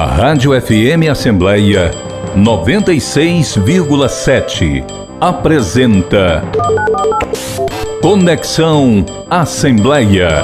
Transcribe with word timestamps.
A 0.00 0.06
Rádio 0.06 0.58
FM 0.58 1.10
Assembleia 1.10 1.90
96,7 2.34 4.82
apresenta 5.20 6.40
Conexão 8.00 9.04
Assembleia. 9.28 10.42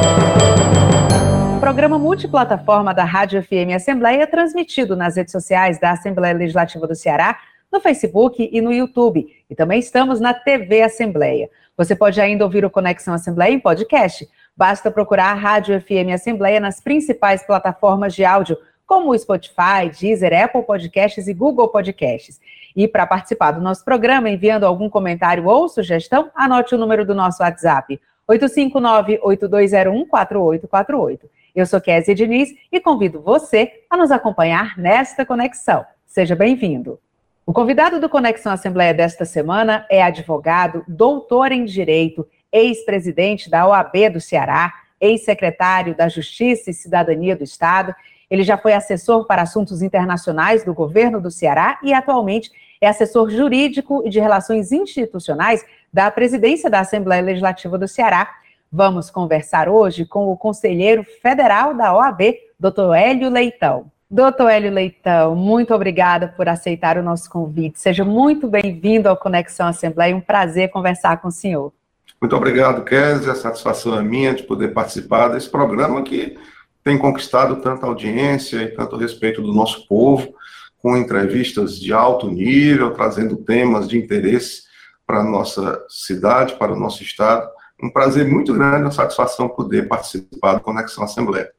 Programa 1.58 1.99
multiplataforma 1.99 2.92
da 2.92 3.04
Rádio 3.04 3.42
FM 3.42 3.72
Assembleia 3.74 4.27
transmitido 4.27 4.95
nas 4.95 5.17
redes 5.17 5.33
sociais 5.33 5.81
da 5.81 5.93
Assembleia 5.93 6.35
Legislativa 6.35 6.87
do 6.87 6.95
Ceará, 6.95 7.38
no 7.73 7.81
Facebook 7.81 8.47
e 8.53 8.61
no 8.61 8.71
YouTube. 8.71 9.27
E 9.49 9.54
também 9.54 9.79
estamos 9.79 10.21
na 10.21 10.35
TV 10.35 10.83
Assembleia. 10.83 11.49
Você 11.79 11.97
pode 11.97 12.21
ainda 12.21 12.45
ouvir 12.45 12.67
o 12.67 12.71
Conexão 12.71 13.15
Assembleia 13.15 13.54
em 13.54 13.59
podcast. 13.59 14.29
Basta 14.54 14.91
procurar 14.91 15.31
a 15.31 15.35
Rádio 15.35 15.81
FM 15.81 16.12
Assembleia 16.12 16.61
nas 16.61 16.79
principais 16.79 17.43
plataformas 17.47 18.15
de 18.15 18.23
áudio 18.23 18.59
como 18.87 19.11
o 19.11 19.19
Spotify, 19.19 19.91
Deezer, 19.99 20.33
Apple 20.33 20.63
Podcasts 20.63 21.27
e 21.27 21.35
Google 21.35 21.67
Podcasts. 21.69 22.41
E 22.75 22.87
para 22.87 23.07
participar 23.07 23.51
do 23.53 23.61
nosso 23.61 23.85
programa, 23.85 24.31
enviando 24.31 24.65
algum 24.65 24.89
comentário 24.89 25.47
ou 25.47 25.69
sugestão, 25.69 26.31
anote 26.35 26.75
o 26.75 26.79
número 26.79 27.05
do 27.05 27.15
nosso 27.15 27.43
WhatsApp, 27.43 28.01
859-8201-4848. 28.29 31.21
Eu 31.55 31.67
sou 31.67 31.80
Kézia 31.80 32.15
Diniz 32.15 32.51
e 32.71 32.80
convido 32.80 33.21
você 33.21 33.73
a 33.89 33.97
nos 33.97 34.11
acompanhar 34.11 34.77
nesta 34.77 35.25
conexão. 35.25 35.87
Seja 36.05 36.37
bem-vindo. 36.37 37.01
O 37.47 37.53
convidado 37.53 38.01
do 38.01 38.09
Conexão 38.09 38.53
Assembleia 38.53 38.93
desta 38.93 39.25
semana 39.25 39.87
é 39.89 40.03
advogado, 40.03 40.85
doutor 40.87 41.53
em 41.53 41.65
Direito, 41.65 42.27
ex-presidente 42.53 43.49
da 43.49 43.66
OAB 43.66 44.11
do 44.13 44.21
Ceará, 44.21 44.73
ex-secretário 45.01 45.95
da 45.95 46.09
Justiça 46.09 46.71
e 46.71 46.75
Cidadania 46.75 47.37
do 47.37 47.45
Estado 47.45 47.95
ele 48.30 48.43
já 48.43 48.57
foi 48.57 48.73
assessor 48.73 49.27
para 49.27 49.43
assuntos 49.43 49.83
internacionais 49.83 50.65
do 50.65 50.75
governo 50.75 51.21
do 51.21 51.30
Ceará 51.30 51.79
e 51.82 51.93
atualmente 51.93 52.51
é 52.80 52.88
assessor 52.88 53.30
jurídico 53.30 54.02
e 54.05 54.10
de 54.10 54.21
relações 54.21 54.73
institucionais 54.73 55.65
da 55.93 56.10
presidência 56.10 56.69
da 56.69 56.80
Assembleia 56.80 57.23
Legislativa 57.23 57.79
do 57.79 57.88
Ceará. 57.88 58.29
Vamos 58.71 59.10
conversar 59.10 59.69
hoje 59.69 60.04
com 60.04 60.30
o 60.30 60.37
conselheiro 60.37 61.04
federal 61.23 61.73
da 61.73 61.95
OAB, 61.95 62.35
doutor 62.59 62.95
Hélio 62.95 63.30
Leitão. 63.30 63.91
Doutor 64.08 64.50
Hélio 64.50 64.70
Leitão, 64.70 65.34
muito 65.34 65.74
obrigada 65.74 66.28
por 66.28 66.48
aceitar 66.48 66.97
o 66.97 67.02
nosso 67.02 67.28
convite. 67.28 67.80
Seja 67.80 68.04
muito 68.04 68.47
bem-vindo 68.47 69.08
ao 69.08 69.16
Conexão 69.16 69.66
Assembleia. 69.66 70.14
Um 70.14 70.20
prazer 70.20 70.70
conversar 70.70 71.20
com 71.20 71.28
o 71.28 71.32
senhor. 71.32 71.72
Muito 72.20 72.36
obrigado, 72.36 72.84
Kézia. 72.84 73.32
A 73.32 73.34
satisfação 73.34 73.98
é 73.98 74.02
minha 74.02 74.32
de 74.32 74.44
poder 74.44 74.69
participar 74.72 75.28
desse 75.28 75.50
programa 75.50 76.02
que 76.02 76.38
tem 76.86 76.96
conquistado 76.96 77.56
tanta 77.56 77.84
audiência 77.84 78.62
e 78.62 78.68
tanto 78.68 78.96
respeito 78.96 79.42
do 79.42 79.52
nosso 79.52 79.88
povo, 79.88 80.32
com 80.78 80.96
entrevistas 80.96 81.80
de 81.80 81.92
alto 81.92 82.30
nível, 82.30 82.92
trazendo 82.92 83.36
temas 83.38 83.88
de 83.88 83.98
interesse 83.98 84.62
para 85.04 85.18
a 85.18 85.24
nossa 85.24 85.84
cidade, 85.88 86.54
para 86.54 86.72
o 86.72 86.78
nosso 86.78 87.02
estado. 87.02 87.50
Um 87.82 87.90
prazer 87.90 88.28
muito 88.28 88.54
grande, 88.54 88.84
uma 88.84 88.92
satisfação 88.92 89.48
poder 89.48 89.88
participar 89.88 90.54
do 90.54 90.60
Conexão 90.60 91.02
Assembleia. 91.02 91.50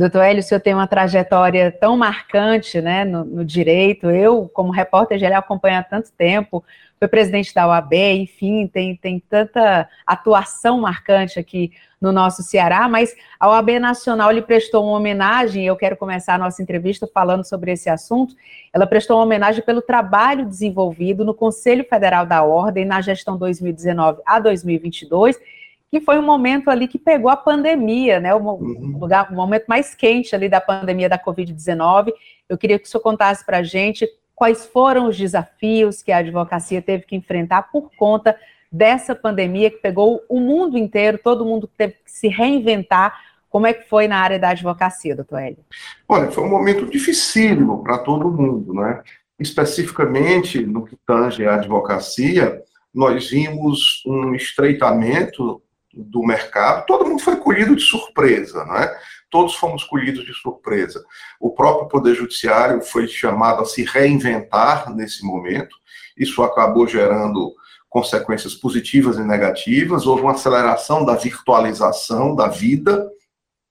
Doutor 0.00 0.22
Hélio, 0.22 0.40
o 0.40 0.42
senhor 0.42 0.60
tem 0.60 0.72
uma 0.72 0.86
trajetória 0.86 1.70
tão 1.70 1.94
marcante 1.94 2.80
né, 2.80 3.04
no, 3.04 3.22
no 3.22 3.44
direito. 3.44 4.10
Eu, 4.10 4.48
como 4.48 4.72
repórter, 4.72 5.18
já 5.18 5.36
acompanho 5.36 5.78
há 5.78 5.82
tanto 5.82 6.10
tempo 6.12 6.64
foi 7.00 7.08
presidente 7.08 7.54
da 7.54 7.66
OAB, 7.66 7.94
enfim, 7.94 8.66
tem, 8.66 8.94
tem 8.94 9.18
tanta 9.18 9.88
atuação 10.06 10.78
marcante 10.78 11.38
aqui 11.38 11.72
no 11.98 12.12
nosso 12.12 12.42
Ceará, 12.42 12.86
mas 12.90 13.14
a 13.38 13.48
OAB 13.48 13.78
Nacional 13.80 14.30
lhe 14.30 14.42
prestou 14.42 14.84
uma 14.84 14.98
homenagem, 14.98 15.64
eu 15.64 15.76
quero 15.76 15.96
começar 15.96 16.34
a 16.34 16.38
nossa 16.38 16.62
entrevista 16.62 17.08
falando 17.12 17.42
sobre 17.42 17.72
esse 17.72 17.88
assunto. 17.88 18.34
Ela 18.70 18.86
prestou 18.86 19.16
uma 19.16 19.24
homenagem 19.24 19.64
pelo 19.64 19.80
trabalho 19.80 20.44
desenvolvido 20.44 21.24
no 21.24 21.32
Conselho 21.32 21.86
Federal 21.88 22.26
da 22.26 22.42
Ordem 22.42 22.84
na 22.84 23.00
gestão 23.00 23.38
2019 23.38 24.20
a 24.26 24.38
2022, 24.38 25.40
que 25.90 26.00
foi 26.00 26.18
um 26.18 26.22
momento 26.22 26.70
ali 26.70 26.86
que 26.86 26.98
pegou 26.98 27.30
a 27.30 27.36
pandemia, 27.36 28.20
né? 28.20 28.32
O, 28.32 28.38
uhum. 28.38 28.98
lugar, 28.98 29.30
o 29.30 29.34
momento 29.34 29.64
mais 29.66 29.94
quente 29.94 30.34
ali 30.34 30.48
da 30.48 30.60
pandemia 30.60 31.08
da 31.08 31.18
Covid-19. 31.18 32.12
Eu 32.48 32.56
queria 32.56 32.78
que 32.78 32.86
o 32.86 32.88
senhor 32.88 33.02
contasse 33.02 33.44
para 33.44 33.58
a 33.58 33.62
gente 33.62 34.08
quais 34.34 34.64
foram 34.66 35.08
os 35.08 35.18
desafios 35.18 36.02
que 36.02 36.12
a 36.12 36.18
advocacia 36.18 36.80
teve 36.80 37.04
que 37.04 37.16
enfrentar 37.16 37.70
por 37.72 37.90
conta 37.96 38.36
dessa 38.70 39.16
pandemia 39.16 39.68
que 39.68 39.78
pegou 39.78 40.22
o 40.28 40.38
mundo 40.38 40.78
inteiro, 40.78 41.18
todo 41.22 41.44
mundo 41.44 41.68
teve 41.76 41.94
que 42.04 42.10
se 42.10 42.28
reinventar. 42.28 43.20
Como 43.48 43.66
é 43.66 43.72
que 43.74 43.88
foi 43.88 44.06
na 44.06 44.18
área 44.18 44.38
da 44.38 44.50
advocacia, 44.50 45.16
doutor 45.16 45.40
Hélio? 45.40 45.64
Olha, 46.08 46.30
foi 46.30 46.44
um 46.44 46.48
momento 46.48 46.86
dificílimo 46.86 47.82
para 47.82 47.98
todo 47.98 48.30
mundo, 48.30 48.72
né? 48.74 49.02
Especificamente 49.40 50.64
no 50.64 50.84
que 50.84 50.96
tange 51.04 51.44
à 51.44 51.54
advocacia, 51.54 52.62
nós 52.94 53.28
vimos 53.28 54.04
um 54.06 54.34
estreitamento 54.36 55.60
do 55.92 56.22
mercado, 56.22 56.86
todo 56.86 57.06
mundo 57.06 57.22
foi 57.22 57.36
colhido 57.36 57.74
de 57.74 57.82
surpresa, 57.82 58.64
não 58.64 58.76
é? 58.76 58.96
todos 59.30 59.54
fomos 59.54 59.84
colhidos 59.84 60.24
de 60.26 60.34
surpresa. 60.34 61.02
O 61.38 61.50
próprio 61.50 61.88
Poder 61.88 62.14
Judiciário 62.14 62.82
foi 62.82 63.06
chamado 63.06 63.62
a 63.62 63.64
se 63.64 63.84
reinventar 63.84 64.92
nesse 64.94 65.24
momento, 65.24 65.76
isso 66.16 66.42
acabou 66.42 66.86
gerando 66.86 67.54
consequências 67.88 68.54
positivas 68.54 69.16
e 69.16 69.24
negativas, 69.24 70.06
houve 70.06 70.22
uma 70.22 70.32
aceleração 70.32 71.04
da 71.04 71.14
virtualização 71.14 72.34
da 72.34 72.48
vida, 72.48 73.08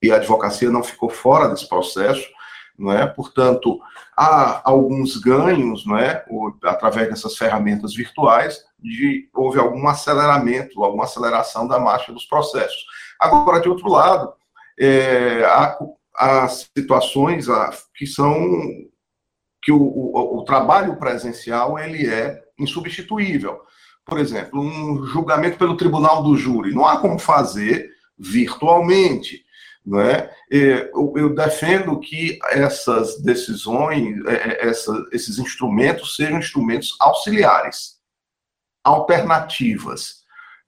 e 0.01 0.12
a 0.12 0.16
advocacia 0.16 0.69
não 0.69 0.81
ficou 0.81 1.09
fora 1.09 1.50
desse 1.50 1.68
processo, 1.68 2.25
não 2.78 2.91
é? 2.91 3.06
Portanto, 3.06 3.80
há 4.18 4.62
alguns 4.63 5.18
ganhos, 5.18 5.86
não 5.86 5.97
é? 5.97 6.25
Através 6.63 7.09
dessas 7.09 7.36
ferramentas 7.36 7.94
virtuais, 7.94 8.63
de, 8.82 9.30
houve 9.34 9.60
algum 9.60 9.88
aceleramento, 9.88 10.84
alguma 10.84 11.04
aceleração 11.04 11.68
da 11.68 11.80
marcha 11.80 12.12
dos 12.12 12.26
processos. 12.26 12.86
Agora, 13.20 13.60
de 13.60 13.70
outro 13.70 13.90
lado, 13.90 14.34
é, 14.80 15.44
há, 15.44 15.78
há, 16.16 16.48
situações 16.48 17.48
que 17.94 18.08
são 18.08 18.34
que 19.62 19.72
o, 19.74 19.82
o, 19.82 20.40
o, 20.40 20.44
trabalho 20.46 20.98
presencial 20.98 21.78
ele 21.78 22.08
é 22.08 22.42
insubstituível. 22.58 23.60
Por 24.06 24.18
exemplo, 24.18 24.60
um 24.62 25.06
julgamento 25.06 25.58
pelo 25.58 25.76
tribunal 25.76 26.24
do 26.24 26.38
júri 26.38 26.74
não 26.74 26.88
há 26.88 26.98
como 26.98 27.20
fazer 27.20 27.90
virtualmente. 28.18 29.44
Não 29.86 30.02
é? 30.02 30.30
Eu, 30.50 31.14
eu 31.16 31.34
defendo 31.34 32.00
que 32.00 32.38
essas 32.50 33.22
decisões, 33.22 34.18
é, 34.28 34.34
é, 34.34 34.70
essa, 34.70 34.94
esses 35.12 35.40
instrumentos 35.40 36.16
sejam 36.16 36.38
instrumentos 36.38 36.96
auxiliares, 37.00 37.99
alternativas, 38.84 40.20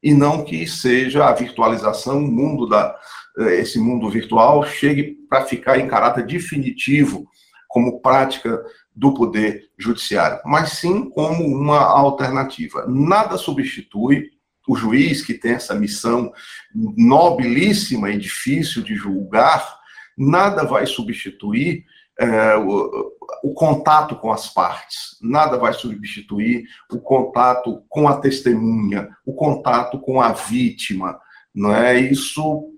e 0.02 0.14
não 0.14 0.44
que 0.44 0.68
seja 0.68 1.26
a 1.26 1.34
virtualização, 1.34 2.18
o 2.18 2.32
mundo 2.32 2.68
da, 2.68 2.96
eh, 3.40 3.62
esse 3.62 3.80
mundo 3.80 4.10
virtual 4.10 4.66
chegue 4.66 5.18
para 5.30 5.46
ficar 5.46 5.78
em 5.78 5.88
caráter 5.88 6.26
definitivo 6.26 7.28
como 7.68 8.02
prática 8.02 8.62
do 8.94 9.14
poder 9.14 9.70
judiciário, 9.78 10.40
mas 10.46 10.74
sim 10.74 11.10
como 11.10 11.46
uma 11.46 11.80
alternativa. 11.80 12.86
Nada 12.88 13.38
substitui 13.38 14.32
o 14.68 14.76
juiz 14.76 15.22
que 15.22 15.34
tem 15.34 15.54
essa 15.54 15.74
missão 15.74 16.32
nobilíssima 16.74 18.10
e 18.10 18.18
difícil 18.18 18.84
de 18.84 18.96
julgar, 18.96 19.80
nada 20.18 20.66
vai 20.66 20.86
substituir 20.86 21.86
é, 22.20 22.56
o, 22.58 23.12
o, 23.44 23.54
contato 23.54 24.16
com 24.16 24.32
as 24.32 24.48
partes, 24.48 25.18
nada 25.22 25.58
vai 25.58 25.74
substituir 25.74 26.66
o 26.92 27.00
contato 27.00 27.84
com 27.90 28.08
a 28.08 28.18
testemunha, 28.18 29.10
o 29.26 29.34
contato 29.34 30.00
com 30.00 30.22
a 30.22 30.32
vítima, 30.32 31.20
não 31.54 31.74
é? 31.74 32.00
Isso 32.00 32.72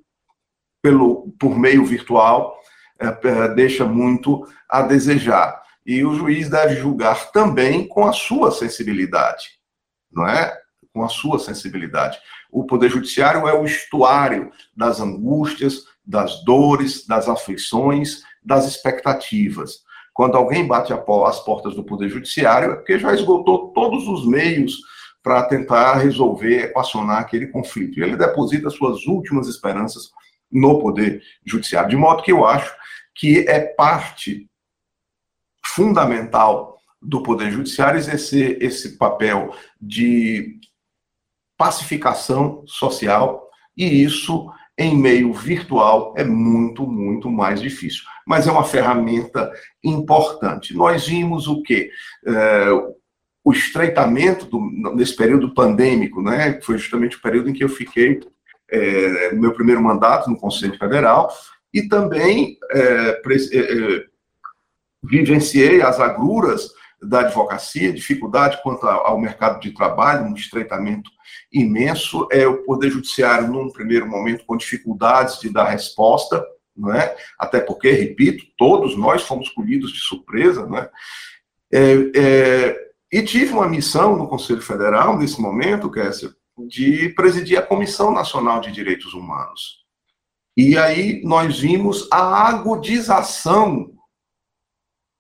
pelo, 0.82 1.34
por 1.40 1.58
meio 1.58 1.86
virtual 1.86 2.58
é, 3.00 3.08
é, 3.08 3.48
deixa 3.54 3.86
muito 3.86 4.48
a 4.70 4.82
desejar. 4.82 5.62
E 5.86 6.04
o 6.06 6.16
juiz 6.16 6.50
deve 6.50 6.76
julgar 6.76 7.32
também 7.32 7.88
com 7.88 8.08
a 8.08 8.14
sua 8.14 8.52
sensibilidade, 8.52 9.50
não 10.12 10.28
é? 10.28 10.58
Com 10.94 11.04
a 11.04 11.10
sua 11.10 11.40
sensibilidade. 11.40 12.18
O 12.52 12.66
Poder 12.66 12.90
Judiciário 12.90 13.48
é 13.48 13.54
o 13.54 13.66
estuário 13.66 14.52
das 14.76 15.00
angústias, 15.00 15.86
das 16.06 16.44
dores, 16.44 17.06
das 17.08 17.28
aflições, 17.28 18.22
das 18.44 18.68
expectativas. 18.68 19.80
Quando 20.14 20.38
alguém 20.38 20.68
bate 20.68 20.94
as 20.94 21.40
portas 21.40 21.76
do 21.76 21.84
Poder 21.84 22.10
Judiciário, 22.10 22.72
é 22.72 22.76
porque 22.76 23.00
já 23.00 23.14
esgotou 23.14 23.70
todos 23.70 24.08
os 24.08 24.28
meios 24.28 24.78
para 25.24 25.44
tentar 25.44 25.96
resolver, 25.96 26.66
equacionar 26.66 27.20
aquele 27.20 27.48
conflito. 27.48 27.98
E 27.98 28.04
ele 28.04 28.18
deposita 28.18 28.70
suas 28.70 29.06
últimas 29.08 29.48
esperanças 29.48 30.12
no 30.52 30.80
Poder 30.80 31.24
Judiciário. 31.46 31.90
De 31.90 31.96
modo 31.96 32.22
que 32.22 32.32
eu 32.32 32.46
acho 32.46 32.72
que 33.16 33.40
é 33.48 33.60
parte 33.60 34.48
fundamental 35.66 36.78
do 37.02 37.24
Poder 37.24 37.52
Judiciário 37.52 37.98
exercer 37.98 38.62
esse 38.62 38.98
papel 38.98 39.56
de 39.82 40.60
pacificação 41.58 42.64
social, 42.68 43.50
e 43.76 44.04
isso 44.04 44.52
em 44.78 44.98
meio 44.98 45.32
virtual 45.34 46.14
é 46.18 46.24
muito, 46.24 46.88
muito 46.88 47.30
mais 47.30 47.62
difícil. 47.62 48.04
Mas 48.26 48.48
é 48.48 48.52
uma 48.52 48.64
ferramenta 48.64 49.52
importante. 49.84 50.76
Nós 50.76 51.08
vimos 51.08 51.48
o 51.48 51.62
quê? 51.62 51.92
É, 52.26 52.68
o 53.44 53.52
estreitamento 53.52 54.46
do, 54.46 54.60
nesse 54.96 55.16
período 55.16 55.54
pandêmico, 55.54 56.22
né? 56.22 56.60
Foi 56.62 56.78
justamente 56.78 57.18
o 57.18 57.22
período 57.22 57.50
em 57.50 57.54
que 57.54 57.64
eu 57.64 57.70
fiquei 57.70 58.20
é, 58.72 59.32
no 59.34 59.42
meu 59.42 59.54
primeiro 59.54 59.82
mandato 59.82 60.30
no 60.30 60.38
Conselho 60.38 60.78
Federal 60.78 61.30
e 61.74 61.88
também 61.88 62.58
é, 62.72 63.22
vivenciei 65.04 65.82
as 65.82 66.00
agruras 66.00 66.70
da 67.02 67.20
advocacia, 67.20 67.92
dificuldade 67.92 68.60
quanto 68.64 68.88
ao 68.88 69.20
mercado 69.20 69.60
de 69.60 69.72
trabalho, 69.72 70.26
um 70.26 70.34
estreitamento 70.34 71.12
imenso, 71.52 72.28
é 72.32 72.48
o 72.48 72.64
Poder 72.64 72.90
Judiciário, 72.90 73.48
num 73.48 73.70
primeiro 73.70 74.08
momento, 74.08 74.46
com 74.46 74.58
dificuldades 74.58 75.40
de 75.40 75.50
dar 75.50 75.70
resposta, 75.70 76.46
não 76.76 76.94
é? 76.94 77.16
até 77.38 77.60
porque, 77.60 77.92
repito, 77.92 78.46
todos 78.58 78.98
nós 78.98 79.24
fomos 79.24 79.50
colhidos 79.50 79.92
de 79.92 80.00
surpresa, 80.00 80.66
não 80.66 80.78
é? 80.78 80.90
É, 81.72 82.12
é, 82.16 82.94
e 83.12 83.22
tive 83.24 83.54
uma 83.54 83.68
missão 83.68 84.16
no 84.16 84.28
Conselho 84.28 84.62
Federal, 84.62 85.18
nesse 85.18 85.40
momento, 85.40 85.92
Kessler, 85.92 86.34
de 86.68 87.10
presidir 87.10 87.58
a 87.58 87.64
Comissão 87.64 88.12
Nacional 88.12 88.60
de 88.60 88.72
Direitos 88.72 89.14
Humanos. 89.14 89.84
E 90.56 90.78
aí 90.78 91.24
nós 91.24 91.60
vimos 91.60 92.08
a 92.12 92.48
agudização 92.48 93.92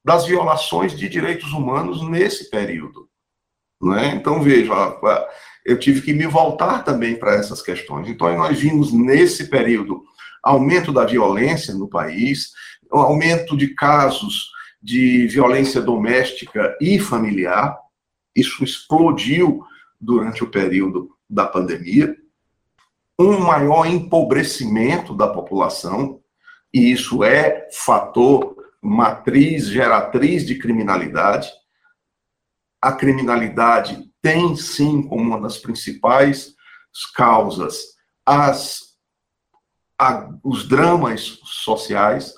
das 0.06 0.25
violações 0.25 0.98
de 0.98 1.07
direitos 1.07 1.54
humanos 1.54 2.07
nesse 2.07 2.50
período. 2.50 3.09
Né? 3.81 4.16
Então, 4.16 4.42
veja, 4.42 4.74
eu 5.65 5.80
tive 5.80 6.01
que 6.01 6.13
me 6.13 6.25
voltar 6.25 6.83
também 6.83 7.15
para 7.18 7.36
essas 7.36 7.62
questões. 7.62 8.07
Então, 8.07 8.36
nós 8.38 8.60
vimos 8.60 8.92
nesse 8.92 9.50
período 9.50 10.04
aumento 10.42 10.92
da 10.92 11.06
violência 11.06 11.74
no 11.74 11.88
país, 11.88 12.51
aumento 12.92 13.56
de 13.56 13.69
casos 13.69 14.51
de 14.81 15.27
violência 15.27 15.81
doméstica 15.81 16.77
e 16.81 17.00
familiar. 17.00 17.77
Isso 18.36 18.63
explodiu 18.63 19.63
durante 20.00 20.44
o 20.44 20.51
período 20.51 21.15
da 21.30 21.45
pandemia. 21.45 22.13
Um 23.18 23.39
maior 23.39 23.86
empobrecimento 23.86 25.16
da 25.16 25.27
população, 25.27 26.19
e 26.74 26.92
isso 26.92 27.24
é 27.24 27.69
fator 27.71 28.56
matriz, 28.81 29.68
geratriz 29.68 30.45
de 30.45 30.56
criminalidade. 30.56 31.50
A 32.81 32.92
criminalidade 32.92 34.12
tem, 34.23 34.55
sim, 34.55 35.03
como 35.03 35.21
uma 35.21 35.39
das 35.39 35.57
principais 35.57 36.55
causas 37.13 37.93
as, 38.25 38.79
a, 39.99 40.29
os 40.41 40.67
dramas 40.67 41.39
sociais, 41.43 42.33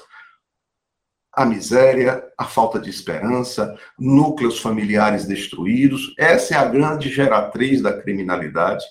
a 1.32 1.46
miséria, 1.46 2.24
a 2.38 2.46
falta 2.46 2.80
de 2.80 2.90
esperança, 2.90 3.78
núcleos 4.00 4.60
familiares 4.60 5.26
destruídos. 5.26 6.14
Essa 6.18 6.56
é 6.56 6.58
a 6.58 6.66
grande 6.66 7.10
geratriz 7.10 7.82
da 7.82 8.02
criminalidade, 8.02 8.84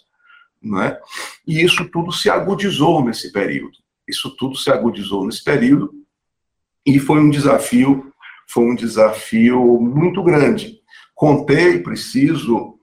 não 0.62 0.80
é? 0.80 1.00
E 1.46 1.62
isso 1.62 1.88
tudo 1.90 2.12
se 2.12 2.30
agudizou 2.30 3.04
nesse 3.04 3.32
período. 3.32 3.76
Isso 4.06 4.36
tudo 4.36 4.56
se 4.56 4.70
agudizou 4.70 5.26
nesse 5.26 5.42
período 5.42 5.92
e 6.86 7.00
foi 7.00 7.18
um 7.18 7.30
desafio, 7.30 8.12
foi 8.46 8.64
um 8.64 8.74
desafio 8.74 9.80
muito 9.80 10.22
grande. 10.22 10.78
Contei, 11.14 11.78
preciso, 11.78 12.73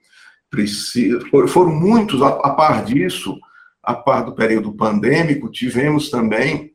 foram 1.48 1.72
muitos, 1.72 2.22
a, 2.22 2.28
a 2.28 2.50
par 2.52 2.84
disso, 2.84 3.40
a 3.82 3.94
par 3.94 4.26
do 4.26 4.36
período 4.36 4.74
pandêmico, 4.74 5.50
tivemos 5.50 6.10
também 6.10 6.72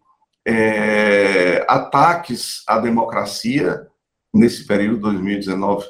é, 0.47 1.65
ataques 1.69 2.63
à 2.67 2.79
democracia 2.79 3.87
nesse 4.33 4.67
período 4.67 5.01
2019 5.01 5.85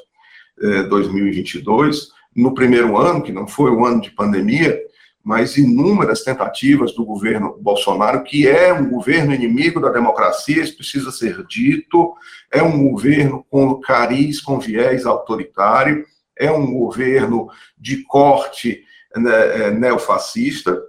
é, 0.61 0.83
2022 0.83 2.09
no 2.35 2.53
primeiro 2.53 2.97
ano 2.97 3.21
que 3.21 3.31
não 3.31 3.47
foi 3.47 3.71
o 3.71 3.85
ano 3.85 4.01
de 4.01 4.09
pandemia 4.11 4.79
mas 5.27 5.57
inúmeras 5.57 6.23
tentativas 6.23 6.93
do 6.93 7.03
governo 7.03 7.57
Bolsonaro, 7.59 8.23
que 8.23 8.47
é 8.47 8.71
um 8.71 8.89
governo 8.89 9.33
inimigo 9.33 9.81
da 9.81 9.89
democracia, 9.89 10.63
isso 10.63 10.77
precisa 10.77 11.11
ser 11.11 11.45
dito, 11.45 12.13
é 12.49 12.63
um 12.63 12.89
governo 12.89 13.45
com 13.49 13.77
cariz, 13.81 14.39
com 14.39 14.57
viés 14.57 15.05
autoritário, 15.05 16.05
é 16.39 16.51
um 16.51 16.73
governo 16.73 17.47
de 17.77 18.03
corte 18.03 18.83
né, 19.15 19.67
é, 19.67 19.71
neofascista, 19.71 20.81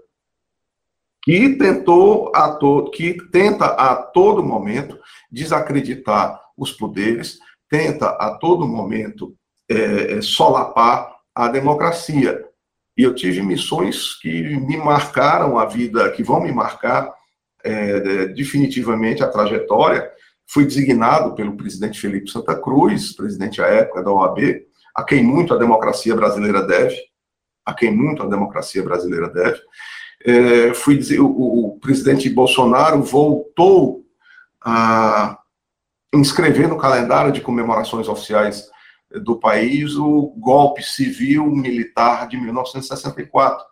que 1.22 1.56
tentou 1.56 2.32
a 2.34 2.52
to 2.52 2.90
que 2.90 3.14
tenta 3.30 3.66
a 3.66 3.96
todo 3.96 4.42
momento 4.42 4.98
desacreditar 5.30 6.40
os 6.56 6.72
poderes, 6.72 7.38
tenta 7.68 8.08
a 8.10 8.38
todo 8.38 8.66
momento 8.66 9.36
é, 9.68 10.14
é 10.14 10.22
solapar 10.22 11.14
a 11.34 11.48
democracia. 11.48 12.44
E 12.96 13.02
eu 13.02 13.14
tive 13.14 13.42
missões 13.42 14.14
que 14.20 14.42
me 14.58 14.76
marcaram 14.76 15.58
a 15.58 15.66
vida, 15.66 16.10
que 16.10 16.22
vão 16.22 16.40
me 16.40 16.50
marcar 16.50 17.12
é, 17.62 18.26
definitivamente 18.28 19.22
a 19.22 19.28
trajetória. 19.28 20.10
Fui 20.46 20.64
designado 20.64 21.34
pelo 21.34 21.56
presidente 21.56 22.00
Felipe 22.00 22.30
Santa 22.30 22.56
Cruz, 22.58 23.12
presidente 23.12 23.62
à 23.62 23.66
época 23.66 24.02
da 24.02 24.10
OAB, 24.10 24.66
a 24.98 25.04
quem 25.04 25.22
muito 25.22 25.54
a 25.54 25.56
democracia 25.56 26.12
brasileira 26.12 26.60
deve, 26.60 26.96
a 27.64 27.72
quem 27.72 27.94
muito 27.94 28.20
a 28.20 28.26
democracia 28.26 28.82
brasileira 28.82 29.28
deve. 29.28 29.60
É, 30.26 30.74
fui 30.74 30.98
dizer, 30.98 31.20
o, 31.20 31.28
o 31.28 31.78
presidente 31.78 32.28
Bolsonaro 32.28 33.00
voltou 33.00 34.04
a 34.60 35.38
inscrever 36.12 36.66
no 36.66 36.76
calendário 36.76 37.30
de 37.30 37.40
comemorações 37.40 38.08
oficiais 38.08 38.68
do 39.22 39.38
país 39.38 39.94
o 39.94 40.34
golpe 40.36 40.82
civil 40.82 41.46
militar 41.46 42.26
de 42.26 42.36
1964. 42.36 43.64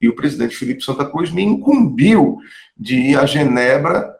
E 0.00 0.08
o 0.08 0.16
presidente 0.16 0.56
Felipe 0.56 0.82
Santa 0.82 1.08
Cruz 1.08 1.30
me 1.30 1.44
incumbiu 1.44 2.38
de 2.76 2.96
ir 2.96 3.16
a 3.16 3.24
Genebra 3.24 4.12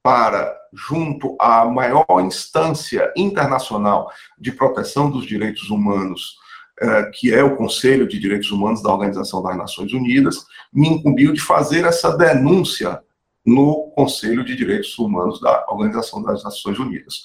para, 0.00 0.56
junto 0.74 1.36
à 1.40 1.64
maior 1.64 2.06
instância 2.20 3.12
internacional 3.16 4.10
de 4.38 4.52
proteção 4.52 5.10
dos 5.10 5.24
direitos 5.24 5.70
humanos, 5.70 6.36
eh, 6.80 7.10
que 7.14 7.32
é 7.32 7.42
o 7.42 7.56
Conselho 7.56 8.08
de 8.08 8.18
Direitos 8.18 8.50
Humanos 8.50 8.82
da 8.82 8.92
Organização 8.92 9.42
das 9.42 9.56
Nações 9.56 9.92
Unidas, 9.92 10.44
me 10.72 10.88
incumbiu 10.88 11.32
de 11.32 11.40
fazer 11.40 11.84
essa 11.84 12.16
denúncia 12.16 13.00
no 13.46 13.92
Conselho 13.94 14.44
de 14.44 14.56
Direitos 14.56 14.98
Humanos 14.98 15.40
da 15.40 15.64
Organização 15.68 16.22
das 16.22 16.42
Nações 16.42 16.78
Unidas. 16.78 17.24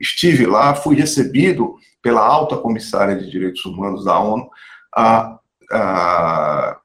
Estive 0.00 0.46
lá, 0.46 0.74
fui 0.74 0.96
recebido 0.96 1.76
pela 2.02 2.26
alta 2.26 2.56
comissária 2.56 3.16
de 3.16 3.30
direitos 3.30 3.64
humanos 3.64 4.04
da 4.04 4.18
ONU, 4.18 4.48
a, 4.96 5.38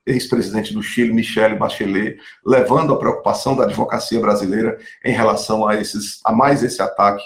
ex-presidente 0.05 0.73
do 0.73 0.83
Chile, 0.83 1.13
Michelle 1.13 1.57
Bachelet, 1.57 2.17
levando 2.45 2.93
a 2.93 2.99
preocupação 2.99 3.55
da 3.55 3.63
advocacia 3.63 4.19
brasileira 4.19 4.77
em 5.03 5.11
relação 5.11 5.67
a, 5.67 5.75
esses, 5.75 6.19
a 6.23 6.31
mais 6.31 6.63
esse 6.63 6.81
ataque 6.81 7.23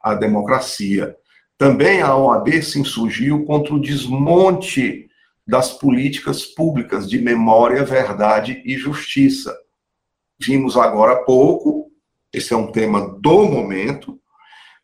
à 0.00 0.14
democracia. 0.14 1.16
Também 1.58 2.02
a 2.02 2.16
OAB 2.16 2.62
se 2.62 2.78
insurgiu 2.78 3.44
contra 3.44 3.74
o 3.74 3.80
desmonte 3.80 5.08
das 5.46 5.72
políticas 5.72 6.44
públicas 6.44 7.08
de 7.08 7.20
memória, 7.20 7.84
verdade 7.84 8.62
e 8.64 8.76
justiça. 8.76 9.54
Vimos 10.40 10.76
agora 10.76 11.12
há 11.12 11.24
pouco, 11.24 11.90
esse 12.32 12.52
é 12.52 12.56
um 12.56 12.72
tema 12.72 13.16
do 13.20 13.44
momento, 13.44 14.18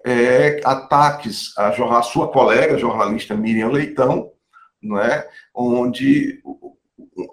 é, 0.05 0.61
ataques 0.64 1.52
à, 1.57 2.02
sua 2.02 2.29
colega 2.29 2.79
jornalista 2.79 3.35
Miriam 3.35 3.69
Leitão, 3.69 4.31
não 4.82 4.99
é? 4.99 5.28
onde 5.54 6.42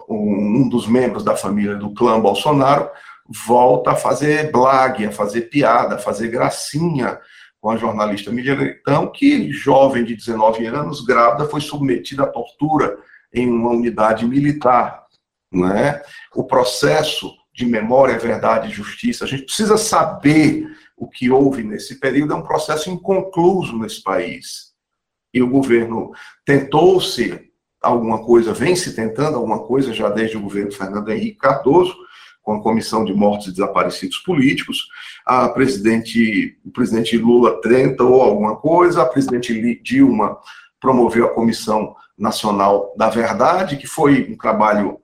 um 0.08 0.68
dos 0.68 0.86
membros 0.86 1.24
da 1.24 1.36
família 1.36 1.76
do 1.76 1.92
clã 1.94 2.20
Bolsonaro 2.20 2.90
volta 3.46 3.92
a 3.92 3.96
fazer 3.96 4.50
blague, 4.50 5.06
a 5.06 5.12
fazer 5.12 5.42
piada, 5.42 5.96
a 5.96 5.98
fazer 5.98 6.28
gracinha 6.28 7.18
com 7.60 7.70
a 7.70 7.76
jornalista 7.76 8.30
Miriam 8.30 8.56
Leitão, 8.56 9.10
que, 9.10 9.50
jovem 9.50 10.04
de 10.04 10.14
19 10.14 10.66
anos, 10.66 11.04
grávida, 11.04 11.48
foi 11.48 11.60
submetida 11.60 12.22
à 12.22 12.26
tortura 12.26 12.98
em 13.32 13.48
uma 13.48 13.70
unidade 13.70 14.26
militar. 14.26 15.04
É? 15.74 16.02
O 16.34 16.44
processo 16.44 17.32
de 17.52 17.66
memória, 17.66 18.18
verdade 18.18 18.68
e 18.68 18.72
justiça, 18.72 19.24
a 19.24 19.28
gente 19.28 19.44
precisa 19.44 19.76
saber 19.76 20.68
o 20.96 21.08
que 21.08 21.30
houve 21.30 21.62
nesse 21.62 21.98
período 21.98 22.32
é 22.32 22.36
um 22.36 22.42
processo 22.42 22.90
inconcluso 22.90 23.78
nesse 23.78 24.02
país. 24.02 24.67
E 25.38 25.42
o 25.42 25.48
governo 25.48 26.10
tentou-se 26.44 27.48
alguma 27.80 28.18
coisa, 28.24 28.52
vem 28.52 28.74
se 28.74 28.92
tentando 28.92 29.36
alguma 29.36 29.60
coisa 29.60 29.94
já 29.94 30.08
desde 30.08 30.36
o 30.36 30.40
governo 30.40 30.72
Fernando 30.72 31.10
Henrique 31.10 31.38
Cardoso, 31.38 31.94
com 32.42 32.54
a 32.54 32.62
Comissão 32.62 33.04
de 33.04 33.14
Mortos 33.14 33.46
e 33.46 33.52
Desaparecidos 33.52 34.18
Políticos. 34.18 34.88
A 35.24 35.48
presidente, 35.48 36.58
o 36.64 36.72
presidente 36.72 37.16
Lula 37.16 37.60
tentou 37.60 38.20
alguma 38.20 38.56
coisa, 38.56 39.02
a 39.02 39.06
presidente 39.06 39.80
Dilma 39.80 40.36
promoveu 40.80 41.26
a 41.26 41.34
Comissão 41.34 41.94
Nacional 42.18 42.92
da 42.96 43.08
Verdade, 43.08 43.76
que 43.76 43.86
foi 43.86 44.28
um 44.28 44.36
trabalho 44.36 44.98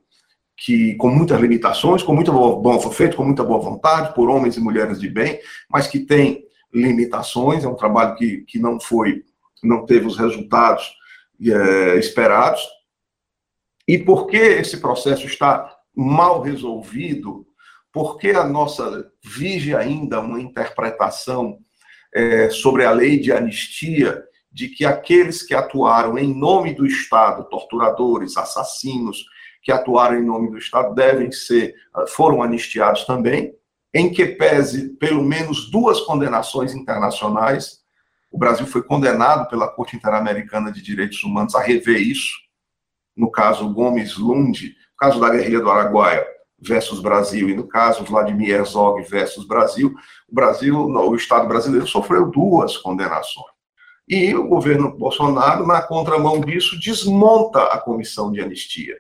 que 0.57 0.97
com 0.97 1.11
muitas 1.11 1.41
limitações, 1.41 2.03
com 2.03 2.13
muita 2.13 2.33
boa, 2.33 2.61
bom, 2.61 2.81
foi 2.81 2.93
feito 2.93 3.17
com 3.17 3.25
muita 3.25 3.45
boa 3.45 3.61
vontade 3.61 4.13
por 4.15 4.29
homens 4.29 4.57
e 4.57 4.61
mulheres 4.61 4.99
de 4.99 5.09
bem, 5.09 5.39
mas 5.71 5.87
que 5.87 6.01
tem 6.01 6.45
limitações, 6.73 7.63
é 7.63 7.69
um 7.69 7.77
trabalho 7.77 8.17
que, 8.17 8.39
que 8.49 8.59
não 8.59 8.81
foi, 8.81 9.23
não 9.67 9.87
teve 9.87 10.07
os 10.07 10.17
resultados 10.17 10.95
é, 11.41 11.97
esperados. 11.97 12.63
E 13.87 13.99
porque 13.99 14.37
esse 14.37 14.79
processo 14.79 15.27
está 15.27 15.75
mal 15.95 16.41
resolvido, 16.41 17.47
porque 17.93 18.31
a 18.31 18.45
nossa 18.45 19.11
vige 19.23 19.75
ainda 19.75 20.21
uma 20.21 20.41
interpretação 20.41 21.59
é, 22.15 22.49
sobre 22.51 22.85
a 22.85 22.91
lei 22.91 23.19
de 23.19 23.33
anistia 23.33 24.25
de 24.51 24.69
que 24.69 24.85
aqueles 24.85 25.43
que 25.43 25.53
atuaram 25.53 26.17
em 26.17 26.33
nome 26.33 26.73
do 26.73 26.87
Estado, 26.87 27.49
torturadores, 27.49 28.37
assassinos, 28.37 29.25
que 29.61 29.73
atuaram 29.73 30.17
em 30.17 30.25
nome 30.25 30.51
do 30.51 30.59
Estado, 30.59 30.95
devem 30.95 31.33
ser, 31.33 31.75
foram 32.09 32.43
anistiados 32.43 33.05
também, 33.05 33.53
em 33.93 34.13
que 34.13 34.27
pese 34.27 34.91
pelo 34.91 35.25
menos 35.25 35.71
duas 35.71 36.01
condenações 36.01 36.75
internacionais. 36.75 37.84
O 38.35 38.39
Brasil 38.39 38.67
foi 38.67 38.83
condenado 38.83 39.49
pela 39.49 39.69
Corte 39.69 39.95
Interamericana 39.95 40.73
de 40.73 40.83
Direitos 40.83 41.23
Humanos 41.23 41.55
a 41.55 41.61
rever 41.61 42.01
isso, 42.01 42.35
no 43.17 43.31
caso 43.31 43.73
Gomes 43.73 44.17
Lund, 44.19 44.61
no 44.65 44.97
caso 44.99 45.21
da 45.21 45.31
guerrilha 45.31 45.61
do 45.61 45.71
Araguaia 45.71 46.27
versus 46.59 46.99
Brasil, 46.99 47.49
e 47.49 47.55
no 47.55 47.69
caso 47.69 48.03
Vladimir 48.03 48.51
Herzog 48.51 49.01
versus 49.05 49.47
Brasil, 49.47 49.95
o 50.29 50.35
Brasil, 50.35 50.77
o 50.77 51.15
Estado 51.15 51.47
brasileiro 51.47 51.87
sofreu 51.87 52.29
duas 52.29 52.77
condenações. 52.77 53.55
E 54.09 54.35
o 54.35 54.49
governo 54.49 54.91
Bolsonaro, 54.91 55.65
na 55.65 55.81
contramão 55.81 56.41
disso, 56.41 56.77
desmonta 56.81 57.63
a 57.67 57.79
comissão 57.79 58.33
de 58.33 58.41
anistia. 58.41 58.97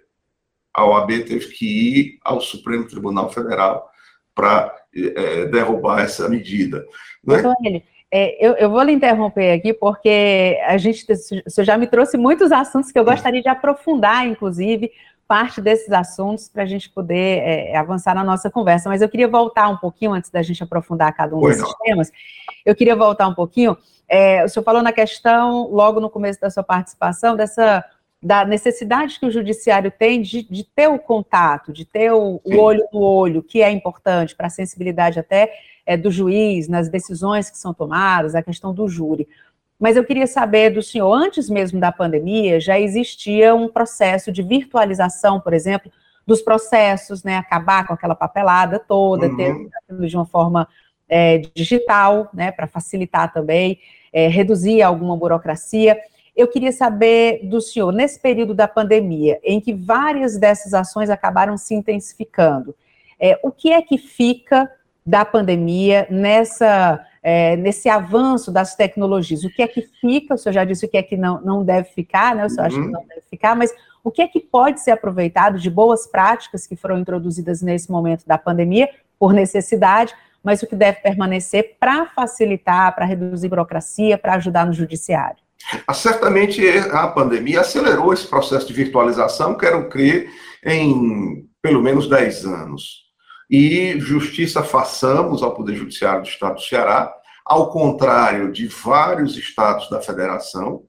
A 0.72 0.84
OAB 0.84 1.08
teve 1.24 1.48
que 1.48 1.66
ir 1.66 2.18
ao 2.22 2.40
Supremo 2.40 2.86
Tribunal 2.86 3.32
Federal 3.32 3.90
para 4.32 4.72
é, 4.94 5.46
derrubar 5.46 6.02
essa 6.02 6.28
medida. 6.28 6.86
Né? 7.24 7.40
Então, 7.40 7.54
ele, 7.64 7.82
é, 8.16 8.46
eu, 8.46 8.52
eu, 8.54 8.70
vou 8.70 8.82
lhe 8.82 8.92
interromper 8.92 9.52
aqui, 9.52 9.72
porque 9.72 10.60
a 10.66 10.76
gente, 10.76 11.04
você 11.44 11.64
já 11.64 11.76
me 11.76 11.86
trouxe 11.86 12.16
muitos 12.16 12.52
assuntos 12.52 12.92
que 12.92 12.98
eu 12.98 13.04
gostaria 13.04 13.42
de 13.42 13.48
aprofundar, 13.48 14.26
inclusive, 14.26 14.92
parte 15.26 15.60
desses 15.60 15.90
assuntos 15.90 16.48
para 16.48 16.62
a 16.62 16.66
gente 16.66 16.88
poder 16.90 17.38
é, 17.38 17.76
avançar 17.76 18.14
na 18.14 18.22
nossa 18.22 18.50
conversa. 18.50 18.88
Mas 18.88 19.02
eu 19.02 19.08
queria 19.08 19.26
voltar 19.26 19.68
um 19.68 19.76
pouquinho, 19.76 20.12
antes 20.12 20.30
da 20.30 20.42
gente 20.42 20.62
aprofundar 20.62 21.12
cada 21.14 21.34
um 21.34 21.40
pois 21.40 21.56
desses 21.56 21.72
não. 21.72 21.78
temas, 21.80 22.12
eu 22.64 22.74
queria 22.74 22.94
voltar 22.94 23.26
um 23.26 23.34
pouquinho 23.34 23.76
é, 24.08 24.44
o 24.44 24.48
senhor 24.48 24.64
falou 24.64 24.82
na 24.82 24.92
questão, 24.92 25.68
logo 25.70 26.00
no 26.00 26.10
começo 26.10 26.40
da 26.40 26.50
sua 26.50 26.62
participação, 26.62 27.36
dessa 27.36 27.84
da 28.22 28.42
necessidade 28.42 29.20
que 29.20 29.26
o 29.26 29.30
judiciário 29.30 29.90
tem 29.90 30.22
de, 30.22 30.42
de 30.42 30.64
ter 30.64 30.88
o 30.88 30.98
contato, 30.98 31.70
de 31.70 31.84
ter 31.84 32.10
o, 32.10 32.40
o, 32.42 32.56
olho 32.56 32.82
no 32.90 33.00
olho, 33.00 33.42
que 33.42 33.60
é 33.62 33.70
importante 33.70 34.34
para 34.34 34.46
a 34.46 34.50
sensibilidade 34.50 35.20
até 35.20 35.52
é, 35.86 35.96
do 35.96 36.10
juiz 36.10 36.68
nas 36.68 36.88
decisões 36.88 37.50
que 37.50 37.58
são 37.58 37.74
tomadas, 37.74 38.34
a 38.34 38.42
questão 38.42 38.72
do 38.72 38.88
júri. 38.88 39.28
Mas 39.78 39.96
eu 39.96 40.04
queria 40.04 40.26
saber 40.26 40.70
do 40.70 40.82
senhor, 40.82 41.12
antes 41.12 41.50
mesmo 41.50 41.80
da 41.80 41.92
pandemia, 41.92 42.60
já 42.60 42.78
existia 42.78 43.54
um 43.54 43.68
processo 43.68 44.30
de 44.30 44.42
virtualização, 44.42 45.40
por 45.40 45.52
exemplo, 45.52 45.90
dos 46.26 46.40
processos, 46.40 47.22
né, 47.22 47.36
acabar 47.36 47.86
com 47.86 47.92
aquela 47.92 48.14
papelada 48.14 48.78
toda, 48.78 49.26
uhum. 49.26 49.36
ter 49.36 50.06
de 50.06 50.16
uma 50.16 50.24
forma 50.24 50.66
é, 51.08 51.38
digital, 51.54 52.30
né, 52.32 52.50
para 52.50 52.66
facilitar 52.66 53.32
também, 53.32 53.78
é, 54.12 54.28
reduzir 54.28 54.80
alguma 54.80 55.16
burocracia. 55.16 55.98
Eu 56.34 56.48
queria 56.48 56.72
saber 56.72 57.40
do 57.44 57.60
senhor, 57.60 57.92
nesse 57.92 58.18
período 58.18 58.54
da 58.54 58.66
pandemia, 58.66 59.38
em 59.42 59.60
que 59.60 59.72
várias 59.72 60.38
dessas 60.38 60.72
ações 60.72 61.10
acabaram 61.10 61.56
se 61.56 61.74
intensificando, 61.74 62.74
é, 63.20 63.38
o 63.42 63.50
que 63.50 63.72
é 63.72 63.82
que 63.82 63.98
fica 63.98 64.70
da 65.06 65.24
pandemia 65.24 66.06
nessa, 66.10 67.04
é, 67.22 67.56
nesse 67.56 67.88
avanço 67.88 68.50
das 68.50 68.74
tecnologias? 68.74 69.44
O 69.44 69.50
que 69.50 69.62
é 69.62 69.68
que 69.68 69.82
fica? 70.00 70.34
O 70.34 70.38
senhor 70.38 70.54
já 70.54 70.64
disse 70.64 70.86
o 70.86 70.88
que 70.88 70.96
é 70.96 71.02
que 71.02 71.16
não, 71.16 71.40
não 71.42 71.64
deve 71.64 71.88
ficar, 71.90 72.34
né? 72.34 72.46
O 72.46 72.50
senhor 72.50 72.62
uhum. 72.62 72.66
acha 72.66 72.76
que 72.76 72.86
uhum. 72.86 72.92
não 72.92 73.06
deve 73.06 73.22
ficar, 73.30 73.54
mas 73.54 73.72
o 74.02 74.10
que 74.10 74.22
é 74.22 74.28
que 74.28 74.40
pode 74.40 74.80
ser 74.80 74.90
aproveitado 74.90 75.58
de 75.58 75.70
boas 75.70 76.06
práticas 76.06 76.66
que 76.66 76.76
foram 76.76 76.98
introduzidas 76.98 77.62
nesse 77.62 77.90
momento 77.90 78.26
da 78.26 78.36
pandemia, 78.36 78.88
por 79.18 79.32
necessidade, 79.32 80.14
mas 80.42 80.62
o 80.62 80.66
que 80.66 80.76
deve 80.76 81.00
permanecer 81.00 81.76
para 81.80 82.04
facilitar, 82.06 82.94
para 82.94 83.06
reduzir 83.06 83.48
burocracia, 83.48 84.18
para 84.18 84.34
ajudar 84.34 84.66
no 84.66 84.72
judiciário? 84.74 85.38
Ah, 85.86 85.94
certamente 85.94 86.60
a 86.92 87.08
pandemia 87.08 87.60
acelerou 87.62 88.12
esse 88.12 88.26
processo 88.26 88.66
de 88.66 88.74
virtualização, 88.74 89.56
quero 89.56 89.88
crer, 89.88 90.28
em 90.62 91.48
pelo 91.62 91.82
menos 91.82 92.06
10 92.06 92.44
anos. 92.44 93.03
E 93.50 93.98
justiça 94.00 94.62
façamos 94.62 95.42
ao 95.42 95.54
Poder 95.54 95.74
Judiciário 95.74 96.22
do 96.22 96.28
Estado 96.28 96.54
do 96.54 96.62
Ceará, 96.62 97.14
ao 97.44 97.70
contrário 97.70 98.50
de 98.50 98.66
vários 98.66 99.36
estados 99.36 99.88
da 99.90 100.00
federação, 100.00 100.84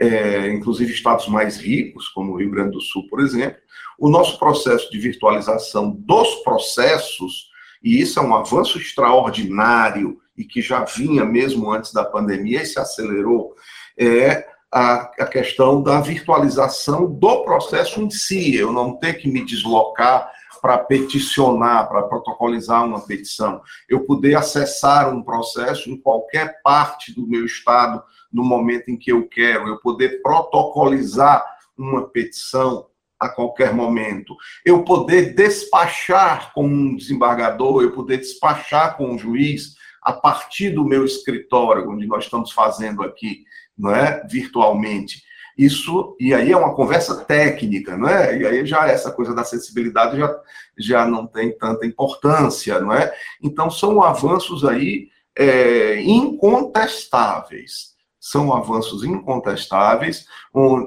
é, 0.00 0.48
inclusive 0.52 0.92
estados 0.92 1.28
mais 1.28 1.58
ricos, 1.58 2.08
como 2.08 2.32
o 2.32 2.36
Rio 2.36 2.50
Grande 2.50 2.72
do 2.72 2.80
Sul, 2.80 3.06
por 3.08 3.20
exemplo, 3.20 3.58
o 3.98 4.08
nosso 4.08 4.38
processo 4.38 4.90
de 4.90 4.98
virtualização 4.98 5.90
dos 5.90 6.36
processos 6.36 7.50
e 7.82 8.00
isso 8.00 8.18
é 8.18 8.22
um 8.22 8.34
avanço 8.34 8.78
extraordinário 8.78 10.18
e 10.36 10.44
que 10.44 10.60
já 10.60 10.84
vinha 10.84 11.24
mesmo 11.24 11.70
antes 11.70 11.92
da 11.92 12.04
pandemia 12.04 12.62
e 12.62 12.66
se 12.66 12.78
acelerou, 12.78 13.54
é 13.98 14.44
a, 14.72 15.02
a 15.20 15.26
questão 15.26 15.82
da 15.82 16.00
virtualização 16.00 17.10
do 17.10 17.44
processo 17.44 18.02
em 18.02 18.10
si, 18.10 18.54
eu 18.54 18.72
não 18.72 18.96
ter 18.96 19.14
que 19.14 19.28
me 19.28 19.44
deslocar 19.44 20.30
para 20.60 20.78
peticionar, 20.78 21.88
para 21.88 22.02
protocolizar 22.02 22.84
uma 22.84 23.00
petição, 23.00 23.60
eu 23.88 24.04
poder 24.04 24.36
acessar 24.36 25.14
um 25.14 25.22
processo 25.22 25.90
em 25.90 25.96
qualquer 25.96 26.60
parte 26.62 27.14
do 27.14 27.26
meu 27.26 27.44
estado 27.44 28.02
no 28.32 28.44
momento 28.44 28.90
em 28.90 28.96
que 28.96 29.12
eu 29.12 29.26
quero, 29.28 29.68
eu 29.68 29.78
poder 29.78 30.20
protocolizar 30.22 31.44
uma 31.76 32.08
petição 32.08 32.86
a 33.18 33.28
qualquer 33.28 33.72
momento, 33.72 34.36
eu 34.64 34.84
poder 34.84 35.34
despachar 35.34 36.52
com 36.52 36.66
um 36.66 36.96
desembargador, 36.96 37.82
eu 37.82 37.92
poder 37.92 38.18
despachar 38.18 38.96
com 38.96 39.10
um 39.10 39.18
juiz 39.18 39.74
a 40.02 40.12
partir 40.12 40.70
do 40.70 40.84
meu 40.84 41.04
escritório, 41.04 41.90
onde 41.90 42.06
nós 42.06 42.24
estamos 42.24 42.52
fazendo 42.52 43.02
aqui, 43.02 43.44
não 43.76 43.90
é, 43.90 44.24
virtualmente. 44.28 45.22
Isso, 45.56 46.14
e 46.20 46.34
aí 46.34 46.52
é 46.52 46.56
uma 46.56 46.74
conversa 46.74 47.24
técnica, 47.24 47.96
não 47.96 48.08
é? 48.08 48.38
E 48.38 48.46
aí 48.46 48.66
já 48.66 48.86
essa 48.86 49.10
coisa 49.10 49.34
da 49.34 49.40
acessibilidade 49.40 50.18
já, 50.18 50.40
já 50.78 51.06
não 51.06 51.26
tem 51.26 51.56
tanta 51.56 51.86
importância, 51.86 52.78
não 52.78 52.92
é? 52.92 53.14
Então 53.42 53.70
são 53.70 54.02
avanços 54.02 54.64
aí 54.66 55.08
é, 55.36 56.00
incontestáveis. 56.02 57.94
São 58.20 58.52
avanços 58.52 59.04
incontestáveis 59.04 60.26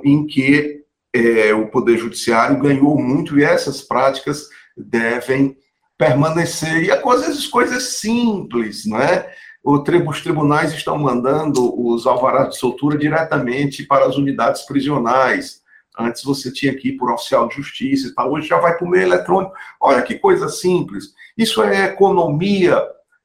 em 0.03 0.27
que 0.27 0.83
é, 1.13 1.53
o 1.53 1.67
Poder 1.69 1.97
Judiciário 1.97 2.59
ganhou 2.59 2.97
muito 3.01 3.39
e 3.39 3.43
essas 3.43 3.81
práticas 3.81 4.49
devem 4.77 5.57
permanecer. 5.97 6.83
E 6.83 6.91
às 6.91 7.21
vezes 7.25 7.47
coisas 7.47 7.99
simples, 7.99 8.85
não 8.85 8.99
é? 8.99 9.33
Os 9.63 10.21
tribunais 10.21 10.73
estão 10.73 10.97
mandando 10.97 11.73
os 11.87 12.07
alvarás 12.07 12.49
de 12.49 12.57
soltura 12.57 12.97
diretamente 12.97 13.83
para 13.83 14.05
as 14.05 14.15
unidades 14.15 14.63
prisionais. 14.63 15.61
Antes 15.97 16.23
você 16.23 16.51
tinha 16.51 16.73
que 16.75 16.89
ir 16.89 16.97
por 16.97 17.11
oficial 17.11 17.47
de 17.47 17.55
justiça 17.55 18.07
e 18.07 18.13
tal, 18.13 18.31
hoje 18.31 18.47
já 18.47 18.57
vai 18.57 18.77
para 18.77 18.87
o 18.87 18.89
meio 18.89 19.03
eletrônico. 19.03 19.53
Olha 19.81 20.01
que 20.01 20.15
coisa 20.15 20.47
simples. 20.47 21.13
Isso 21.37 21.61
é 21.61 21.85
economia 21.85 22.81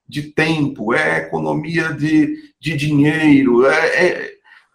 de 0.08 0.22
tempo, 0.22 0.92
é 0.92 1.18
economia 1.18 1.92
de, 1.92 2.52
de 2.60 2.76
dinheiro, 2.76 3.66
é, 3.66 4.06
é 4.06 4.34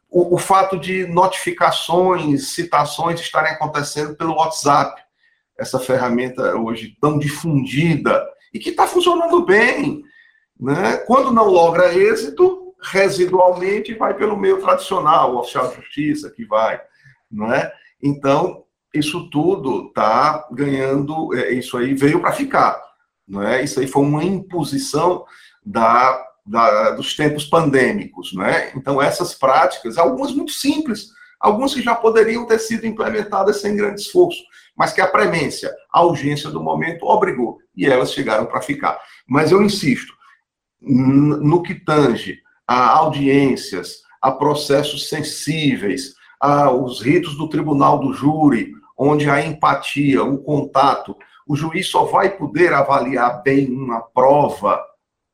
o, 0.09 0.35
o 0.35 0.37
fato 0.37 0.77
de 0.79 1.05
notificações, 1.07 2.49
citações 2.49 3.19
estarem 3.19 3.51
acontecendo 3.51 4.15
pelo 4.15 4.35
WhatsApp, 4.35 5.01
essa 5.57 5.79
ferramenta 5.79 6.55
hoje 6.55 6.97
tão 6.99 7.19
difundida 7.19 8.25
e 8.53 8.59
que 8.59 8.69
está 8.69 8.87
funcionando 8.87 9.45
bem. 9.45 10.03
Né? 10.59 10.97
Quando 10.97 11.31
não 11.31 11.47
logra 11.47 11.93
êxito, 11.93 12.73
residualmente 12.81 13.93
vai 13.93 14.13
pelo 14.13 14.37
meio 14.37 14.61
tradicional, 14.61 15.33
o 15.33 15.39
oficial 15.39 15.69
de 15.69 15.75
justiça 15.75 16.29
que 16.29 16.45
vai. 16.45 16.81
É? 17.55 17.71
Então, 18.01 18.63
isso 18.93 19.29
tudo 19.29 19.87
está 19.87 20.47
ganhando, 20.51 21.33
é, 21.35 21.51
isso 21.51 21.77
aí 21.77 21.93
veio 21.93 22.19
para 22.19 22.31
ficar. 22.31 22.81
É? 23.47 23.63
Isso 23.63 23.79
aí 23.79 23.87
foi 23.87 24.01
uma 24.01 24.23
imposição 24.23 25.23
da 25.63 26.25
da, 26.49 26.91
dos 26.91 27.15
tempos 27.15 27.45
pandêmicos? 27.45 28.33
Então 28.75 28.99
essas 28.99 29.35
práticas, 29.35 29.97
algumas 29.97 30.31
muito 30.31 30.51
simples, 30.51 31.09
algumas 31.39 31.73
que 31.73 31.81
já 31.81 31.93
poderiam 31.93 32.45
ter 32.45 32.57
sido 32.59 32.87
implementadas 32.87 33.61
sem 33.61 33.75
grande 33.75 34.01
esforço, 34.01 34.41
mas 34.75 34.91
que 34.91 34.99
a 34.99 35.07
premência, 35.07 35.71
a 35.93 36.03
urgência 36.03 36.49
do 36.49 36.63
momento 36.63 37.05
obrigou 37.05 37.59
e 37.75 37.85
elas 37.85 38.11
chegaram 38.11 38.47
para 38.47 38.61
ficar. 38.61 38.99
Mas 39.27 39.51
eu 39.51 39.61
insisto, 39.61 40.11
no 40.81 41.61
que 41.61 41.75
tange 41.75 42.39
a 42.67 42.89
audiências, 42.97 44.01
a 44.21 44.31
processos 44.31 45.09
sensíveis, 45.09 46.13
aos 46.39 47.01
ritos 47.01 47.35
do 47.35 47.49
tribunal 47.49 47.99
do 47.99 48.13
júri, 48.13 48.73
onde 48.97 49.29
a 49.29 49.43
empatia, 49.45 50.23
o 50.23 50.37
contato, 50.37 51.15
o 51.47 51.55
juiz 51.55 51.87
só 51.87 52.05
vai 52.05 52.37
poder 52.37 52.73
avaliar 52.73 53.41
bem 53.41 53.69
uma 53.71 54.01
prova 54.01 54.81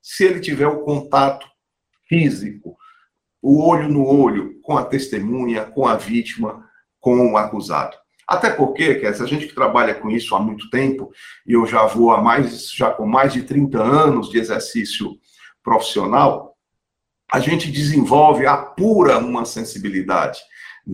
se 0.02 0.24
ele 0.24 0.40
tiver 0.40 0.68
o 0.68 0.82
contato 0.82 1.48
físico, 2.08 2.78
o 3.42 3.68
olho 3.68 3.90
no 3.90 4.08
olho 4.08 4.60
com 4.62 4.78
a 4.78 4.86
testemunha, 4.86 5.66
com 5.66 5.88
a 5.88 5.96
vítima, 5.96 6.64
com 7.00 7.34
o 7.34 7.38
acusado. 7.38 7.98
Até 8.28 8.50
porque, 8.50 8.96
que 8.96 9.06
a 9.06 9.12
gente 9.12 9.48
que 9.48 9.54
trabalha 9.54 9.94
com 9.94 10.10
isso 10.10 10.36
há 10.36 10.40
muito 10.40 10.70
tempo, 10.70 11.12
e 11.46 11.54
eu 11.54 11.66
já 11.68 11.86
vou 11.86 12.12
há 12.12 12.22
mais, 12.22 12.72
já 12.72 12.92
com 12.92 13.06
mais 13.06 13.34
de 13.34 13.44
30 13.44 13.82
anos 13.82 14.30
de 14.30 14.40
exercício 14.40 15.16
profissional, 15.66 16.56
a 17.34 17.40
gente 17.40 17.72
desenvolve, 17.72 18.46
apura 18.46 19.18
uma 19.18 19.44
sensibilidade, 19.44 20.40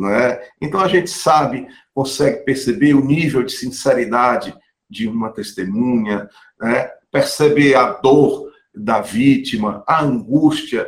é? 0.09 0.49
Então 0.61 0.79
a 0.79 0.87
gente 0.87 1.09
sabe, 1.09 1.67
consegue 1.93 2.45
perceber 2.45 2.93
o 2.93 3.03
nível 3.03 3.43
de 3.43 3.51
sinceridade 3.51 4.55
de 4.89 5.05
uma 5.05 5.29
testemunha, 5.29 6.29
né? 6.59 6.89
perceber 7.11 7.75
a 7.75 7.91
dor 7.91 8.49
da 8.73 9.01
vítima, 9.01 9.83
a 9.85 10.01
angústia 10.01 10.87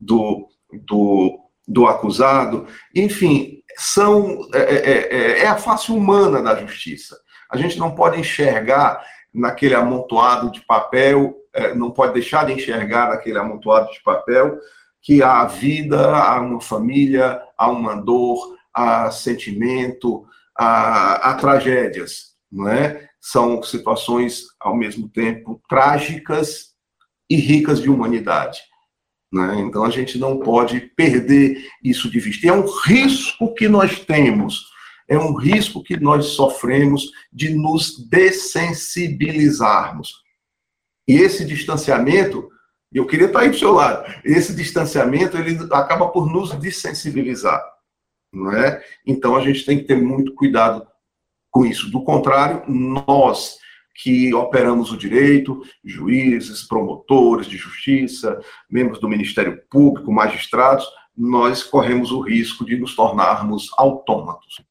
do, 0.00 0.48
do, 0.86 1.38
do 1.66 1.86
acusado, 1.86 2.66
enfim, 2.94 3.62
são 3.76 4.48
é, 4.54 4.58
é, 4.58 5.14
é, 5.14 5.38
é 5.40 5.46
a 5.46 5.56
face 5.56 5.92
humana 5.92 6.42
da 6.42 6.56
justiça. 6.56 7.18
A 7.50 7.56
gente 7.58 7.78
não 7.78 7.94
pode 7.94 8.18
enxergar 8.18 9.04
naquele 9.38 9.74
amontoado 9.74 10.50
de 10.50 10.60
papel, 10.66 11.34
é, 11.54 11.74
não 11.74 11.90
pode 11.90 12.14
deixar 12.14 12.46
de 12.46 12.52
enxergar 12.52 13.08
naquele 13.08 13.38
amontoado 13.38 13.90
de 13.90 14.02
papel 14.02 14.58
que 15.00 15.22
há 15.22 15.44
vida, 15.44 16.14
há 16.16 16.40
uma 16.40 16.60
família, 16.60 17.40
há 17.56 17.70
uma 17.70 17.94
dor, 17.94 18.56
há 18.74 19.10
sentimento, 19.10 20.26
há, 20.56 21.30
há 21.30 21.34
tragédias, 21.34 22.34
não 22.50 22.68
é? 22.68 23.08
São 23.20 23.62
situações 23.62 24.44
ao 24.60 24.76
mesmo 24.76 25.08
tempo 25.08 25.60
trágicas 25.68 26.74
e 27.30 27.36
ricas 27.36 27.80
de 27.80 27.90
humanidade. 27.90 28.60
Né? 29.32 29.60
Então 29.60 29.84
a 29.84 29.90
gente 29.90 30.18
não 30.18 30.38
pode 30.38 30.80
perder 30.96 31.62
isso 31.82 32.10
de 32.10 32.18
vista. 32.20 32.46
E 32.46 32.48
é 32.48 32.52
um 32.52 32.66
risco 32.84 33.54
que 33.54 33.68
nós 33.68 34.00
temos, 34.00 34.66
é 35.08 35.18
um 35.18 35.34
risco 35.34 35.82
que 35.82 35.98
nós 35.98 36.26
sofremos 36.26 37.10
de 37.32 37.50
nos 37.50 37.98
dessensibilizarmos. 38.08 40.22
E 41.08 41.14
esse 41.14 41.44
distanciamento, 41.44 42.48
eu 42.92 43.04
queria 43.06 43.26
estar 43.26 43.40
aí 43.40 43.50
do 43.50 43.58
seu 43.58 43.72
lado, 43.72 44.08
esse 44.24 44.54
distanciamento 44.54 45.36
ele 45.38 45.58
acaba 45.72 46.08
por 46.08 46.30
nos 46.30 46.52
desensibilizar. 46.58 47.60
Não 48.30 48.52
é? 48.52 48.84
Então 49.06 49.34
a 49.34 49.40
gente 49.40 49.64
tem 49.64 49.78
que 49.78 49.84
ter 49.84 49.96
muito 49.96 50.34
cuidado 50.34 50.86
com 51.50 51.64
isso. 51.64 51.90
Do 51.90 52.04
contrário, 52.04 52.62
nós 52.68 53.56
que 54.00 54.32
operamos 54.32 54.92
o 54.92 54.96
direito, 54.96 55.60
juízes, 55.84 56.62
promotores 56.62 57.48
de 57.48 57.56
justiça, 57.56 58.40
membros 58.70 59.00
do 59.00 59.08
Ministério 59.08 59.60
Público, 59.68 60.12
magistrados, 60.12 60.86
nós 61.16 61.64
corremos 61.64 62.12
o 62.12 62.20
risco 62.20 62.64
de 62.64 62.76
nos 62.76 62.94
tornarmos 62.94 63.68
autômatos. 63.76 64.62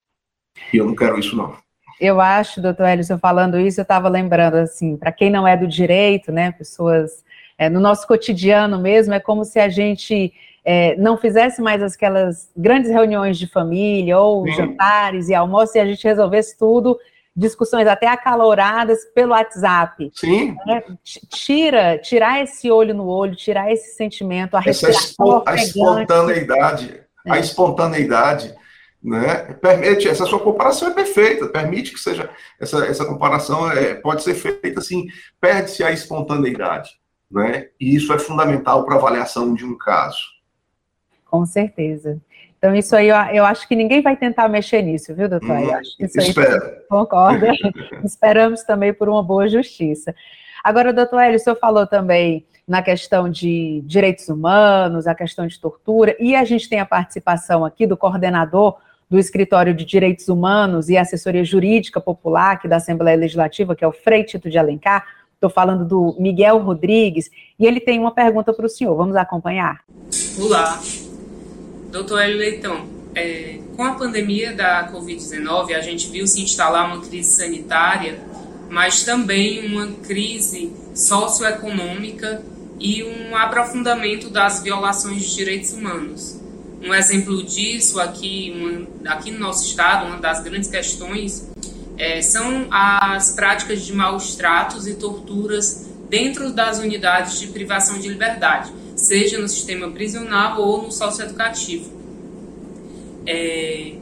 E 0.73 0.77
eu 0.77 0.85
não 0.85 0.95
quero 0.95 1.19
isso, 1.19 1.35
não. 1.35 1.55
Eu 1.99 2.21
acho, 2.21 2.61
doutor 2.61 2.87
Ellison, 2.87 3.17
falando 3.17 3.59
isso, 3.59 3.79
eu 3.79 3.83
estava 3.83 4.07
lembrando, 4.07 4.55
assim, 4.55 4.95
para 4.95 5.11
quem 5.11 5.29
não 5.29 5.47
é 5.47 5.57
do 5.57 5.67
direito, 5.67 6.31
né, 6.31 6.51
pessoas, 6.51 7.23
é, 7.57 7.69
no 7.69 7.79
nosso 7.79 8.07
cotidiano 8.07 8.79
mesmo, 8.79 9.13
é 9.13 9.19
como 9.19 9.43
se 9.43 9.59
a 9.59 9.67
gente 9.67 10.31
é, 10.63 10.95
não 10.95 11.17
fizesse 11.17 11.59
mais 11.59 11.81
aquelas 11.81 12.51
grandes 12.55 12.91
reuniões 12.91 13.37
de 13.39 13.47
família, 13.47 14.19
ou 14.19 14.45
Sim. 14.45 14.53
jantares 14.53 15.29
e 15.29 15.33
almoços, 15.33 15.75
e 15.75 15.79
a 15.79 15.85
gente 15.85 16.03
resolvesse 16.03 16.57
tudo 16.57 16.99
discussões 17.37 17.87
até 17.87 18.07
acaloradas 18.07 19.05
pelo 19.13 19.31
WhatsApp. 19.31 20.11
Sim. 20.15 20.57
Né? 20.65 20.83
Tira, 21.29 21.99
tirar 21.99 22.43
esse 22.43 22.71
olho 22.71 22.95
no 22.95 23.05
olho, 23.05 23.35
tirar 23.35 23.71
esse 23.71 23.95
sentimento, 23.95 24.57
a 24.57 24.59
respiração 24.59 25.43
a 25.45 25.55
espontaneidade, 25.55 26.99
é. 27.25 27.31
a 27.31 27.37
espontaneidade, 27.37 28.55
né? 29.03 29.53
Permite, 29.61 30.07
essa 30.07 30.25
sua 30.25 30.39
comparação 30.39 30.89
é 30.89 30.93
perfeita, 30.93 31.47
permite 31.47 31.93
que 31.93 31.99
seja, 31.99 32.29
essa, 32.59 32.85
essa 32.85 33.05
comparação 33.05 33.71
é, 33.71 33.95
pode 33.95 34.23
ser 34.23 34.33
feita 34.33 34.79
assim, 34.79 35.05
perde-se 35.39 35.83
a 35.83 35.91
espontaneidade, 35.91 36.91
né? 37.31 37.67
E 37.79 37.95
isso 37.95 38.11
é 38.13 38.19
fundamental 38.19 38.83
para 38.85 38.95
a 38.95 38.97
avaliação 38.97 39.53
de 39.53 39.65
um 39.65 39.77
caso. 39.77 40.19
Com 41.25 41.45
certeza. 41.45 42.19
Então, 42.57 42.73
isso 42.73 42.95
aí 42.95 43.09
eu, 43.09 43.15
eu, 43.33 43.45
acho 43.45 43.67
que 43.67 43.75
ninguém 43.75 44.01
vai 44.01 44.17
tentar 44.17 44.49
mexer 44.49 44.81
nisso, 44.81 45.13
viu, 45.13 45.29
doutor? 45.29 45.51
Hum, 45.51 45.63
eu 45.65 45.73
acho 45.75 45.95
que 45.95 46.05
isso 46.05 46.19
espero. 46.19 46.63
aí 46.65 46.71
concorda. 46.89 47.51
Esperamos 48.03 48.63
também 48.63 48.93
por 48.93 49.07
uma 49.07 49.21
boa 49.21 49.47
justiça. 49.47 50.15
Agora, 50.63 50.91
doutor 50.91 51.19
Hélio, 51.19 51.35
o 51.35 51.39
senhor 51.39 51.55
falou 51.55 51.85
também 51.85 52.45
na 52.67 52.81
questão 52.81 53.29
de 53.29 53.81
direitos 53.85 54.27
humanos, 54.27 55.07
a 55.07 55.15
questão 55.15 55.45
de 55.47 55.57
tortura, 55.59 56.15
e 56.19 56.35
a 56.35 56.43
gente 56.43 56.67
tem 56.67 56.79
a 56.79 56.85
participação 56.85 57.63
aqui 57.63 57.85
do 57.85 57.95
coordenador 57.95 58.77
do 59.09 59.17
Escritório 59.17 59.73
de 59.73 59.85
Direitos 59.85 60.27
Humanos 60.27 60.89
e 60.89 60.97
Assessoria 60.97 61.43
Jurídica 61.43 62.01
Popular 62.01 62.51
aqui 62.51 62.67
da 62.67 62.77
Assembleia 62.77 63.17
Legislativa, 63.17 63.75
que 63.75 63.83
é 63.83 63.87
o 63.87 63.91
Frei 63.91 64.23
Tito 64.23 64.49
de 64.49 64.57
Alencar. 64.57 65.05
Estou 65.33 65.49
falando 65.49 65.85
do 65.85 66.15
Miguel 66.19 66.57
Rodrigues, 66.59 67.29
e 67.59 67.65
ele 67.65 67.79
tem 67.79 67.99
uma 67.99 68.11
pergunta 68.11 68.51
para 68.51 68.65
o 68.65 68.69
senhor. 68.69 68.95
Vamos 68.95 69.15
acompanhar? 69.15 69.81
Olá, 70.39 70.81
Doutor 71.91 72.21
Hélio 72.21 72.37
Leitão, 72.37 72.87
é, 73.15 73.59
com 73.75 73.83
a 73.83 73.93
pandemia 73.93 74.53
da 74.53 74.91
Covid-19, 74.91 75.73
a 75.73 75.81
gente 75.81 76.09
viu 76.09 76.27
se 76.27 76.41
instalar 76.41 76.85
uma 76.87 77.01
crise 77.01 77.35
sanitária, 77.35 78.19
mas 78.69 79.03
também 79.03 79.65
uma 79.65 79.87
crise 80.03 80.73
socioeconômica 80.93 82.41
e 82.79 83.03
um 83.03 83.35
aprofundamento 83.35 84.29
das 84.29 84.61
violações 84.61 85.23
de 85.23 85.35
direitos 85.35 85.71
humanos. 85.71 86.36
Um 86.81 86.93
exemplo 86.93 87.43
disso 87.43 87.99
aqui, 87.99 88.53
uma, 88.55 89.13
aqui 89.13 89.31
no 89.31 89.39
nosso 89.39 89.65
estado, 89.65 90.05
uma 90.05 90.17
das 90.17 90.41
grandes 90.43 90.69
questões 90.69 91.49
é, 91.97 92.21
são 92.21 92.67
as 92.71 93.31
práticas 93.31 93.83
de 93.83 93.93
maus 93.93 94.35
tratos 94.35 94.87
e 94.87 94.95
torturas 94.95 95.87
dentro 96.09 96.53
das 96.53 96.79
unidades 96.79 97.39
de 97.39 97.47
privação 97.47 97.99
de 97.99 98.07
liberdade 98.07 98.71
seja 98.97 99.37
no 99.37 99.47
sistema 99.47 99.89
prisional 99.91 100.59
ou 100.59 100.81
no 100.83 100.91
socioeducativo. 100.91 101.95
É, 103.25 103.93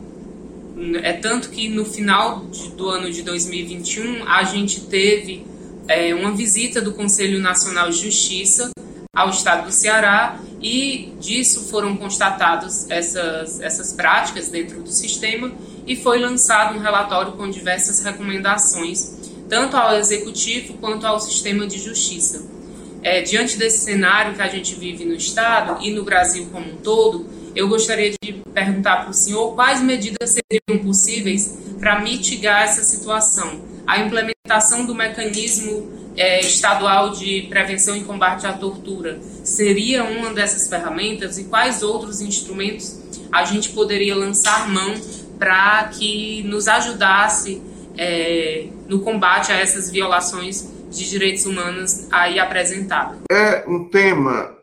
é 1.03 1.13
tanto 1.13 1.49
que 1.49 1.67
no 1.67 1.85
final 1.85 2.45
de, 2.45 2.69
do 2.71 2.89
ano 2.89 3.11
de 3.11 3.21
2021 3.21 4.27
a 4.27 4.43
gente 4.43 4.81
teve 4.81 5.45
é, 5.87 6.15
uma 6.15 6.31
visita 6.31 6.81
do 6.81 6.93
Conselho 6.93 7.39
Nacional 7.39 7.89
de 7.89 7.97
Justiça 7.97 8.71
ao 9.13 9.29
estado 9.29 9.65
do 9.65 9.71
Ceará 9.71 10.39
e 10.65 11.13
disso 11.19 11.65
foram 11.69 11.95
constatadas 11.95 12.89
essas, 12.89 13.61
essas 13.61 13.93
práticas 13.93 14.49
dentro 14.49 14.81
do 14.81 14.91
sistema 14.91 15.51
e 15.85 15.95
foi 15.95 16.17
lançado 16.17 16.75
um 16.75 16.81
relatório 16.81 17.33
com 17.33 17.47
diversas 17.47 18.03
recomendações, 18.03 19.31
tanto 19.47 19.77
ao 19.77 19.95
executivo 19.95 20.73
quanto 20.79 21.05
ao 21.05 21.19
sistema 21.19 21.67
de 21.67 21.77
justiça. 21.77 22.43
É, 23.03 23.21
diante 23.21 23.59
desse 23.59 23.85
cenário 23.85 24.33
que 24.33 24.41
a 24.41 24.47
gente 24.47 24.73
vive 24.73 25.05
no 25.05 25.13
Estado 25.13 25.85
e 25.85 25.91
no 25.91 26.03
Brasil 26.03 26.49
como 26.51 26.65
um 26.65 26.77
todo, 26.77 27.29
eu 27.55 27.69
gostaria 27.69 28.15
de 28.19 28.33
perguntar 28.51 29.03
para 29.03 29.11
o 29.11 29.13
senhor 29.13 29.53
quais 29.53 29.83
medidas 29.83 30.31
seriam 30.31 30.83
possíveis 30.83 31.59
para 31.79 31.99
mitigar 31.99 32.63
essa 32.63 32.81
situação. 32.81 33.61
A 33.87 33.99
implementação 33.99 34.85
do 34.85 34.95
mecanismo 34.95 35.91
é, 36.17 36.39
estadual 36.39 37.11
de 37.11 37.43
prevenção 37.49 37.95
e 37.95 38.03
combate 38.03 38.47
à 38.47 38.53
tortura 38.53 39.19
seria 39.43 40.03
uma 40.03 40.33
dessas 40.33 40.69
ferramentas 40.69 41.37
e 41.37 41.45
quais 41.45 41.83
outros 41.83 42.21
instrumentos 42.21 42.99
a 43.31 43.43
gente 43.43 43.69
poderia 43.69 44.15
lançar 44.15 44.69
mão 44.69 44.93
para 45.37 45.89
que 45.89 46.43
nos 46.43 46.67
ajudasse 46.67 47.61
é, 47.97 48.67
no 48.87 49.01
combate 49.01 49.51
a 49.51 49.55
essas 49.55 49.91
violações 49.91 50.69
de 50.89 51.09
direitos 51.09 51.45
humanos 51.45 52.07
aí 52.11 52.39
apresentado. 52.39 53.23
É 53.31 53.65
um 53.67 53.89
tema 53.89 54.55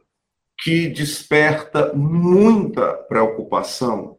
que 0.63 0.89
desperta 0.89 1.93
muita 1.95 2.93
preocupação 3.09 4.17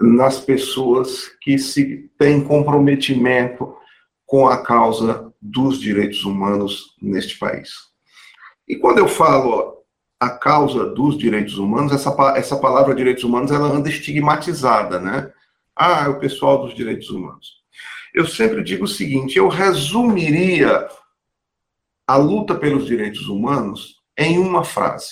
nas 0.00 0.40
pessoas 0.40 1.28
que 1.40 1.58
se 1.58 2.10
têm 2.18 2.42
comprometimento 2.42 3.74
com 4.24 4.48
a 4.48 4.62
causa 4.62 5.32
dos 5.40 5.80
direitos 5.80 6.24
humanos 6.24 6.94
neste 7.00 7.38
país. 7.38 7.70
E 8.68 8.76
quando 8.76 8.98
eu 8.98 9.08
falo 9.08 9.76
a 10.18 10.30
causa 10.30 10.86
dos 10.86 11.16
direitos 11.16 11.58
humanos, 11.58 11.92
essa, 11.92 12.14
essa 12.36 12.56
palavra 12.56 12.94
direitos 12.94 13.24
humanos 13.24 13.50
ela 13.50 13.68
anda 13.68 13.88
estigmatizada, 13.88 14.98
né? 14.98 15.30
Ah, 15.74 16.04
é 16.04 16.08
o 16.08 16.18
pessoal 16.18 16.62
dos 16.62 16.74
direitos 16.74 17.10
humanos 17.10 17.56
eu 18.16 18.26
sempre 18.26 18.64
digo 18.64 18.86
o 18.86 18.88
seguinte: 18.88 19.36
eu 19.36 19.46
resumiria 19.46 20.88
a 22.08 22.16
luta 22.16 22.54
pelos 22.54 22.86
direitos 22.86 23.28
humanos 23.28 24.02
em 24.16 24.38
uma 24.38 24.64
frase. 24.64 25.10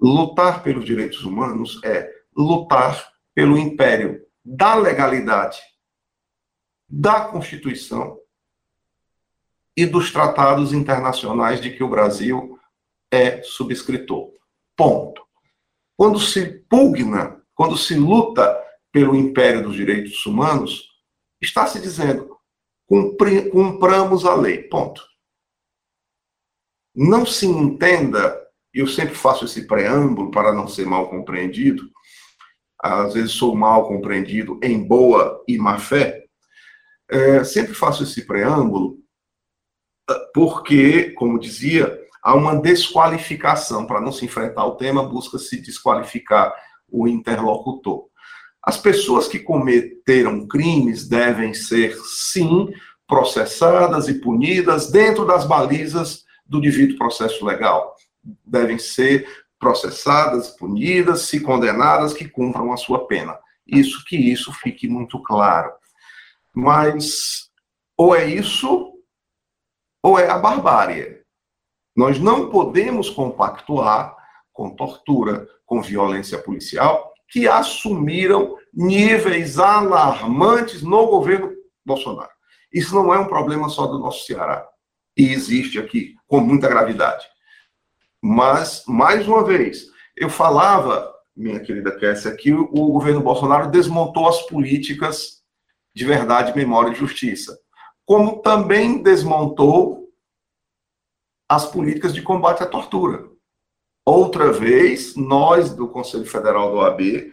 Lutar 0.00 0.62
pelos 0.62 0.84
direitos 0.84 1.24
humanos 1.24 1.80
é 1.82 2.08
lutar 2.36 3.04
pelo 3.34 3.58
império 3.58 4.24
da 4.44 4.74
legalidade, 4.74 5.60
da 6.88 7.24
Constituição 7.26 8.18
e 9.76 9.84
dos 9.84 10.12
tratados 10.12 10.72
internacionais 10.72 11.60
de 11.60 11.70
que 11.70 11.82
o 11.82 11.88
Brasil 11.88 12.58
é 13.10 13.42
subscritor. 13.42 14.32
Ponto. 14.76 15.22
Quando 15.96 16.20
se 16.20 16.46
pugna, 16.68 17.42
quando 17.54 17.76
se 17.76 17.94
luta 17.96 18.60
pelo 18.92 19.16
império 19.16 19.62
dos 19.62 19.74
direitos 19.74 20.24
humanos, 20.26 20.88
está 21.40 21.66
se 21.66 21.80
dizendo 21.80 22.34
cumpri, 22.86 23.50
cumpramos 23.50 24.24
a 24.24 24.34
lei. 24.34 24.62
Ponto. 24.64 25.02
Não 26.94 27.26
se 27.26 27.46
entenda, 27.46 28.40
eu 28.72 28.86
sempre 28.86 29.14
faço 29.14 29.44
esse 29.44 29.66
preâmbulo 29.66 30.30
para 30.30 30.52
não 30.52 30.68
ser 30.68 30.86
mal 30.86 31.08
compreendido, 31.10 31.90
às 32.84 33.14
vezes 33.14 33.32
sou 33.32 33.54
mal 33.54 33.88
compreendido 33.88 34.60
em 34.62 34.86
boa 34.86 35.42
e 35.48 35.56
má 35.56 35.78
fé, 35.78 36.24
é, 37.08 37.42
sempre 37.42 37.72
faço 37.72 38.02
esse 38.02 38.26
preâmbulo 38.26 38.98
porque, 40.34 41.10
como 41.12 41.38
dizia, 41.40 41.98
há 42.22 42.34
uma 42.34 42.60
desqualificação. 42.60 43.86
Para 43.86 44.02
não 44.02 44.12
se 44.12 44.26
enfrentar 44.26 44.66
o 44.66 44.76
tema, 44.76 45.08
busca-se 45.08 45.62
desqualificar 45.62 46.52
o 46.90 47.08
interlocutor. 47.08 48.06
As 48.62 48.76
pessoas 48.76 49.28
que 49.28 49.38
cometeram 49.38 50.46
crimes 50.46 51.08
devem 51.08 51.54
ser, 51.54 51.96
sim, 52.04 52.68
processadas 53.06 54.08
e 54.08 54.20
punidas 54.20 54.90
dentro 54.90 55.26
das 55.26 55.46
balizas 55.46 56.24
do 56.44 56.60
devido 56.60 56.98
processo 56.98 57.44
legal. 57.46 57.94
Devem 58.44 58.78
ser 58.78 59.26
processadas, 59.64 60.50
punidas, 60.50 61.22
se 61.22 61.40
condenadas, 61.40 62.12
que 62.12 62.28
cumpram 62.28 62.70
a 62.70 62.76
sua 62.76 63.06
pena. 63.06 63.38
Isso 63.66 64.04
que 64.04 64.14
isso 64.14 64.52
fique 64.52 64.86
muito 64.86 65.18
claro. 65.22 65.72
Mas 66.54 67.48
ou 67.96 68.14
é 68.14 68.26
isso 68.26 68.92
ou 70.02 70.18
é 70.18 70.28
a 70.28 70.36
barbárie. 70.36 71.22
Nós 71.96 72.18
não 72.18 72.50
podemos 72.50 73.08
compactuar 73.08 74.14
com 74.52 74.76
tortura, 74.76 75.48
com 75.64 75.80
violência 75.80 76.36
policial, 76.38 77.14
que 77.26 77.48
assumiram 77.48 78.58
níveis 78.72 79.58
alarmantes 79.58 80.82
no 80.82 81.06
governo 81.06 81.50
Bolsonaro. 81.86 82.30
Isso 82.70 82.94
não 82.94 83.14
é 83.14 83.18
um 83.18 83.28
problema 83.28 83.70
só 83.70 83.86
do 83.86 83.98
nosso 83.98 84.26
Ceará. 84.26 84.68
E 85.16 85.32
existe 85.32 85.78
aqui 85.78 86.16
com 86.28 86.40
muita 86.40 86.68
gravidade. 86.68 87.24
Mas, 88.26 88.84
mais 88.88 89.28
uma 89.28 89.44
vez, 89.44 89.84
eu 90.16 90.30
falava, 90.30 91.14
minha 91.36 91.60
querida 91.60 91.94
Kessia, 91.94 92.34
que 92.34 92.54
o 92.54 92.90
governo 92.90 93.20
Bolsonaro 93.20 93.70
desmontou 93.70 94.26
as 94.26 94.40
políticas 94.46 95.44
de 95.94 96.06
verdade, 96.06 96.56
memória 96.56 96.90
e 96.90 96.94
justiça. 96.94 97.54
Como 98.06 98.40
também 98.40 99.02
desmontou 99.02 100.08
as 101.46 101.66
políticas 101.66 102.14
de 102.14 102.22
combate 102.22 102.62
à 102.62 102.66
tortura. 102.66 103.28
Outra 104.06 104.50
vez, 104.50 105.14
nós 105.16 105.74
do 105.74 105.86
Conselho 105.86 106.24
Federal 106.24 106.70
do 106.70 106.78
OAB 106.78 107.30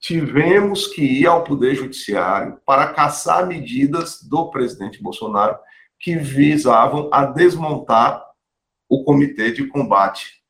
tivemos 0.00 0.86
que 0.86 1.02
ir 1.02 1.26
ao 1.26 1.44
Poder 1.44 1.74
Judiciário 1.74 2.58
para 2.64 2.94
caçar 2.94 3.46
medidas 3.46 4.22
do 4.22 4.50
presidente 4.50 5.02
Bolsonaro 5.02 5.58
que 5.98 6.16
visavam 6.16 7.10
a 7.12 7.26
desmontar 7.26 8.29
o 8.90 9.02
Comitê 9.02 9.50
de 9.50 9.66
Combate 9.66 10.42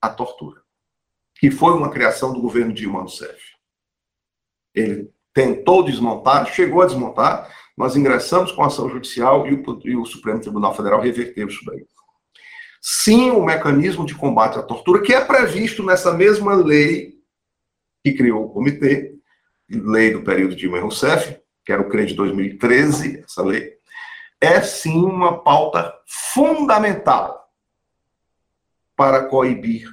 à 0.00 0.08
Tortura, 0.08 0.62
que 1.34 1.50
foi 1.50 1.74
uma 1.74 1.90
criação 1.90 2.32
do 2.32 2.40
governo 2.40 2.72
Dilma 2.72 3.00
Rousseff. 3.00 3.42
Ele 4.74 5.12
tentou 5.34 5.82
desmontar, 5.82 6.46
chegou 6.46 6.80
a 6.80 6.86
desmontar, 6.86 7.54
nós 7.76 7.94
ingressamos 7.94 8.50
com 8.52 8.64
ação 8.64 8.88
judicial 8.88 9.46
e 9.46 9.52
o, 9.52 9.80
e 9.84 9.96
o 9.96 10.06
Supremo 10.06 10.40
Tribunal 10.40 10.74
Federal 10.74 11.00
reverteu 11.00 11.48
isso 11.48 11.62
daí 11.66 11.86
sim 12.88 13.32
o 13.32 13.44
mecanismo 13.44 14.06
de 14.06 14.14
combate 14.14 14.60
à 14.60 14.62
tortura, 14.62 15.02
que 15.02 15.12
é 15.12 15.20
previsto 15.20 15.82
nessa 15.82 16.12
mesma 16.12 16.54
lei 16.54 17.16
que 18.04 18.12
criou 18.12 18.44
o 18.44 18.48
comitê, 18.48 19.12
lei 19.68 20.12
do 20.12 20.22
período 20.22 20.54
de 20.54 20.60
Dilma 20.60 20.78
Rousseff, 20.78 21.36
que 21.64 21.72
era 21.72 21.82
o 21.82 21.88
CRE 21.88 22.06
de 22.06 22.14
2013, 22.14 23.24
essa 23.24 23.42
lei, 23.42 23.72
é 24.40 24.60
sim 24.60 25.04
uma 25.04 25.42
pauta 25.42 25.92
fundamental 26.06 27.45
para 28.96 29.26
coibir 29.26 29.88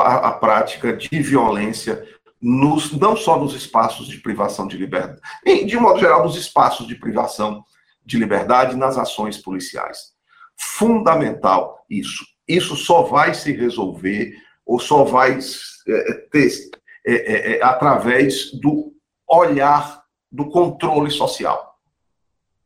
a, 0.00 0.28
a 0.28 0.32
prática 0.32 0.92
de 0.92 1.22
violência 1.22 2.06
nos, 2.40 2.92
não 2.92 3.16
só 3.16 3.38
nos 3.38 3.54
espaços 3.54 4.06
de 4.08 4.18
privação 4.18 4.66
de 4.66 4.76
liberdade, 4.76 5.20
de 5.64 5.76
modo 5.76 5.98
geral, 5.98 6.24
nos 6.24 6.36
espaços 6.36 6.86
de 6.86 6.94
privação 6.94 7.64
de 8.04 8.18
liberdade 8.18 8.76
nas 8.76 8.98
ações 8.98 9.38
policiais 9.38 10.18
fundamental 10.58 11.84
isso. 11.88 12.24
Isso 12.46 12.74
só 12.76 13.02
vai 13.02 13.32
se 13.32 13.52
resolver 13.52 14.34
ou 14.66 14.80
só 14.80 15.04
vai 15.04 15.38
é, 15.38 16.12
ter 16.30 16.70
é, 17.06 17.12
é, 17.14 17.56
é, 17.56 17.64
através 17.64 18.50
do 18.52 18.92
olhar 19.26 20.02
do 20.30 20.50
controle 20.50 21.10
social. 21.10 21.78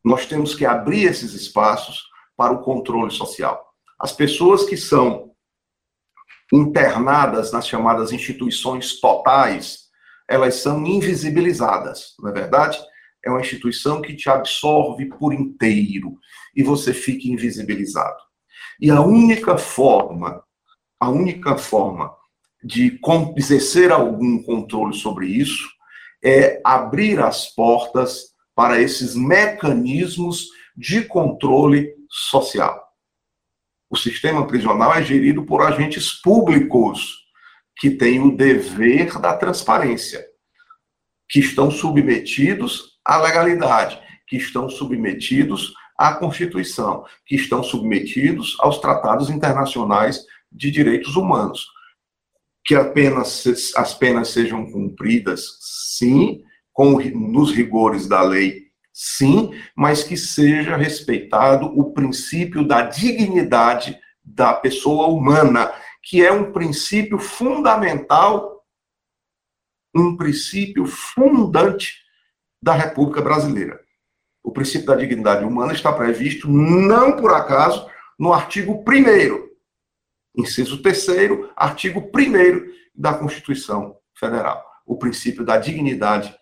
Nós 0.03 0.27
temos 0.27 0.55
que 0.55 0.64
abrir 0.64 1.05
esses 1.05 1.35
espaços 1.35 2.05
para 2.37 2.53
o 2.53 2.62
controle 2.62 3.11
social. 3.11 3.71
As 4.03 4.11
pessoas 4.11 4.65
que 4.65 4.77
são 4.77 5.31
internadas 6.53 7.53
nas 7.53 7.69
chamadas 7.69 8.11
instituições 8.11 8.99
totais, 8.99 9.85
elas 10.29 10.57
são 10.57 10.85
invisibilizadas, 10.85 12.15
não 12.19 12.31
é 12.31 12.33
verdade? 12.33 12.81
É 13.25 13.31
uma 13.31 13.41
instituição 13.41 14.03
que 14.03 14.17
te 14.17 14.29
absorve 14.29 15.07
por 15.07 15.33
inteiro 15.33 16.19
e 16.53 16.65
você 16.65 16.93
fica 16.93 17.29
invisibilizado. 17.29 18.19
E 18.81 18.91
a 18.91 19.01
única 19.01 19.57
forma, 19.57 20.43
a 20.99 21.09
única 21.09 21.57
forma 21.57 22.12
de 22.65 22.99
exercer 23.37 23.93
algum 23.93 24.43
controle 24.43 24.95
sobre 24.95 25.29
isso 25.29 25.69
é 26.25 26.61
abrir 26.65 27.21
as 27.21 27.47
portas 27.55 28.33
para 28.53 28.81
esses 28.81 29.15
mecanismos 29.15 30.49
de 30.77 31.05
controle 31.05 31.95
social. 32.11 32.91
O 33.92 33.96
sistema 33.98 34.46
prisional 34.46 34.94
é 34.94 35.02
gerido 35.02 35.44
por 35.44 35.61
agentes 35.61 36.14
públicos 36.14 37.26
que 37.76 37.90
têm 37.90 38.20
o 38.20 38.35
dever 38.35 39.18
da 39.20 39.37
transparência, 39.37 40.24
que 41.28 41.40
estão 41.40 41.70
submetidos 41.70 42.98
à 43.05 43.18
legalidade, 43.18 44.00
que 44.26 44.38
estão 44.38 44.70
submetidos 44.70 45.74
à 45.98 46.14
Constituição, 46.14 47.05
que 47.26 47.37
estão 47.37 47.62
submetidos 47.62 48.57
aos 48.61 48.78
tratados 48.78 49.28
internacionais 49.28 50.24
de 50.50 50.70
direitos 50.70 51.14
humanos. 51.14 51.66
Que 52.64 52.74
apenas 52.74 53.44
as 53.76 53.92
penas 53.92 54.28
sejam 54.28 54.64
cumpridas, 54.70 55.59
sim, 55.61 56.42
com, 56.72 56.92
nos 56.92 57.52
rigores 57.52 58.07
da 58.07 58.22
lei, 58.22 58.62
sim, 58.92 59.52
mas 59.74 60.02
que 60.05 60.16
seja 60.16 60.76
respeitado 60.76 61.66
o 61.66 61.92
princípio 61.92 62.66
da 62.66 62.83
dignidade 62.83 63.98
da 64.24 64.52
pessoa 64.55 65.09
humana, 65.09 65.72
que 66.02 66.24
é 66.24 66.31
um 66.31 66.52
princípio 66.52 67.18
fundamental, 67.18 68.64
um 69.94 70.16
princípio 70.16 70.87
fundante 70.87 72.02
da 72.62 72.74
República 72.74 73.20
Brasileira. 73.20 73.81
O 74.42 74.52
princípio 74.52 74.87
da 74.87 74.96
dignidade 74.96 75.44
humana 75.44 75.72
está 75.72 75.92
previsto, 75.92 76.48
não 76.48 77.16
por 77.16 77.33
acaso, 77.33 77.88
no 78.18 78.33
artigo 78.33 78.85
1 78.87 79.52
inciso 80.37 80.81
3 80.83 81.07
artigo 81.57 82.00
1 82.00 82.72
da 82.94 83.14
Constituição 83.14 83.96
Federal. 84.14 84.64
O 84.87 84.96
princípio 84.96 85.44
da 85.44 85.59
dignidade 85.59 86.35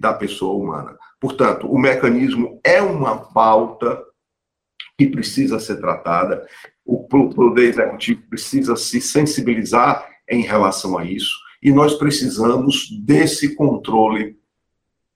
da 0.00 0.14
pessoa 0.14 0.54
humana. 0.54 0.96
Portanto, 1.24 1.66
o 1.66 1.78
mecanismo 1.78 2.60
é 2.62 2.82
uma 2.82 3.16
pauta 3.16 3.98
que 4.98 5.06
precisa 5.06 5.58
ser 5.58 5.80
tratada, 5.80 6.46
o 6.84 7.04
Poder 7.08 7.70
Executivo 7.70 8.20
precisa 8.28 8.76
se 8.76 9.00
sensibilizar 9.00 10.06
em 10.28 10.42
relação 10.42 10.98
a 10.98 11.04
isso, 11.06 11.34
e 11.62 11.72
nós 11.72 11.94
precisamos 11.94 12.90
desse 13.02 13.54
controle 13.54 14.36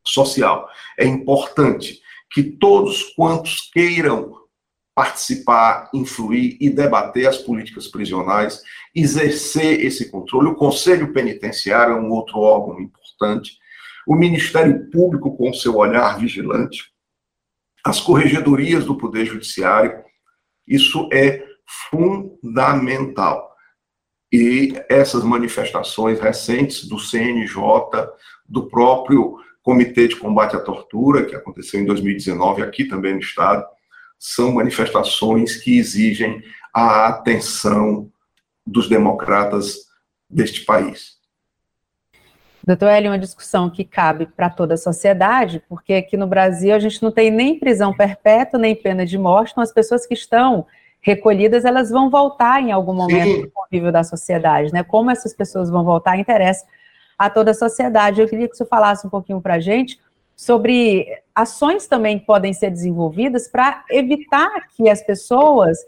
social. 0.02 0.66
É 0.98 1.04
importante 1.04 2.00
que 2.32 2.42
todos 2.42 3.02
quantos 3.14 3.70
queiram 3.70 4.34
participar, 4.94 5.90
influir 5.92 6.56
e 6.58 6.70
debater 6.70 7.28
as 7.28 7.36
políticas 7.36 7.86
prisionais, 7.86 8.62
exercer 8.94 9.84
esse 9.84 10.10
controle. 10.10 10.48
O 10.48 10.56
Conselho 10.56 11.12
Penitenciário 11.12 11.92
é 11.92 12.00
um 12.00 12.10
outro 12.10 12.38
órgão 12.38 12.80
importante. 12.80 13.58
O 14.08 14.14
Ministério 14.14 14.90
Público, 14.90 15.36
com 15.36 15.52
seu 15.52 15.76
olhar 15.76 16.18
vigilante. 16.18 16.90
As 17.84 18.00
corregedorias 18.00 18.86
do 18.86 18.96
Poder 18.96 19.26
Judiciário. 19.26 20.02
Isso 20.66 21.10
é 21.12 21.44
fundamental. 21.90 23.54
E 24.32 24.72
essas 24.88 25.22
manifestações 25.22 26.18
recentes 26.18 26.88
do 26.88 26.98
CNJ, 26.98 27.60
do 28.48 28.66
próprio 28.66 29.36
Comitê 29.62 30.08
de 30.08 30.16
Combate 30.16 30.56
à 30.56 30.60
Tortura, 30.60 31.26
que 31.26 31.36
aconteceu 31.36 31.78
em 31.78 31.84
2019 31.84 32.62
aqui 32.62 32.86
também 32.86 33.12
no 33.12 33.20
Estado, 33.20 33.62
são 34.18 34.52
manifestações 34.52 35.56
que 35.56 35.76
exigem 35.76 36.42
a 36.72 37.08
atenção 37.08 38.10
dos 38.66 38.88
democratas 38.88 39.80
deste 40.30 40.64
país. 40.64 41.17
Doutor 42.68 42.90
Hélio, 42.90 43.10
uma 43.10 43.18
discussão 43.18 43.70
que 43.70 43.82
cabe 43.82 44.26
para 44.26 44.50
toda 44.50 44.74
a 44.74 44.76
sociedade, 44.76 45.62
porque 45.70 45.94
aqui 45.94 46.18
no 46.18 46.26
Brasil 46.26 46.74
a 46.74 46.78
gente 46.78 47.02
não 47.02 47.10
tem 47.10 47.30
nem 47.30 47.58
prisão 47.58 47.96
perpétua, 47.96 48.60
nem 48.60 48.76
pena 48.76 49.06
de 49.06 49.16
morte, 49.16 49.52
então 49.52 49.64
as 49.64 49.72
pessoas 49.72 50.04
que 50.04 50.12
estão 50.12 50.66
recolhidas, 51.00 51.64
elas 51.64 51.88
vão 51.88 52.10
voltar 52.10 52.60
em 52.62 52.70
algum 52.70 52.92
momento 52.92 53.36
Sim. 53.36 53.42
no 53.44 53.50
convívio 53.52 53.90
da 53.90 54.04
sociedade, 54.04 54.70
né? 54.70 54.82
Como 54.82 55.10
essas 55.10 55.32
pessoas 55.32 55.70
vão 55.70 55.82
voltar 55.82 56.18
interessa 56.18 56.66
a 57.16 57.30
toda 57.30 57.52
a 57.52 57.54
sociedade. 57.54 58.20
Eu 58.20 58.28
queria 58.28 58.46
que 58.46 58.54
você 58.54 58.66
falasse 58.66 59.06
um 59.06 59.10
pouquinho 59.10 59.40
para 59.40 59.54
a 59.54 59.60
gente 59.60 59.98
sobre 60.36 61.06
ações 61.34 61.86
também 61.86 62.18
que 62.18 62.26
podem 62.26 62.52
ser 62.52 62.70
desenvolvidas 62.70 63.48
para 63.48 63.82
evitar 63.90 64.68
que 64.76 64.90
as 64.90 65.00
pessoas 65.00 65.78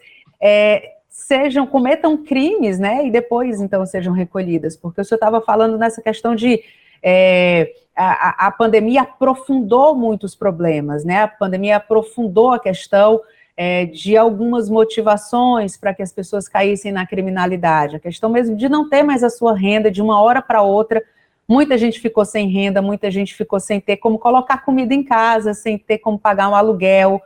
é, 0.41 0.95
sejam, 1.21 1.67
cometam 1.67 2.17
crimes, 2.17 2.79
né, 2.79 3.07
e 3.07 3.11
depois, 3.11 3.61
então, 3.61 3.85
sejam 3.85 4.13
recolhidas, 4.13 4.77
porque 4.77 5.01
o 5.01 5.05
senhor 5.05 5.17
estava 5.17 5.41
falando 5.41 5.77
nessa 5.77 6.03
questão 6.03 6.35
de 6.35 6.63
é, 7.03 7.73
a, 7.95 8.47
a, 8.47 8.51
pandemia 8.51 9.03
aprofundou 9.03 9.95
muitos 9.95 10.35
problemas, 10.35 11.05
né, 11.05 11.23
a 11.23 11.29
pandemia 11.29 11.77
aprofundou 11.77 12.53
a 12.53 12.59
questão 12.59 13.21
é, 13.57 13.85
de 13.85 14.17
algumas 14.17 14.71
motivações 14.71 15.77
para 15.77 15.93
que 15.95 16.03
as 16.03 16.13
pessoas 16.13 16.49
caíssem 16.49 16.91
na 16.91 17.07
criminalidade, 17.07 17.97
a 17.97 18.01
questão 18.01 18.31
mesmo 18.31 18.57
de 18.57 18.69
não 18.69 18.89
ter 18.89 19.03
mais 19.03 19.23
a 19.23 19.31
sua 19.31 19.55
renda 19.55 19.91
de 19.91 20.01
uma 20.01 20.21
hora 20.21 20.41
para 20.41 20.63
outra, 20.63 21.03
muita 21.47 21.77
gente 21.77 22.01
ficou 22.01 22.25
sem 22.25 22.49
renda, 22.49 22.81
muita 22.81 23.11
gente 23.11 23.35
ficou 23.35 23.61
sem 23.61 23.81
ter 23.81 23.99
como 23.99 24.19
colocar 24.19 24.65
comida 24.65 24.95
em 24.95 25.03
casa, 25.03 25.53
sem 25.53 25.77
ter 25.77 25.99
como 25.99 26.19
pagar 26.19 26.49
um 26.49 26.55
aluguel, 26.55 27.21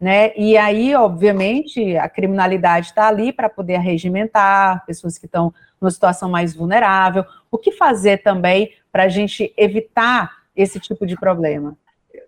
né? 0.00 0.32
E 0.34 0.56
aí, 0.56 0.94
obviamente, 0.94 1.96
a 1.96 2.08
criminalidade 2.08 2.86
está 2.86 3.06
ali 3.06 3.32
para 3.32 3.50
poder 3.50 3.78
regimentar 3.78 4.84
pessoas 4.86 5.18
que 5.18 5.26
estão 5.26 5.52
numa 5.78 5.90
situação 5.90 6.30
mais 6.30 6.54
vulnerável. 6.54 7.24
O 7.50 7.58
que 7.58 7.72
fazer 7.72 8.22
também 8.22 8.72
para 8.90 9.04
a 9.04 9.08
gente 9.08 9.52
evitar 9.56 10.38
esse 10.56 10.80
tipo 10.80 11.06
de 11.06 11.16
problema? 11.16 11.76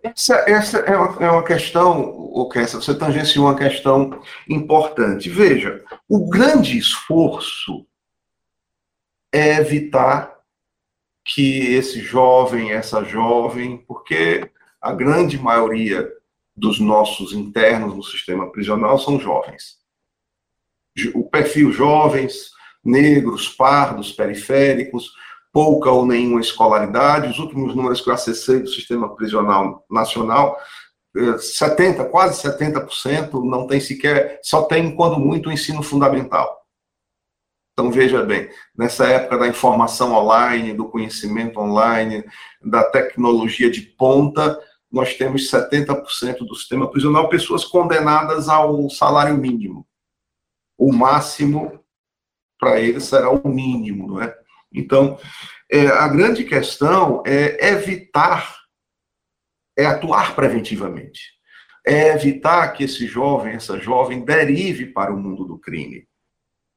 Essa, 0.02 0.44
essa 0.46 0.78
é, 0.80 0.96
uma, 0.96 1.24
é 1.24 1.30
uma 1.30 1.44
questão, 1.44 2.02
o 2.02 2.48
que 2.48 2.60
você 2.66 2.94
tangenciou 2.94 3.46
uma 3.46 3.56
questão 3.56 4.20
importante. 4.48 5.30
Veja, 5.30 5.82
o 6.08 6.28
grande 6.28 6.76
esforço 6.76 7.86
é 9.32 9.56
evitar 9.56 10.30
que 11.24 11.72
esse 11.74 12.00
jovem, 12.00 12.72
essa 12.72 13.02
jovem, 13.02 13.78
porque 13.86 14.50
a 14.80 14.92
grande 14.92 15.38
maioria 15.38 16.10
dos 16.54 16.78
nossos 16.78 17.32
internos 17.32 17.94
no 17.94 18.02
sistema 18.02 18.50
prisional 18.50 18.98
são 18.98 19.18
jovens. 19.18 19.78
O 21.14 21.28
perfil 21.28 21.72
jovens, 21.72 22.50
negros, 22.84 23.48
pardos, 23.48 24.12
periféricos, 24.12 25.10
pouca 25.52 25.90
ou 25.90 26.06
nenhuma 26.06 26.40
escolaridade. 26.40 27.28
Os 27.28 27.38
últimos 27.38 27.74
números 27.74 28.00
que 28.00 28.10
eu 28.10 28.14
acessei 28.14 28.60
do 28.60 28.68
sistema 28.68 29.14
prisional 29.14 29.84
nacional, 29.90 30.58
70, 31.38 32.02
eh, 32.02 32.04
quase 32.06 32.42
70% 32.42 33.44
não 33.44 33.66
tem 33.66 33.80
sequer, 33.80 34.40
só 34.42 34.62
tem, 34.62 34.94
quando 34.94 35.18
muito, 35.18 35.48
o 35.48 35.52
ensino 35.52 35.82
fundamental. 35.82 36.62
Então, 37.72 37.90
veja 37.90 38.22
bem, 38.22 38.50
nessa 38.76 39.06
época 39.06 39.38
da 39.38 39.48
informação 39.48 40.12
online, 40.12 40.74
do 40.74 40.88
conhecimento 40.88 41.58
online, 41.58 42.22
da 42.62 42.84
tecnologia 42.84 43.70
de 43.70 43.80
ponta, 43.80 44.58
nós 44.92 45.14
temos 45.14 45.50
70% 45.50 46.38
do 46.40 46.54
sistema 46.54 46.90
prisional 46.90 47.28
pessoas 47.30 47.64
condenadas 47.64 48.48
ao 48.48 48.90
salário 48.90 49.36
mínimo. 49.38 49.86
O 50.76 50.92
máximo 50.92 51.82
para 52.60 52.78
eles 52.78 53.04
será 53.04 53.30
o 53.30 53.48
mínimo, 53.48 54.06
não 54.06 54.22
é? 54.22 54.36
Então, 54.72 55.18
é, 55.70 55.86
a 55.86 56.06
grande 56.08 56.44
questão 56.44 57.22
é 57.26 57.70
evitar, 57.70 58.56
é 59.76 59.86
atuar 59.86 60.34
preventivamente, 60.34 61.20
é 61.84 62.08
evitar 62.08 62.72
que 62.72 62.84
esse 62.84 63.06
jovem, 63.06 63.54
essa 63.54 63.80
jovem, 63.80 64.24
derive 64.24 64.86
para 64.86 65.12
o 65.12 65.18
mundo 65.18 65.44
do 65.44 65.58
crime. 65.58 66.06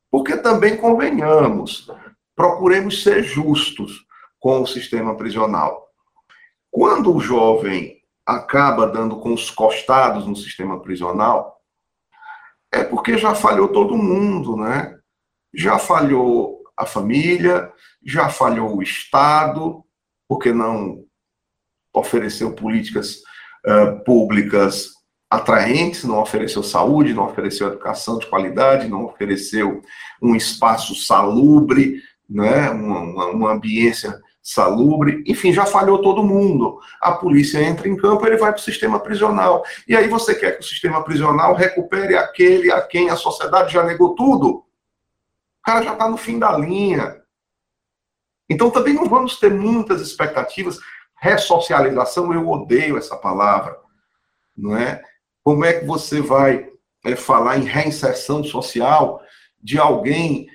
Porque 0.10 0.38
também 0.38 0.78
convenhamos, 0.78 1.92
procuremos 2.36 3.04
ser 3.04 3.24
justos 3.24 4.06
com 4.40 4.62
o 4.62 4.68
sistema 4.68 5.16
prisional. 5.16 5.90
Quando 6.72 7.14
o 7.14 7.20
jovem 7.20 7.95
acaba 8.26 8.88
dando 8.88 9.18
com 9.18 9.34
os 9.34 9.52
costados 9.52 10.26
no 10.26 10.36
sistema 10.36 10.82
prisional, 10.82 11.62
é 12.72 12.84
porque 12.84 13.18
já 13.18 13.36
falhou 13.36 13.68
todo 13.68 13.98
mundo, 13.98 14.58
né? 14.58 14.98
Já 15.54 15.78
falhou 15.78 16.64
a 16.76 16.86
família, 16.86 17.72
já 18.04 18.28
falhou 18.28 18.76
o 18.76 18.84
Estado, 18.84 19.84
porque 20.28 20.52
não 20.52 21.06
ofereceu 21.94 22.54
políticas 22.54 23.18
uh, 23.66 24.04
públicas 24.04 24.90
atraentes, 25.30 26.04
não 26.04 26.20
ofereceu 26.20 26.62
saúde, 26.62 27.14
não 27.14 27.26
ofereceu 27.26 27.68
educação 27.68 28.18
de 28.18 28.28
qualidade, 28.28 28.88
não 28.88 29.06
ofereceu 29.06 29.82
um 30.22 30.36
espaço 30.36 30.96
salubre, 30.96 32.02
né, 32.30 32.70
uma, 32.70 33.00
uma, 33.00 33.26
uma 33.28 33.52
ambiência 33.54 34.20
salubre, 34.46 35.24
enfim, 35.26 35.52
já 35.52 35.66
falhou 35.66 36.04
todo 36.04 36.24
mundo. 36.24 36.80
A 37.02 37.14
polícia 37.14 37.60
entra 37.64 37.90
em 37.90 37.98
campo, 37.98 38.28
ele 38.28 38.38
vai 38.38 38.52
para 38.52 38.60
o 38.60 38.64
sistema 38.64 39.00
prisional. 39.00 39.66
E 39.88 39.98
aí 39.98 40.08
você 40.08 40.36
quer 40.36 40.52
que 40.52 40.60
o 40.60 40.68
sistema 40.68 41.04
prisional 41.04 41.56
recupere 41.56 42.16
aquele 42.16 42.72
a 42.72 42.80
quem 42.80 43.10
a 43.10 43.16
sociedade 43.16 43.74
já 43.74 43.84
negou 43.84 44.14
tudo? 44.14 44.50
O 44.50 44.64
cara 45.64 45.82
já 45.82 45.94
está 45.94 46.08
no 46.08 46.16
fim 46.16 46.38
da 46.38 46.56
linha. 46.56 47.24
Então 48.48 48.70
também 48.70 48.94
não 48.94 49.06
vamos 49.06 49.40
ter 49.40 49.52
muitas 49.52 50.00
expectativas. 50.00 50.78
Ressocialização, 51.20 52.32
eu 52.32 52.48
odeio 52.48 53.00
essa 53.00 53.18
palavra, 53.18 53.76
não 54.56 54.78
é? 54.78 55.02
Como 55.44 55.66
é 55.66 55.74
que 55.74 55.86
você 55.86 56.22
vai 56.22 56.70
é, 57.04 57.16
falar 57.16 57.58
em 57.58 57.64
reinserção 57.64 58.44
social 58.44 59.24
de 59.60 59.80
alguém 59.80 60.48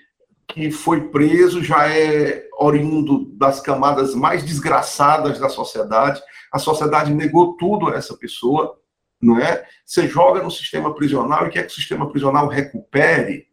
que 0.52 0.70
foi 0.70 1.08
preso, 1.08 1.62
já 1.62 1.88
é 1.88 2.46
oriundo 2.58 3.26
das 3.36 3.60
camadas 3.60 4.14
mais 4.14 4.42
desgraçadas 4.42 5.38
da 5.38 5.48
sociedade. 5.48 6.20
A 6.52 6.58
sociedade 6.58 7.14
negou 7.14 7.56
tudo 7.56 7.88
a 7.88 7.96
essa 7.96 8.16
pessoa, 8.16 8.78
não 9.20 9.38
é? 9.38 9.64
Você 9.84 10.08
joga 10.08 10.42
no 10.42 10.50
sistema 10.50 10.94
prisional 10.94 11.46
e 11.46 11.50
quer 11.50 11.62
que 11.62 11.72
o 11.72 11.74
sistema 11.74 12.10
prisional 12.10 12.48
recupere. 12.48 13.46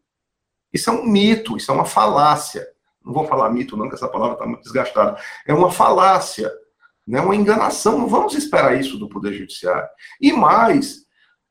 Isso 0.73 0.89
é 0.89 0.93
um 0.93 1.05
mito, 1.05 1.57
isso 1.57 1.71
é 1.71 1.73
uma 1.73 1.85
falácia. 1.85 2.67
Não 3.03 3.13
vou 3.13 3.25
falar 3.25 3.49
mito, 3.49 3.77
não, 3.77 3.87
que 3.87 3.95
essa 3.95 4.07
palavra 4.07 4.33
está 4.33 4.45
muito 4.45 4.63
desgastada. 4.63 5.17
É 5.45 5.53
uma 5.53 5.71
falácia, 5.71 6.51
né? 7.07 7.21
uma 7.21 7.35
enganação. 7.35 7.97
Não 7.97 8.07
vamos 8.07 8.33
esperar 8.33 8.79
isso 8.79 8.97
do 8.97 9.07
Poder 9.07 9.33
Judiciário. 9.33 9.87
E 10.19 10.33
mais, 10.33 11.05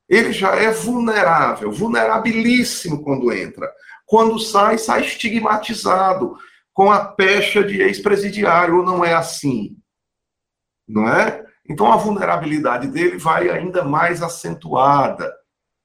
ele 0.09 0.33
já 0.33 0.55
é 0.55 0.71
vulnerável, 0.71 1.73
vulnerabilíssimo 1.73 3.03
quando 3.03 3.33
entra. 3.33 3.73
Quando 4.07 4.39
sai, 4.39 4.79
sai 4.79 5.03
estigmatizado, 5.03 6.39
com 6.73 6.91
a 6.91 7.05
pecha 7.05 7.65
de 7.65 7.83
ex-presidiário, 7.83 8.79
ou 8.79 8.85
não 8.85 9.05
é 9.05 9.13
assim? 9.13 9.77
Não 10.89 11.09
é? 11.09 11.45
Então 11.69 11.91
a 11.93 11.97
vulnerabilidade 11.97 12.87
dele 12.89 13.19
vai 13.19 13.51
ainda 13.51 13.83
mais 13.83 14.23
acentuada. 14.23 15.35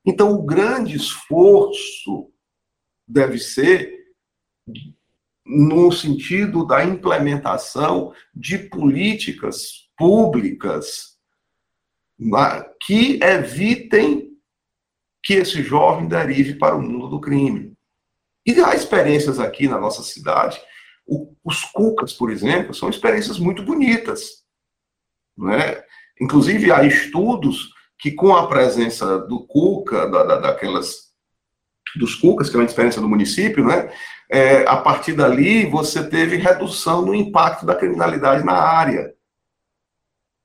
Então 0.05 0.31
o 0.31 0.43
grande 0.43 0.95
esforço 0.95 2.31
deve 3.07 3.39
ser 3.39 3.99
no 5.45 5.91
sentido 5.91 6.65
da 6.65 6.86
implementação 6.86 8.13
de 8.34 8.57
políticas 8.57 9.89
públicas 9.97 11.17
que 12.81 13.19
evitem 13.23 14.29
que 15.23 15.34
esse 15.34 15.63
jovem 15.63 16.07
derive 16.07 16.55
para 16.55 16.75
o 16.75 16.81
mundo 16.81 17.07
do 17.07 17.19
crime. 17.19 17.75
E 18.45 18.60
há 18.60 18.73
experiências 18.73 19.39
aqui 19.39 19.67
na 19.67 19.80
nossa 19.80 20.04
cidade. 20.04 20.60
O, 21.06 21.36
os 21.43 21.63
cucas, 21.65 22.13
por 22.13 22.32
exemplo, 22.32 22.73
são 22.73 22.89
experiências 22.89 23.38
muito 23.38 23.63
bonitas. 23.63 24.41
Né? 25.38 25.84
Inclusive, 26.19 26.71
há 26.71 26.84
estudos 26.84 27.69
que, 27.99 28.12
com 28.12 28.36
a 28.36 28.47
presença 28.47 29.19
do 29.19 29.45
cuca, 29.45 30.10
da, 30.10 30.23
da, 30.23 30.38
daquelas 30.38 31.12
dos 31.95 32.15
cucas, 32.15 32.49
que 32.49 32.56
é 32.56 32.60
uma 32.60 32.65
experiência 32.65 33.01
do 33.01 33.10
município, 33.10 33.65
né? 33.65 33.91
É, 34.30 34.65
a 34.65 34.77
partir 34.77 35.13
dali 35.13 35.65
você 35.65 36.08
teve 36.08 36.38
redução 36.38 37.01
no 37.01 37.13
impacto 37.13 37.65
da 37.65 37.75
criminalidade 37.75 38.45
na 38.45 38.54
área. 38.54 39.13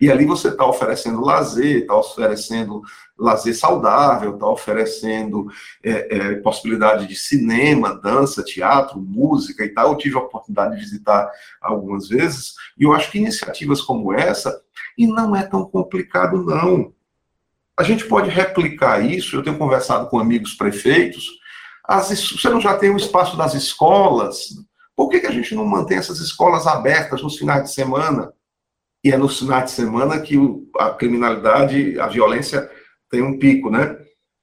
E 0.00 0.11
ali 0.11 0.26
você 0.26 0.48
está 0.48 0.66
oferecendo 0.66 1.22
lazer, 1.22 1.82
está 1.82 1.96
oferecendo 1.96 2.82
lazer 3.18 3.56
saudável, 3.56 4.35
está 4.35 4.46
oferecendo 4.46 5.46
é, 5.82 6.16
é, 6.16 6.35
possibilidade 6.37 7.06
de 7.06 7.16
cinema, 7.16 7.98
dança, 7.98 8.42
teatro, 8.42 9.00
música 9.00 9.64
e 9.64 9.70
tal. 9.70 9.92
Eu 9.92 9.98
tive 9.98 10.16
a 10.16 10.20
oportunidade 10.20 10.74
de 10.74 10.80
visitar 10.82 11.30
algumas 11.62 12.09
vezes, 12.09 12.54
e 12.78 12.85
eu 12.85 12.92
acho 12.92 13.11
que 13.11 13.18
iniciativas 13.18 13.80
como 13.80 14.12
essa, 14.12 14.61
e 14.98 15.06
não 15.06 15.35
é 15.35 15.42
tão 15.42 15.64
complicado, 15.64 16.42
não. 16.44 16.92
A 17.78 17.82
gente 17.82 18.06
pode 18.06 18.28
replicar 18.28 19.00
isso, 19.00 19.37
eu 19.37 19.42
tenho 19.42 19.59
conversado 19.59 20.09
com 20.09 20.18
amigos 20.18 20.54
prefeitos, 20.54 21.26
as, 21.85 22.09
você 22.09 22.48
não 22.48 22.61
já 22.61 22.76
tem 22.76 22.90
o 22.90 22.96
espaço 22.96 23.37
das 23.37 23.54
escolas, 23.54 24.48
por 24.94 25.09
que, 25.09 25.20
que 25.20 25.26
a 25.26 25.32
gente 25.32 25.54
não 25.54 25.64
mantém 25.64 25.98
essas 25.98 26.20
escolas 26.20 26.66
abertas 26.66 27.22
nos 27.22 27.37
finais 27.37 27.64
de 27.64 27.72
semana? 27.72 28.32
E 29.06 29.12
é 29.12 29.16
nos 29.16 29.38
finais 29.38 29.66
de 29.66 29.70
semana 29.70 30.18
que 30.18 30.34
a 30.80 30.90
criminalidade, 30.90 31.96
a 32.00 32.08
violência 32.08 32.68
tem 33.08 33.22
um 33.22 33.38
pico, 33.38 33.70
né? 33.70 33.96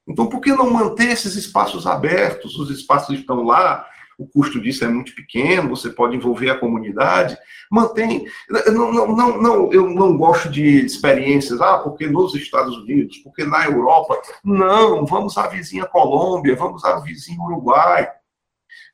Então, 0.07 0.27
por 0.27 0.39
que 0.39 0.53
não 0.53 0.69
manter 0.69 1.09
esses 1.09 1.35
espaços 1.35 1.85
abertos? 1.85 2.57
Os 2.57 2.69
espaços 2.69 3.19
estão 3.19 3.43
lá, 3.43 3.85
o 4.17 4.25
custo 4.25 4.61
disso 4.61 4.85
é 4.85 4.87
muito 4.87 5.13
pequeno, 5.15 5.75
você 5.75 5.89
pode 5.89 6.15
envolver 6.15 6.49
a 6.49 6.57
comunidade. 6.57 7.37
Mantém. 7.69 8.25
Não, 8.67 8.89
não, 8.93 9.13
não, 9.13 9.41
não, 9.41 9.73
eu 9.73 9.89
não 9.89 10.15
gosto 10.15 10.49
de 10.49 10.85
experiências, 10.85 11.59
ah, 11.59 11.79
porque 11.79 12.07
nos 12.07 12.33
Estados 12.33 12.77
Unidos, 12.77 13.17
porque 13.17 13.43
na 13.43 13.65
Europa. 13.65 14.17
Não, 14.45 15.05
vamos 15.05 15.37
à 15.37 15.45
vizinha 15.47 15.85
Colômbia, 15.85 16.55
vamos 16.55 16.85
à 16.85 17.01
vizinha 17.01 17.41
Uruguai. 17.41 18.09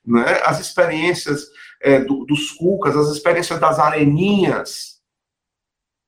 Né? 0.03 0.41
As 0.43 0.59
experiências 0.59 1.43
é, 1.79 1.99
do, 1.99 2.25
dos 2.25 2.53
cucas, 2.53 2.97
as 2.97 3.09
experiências 3.09 3.59
das 3.59 3.77
areninhas, 3.77 4.98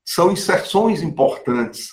são 0.04 0.32
inserções 0.32 1.02
importantes 1.02 1.88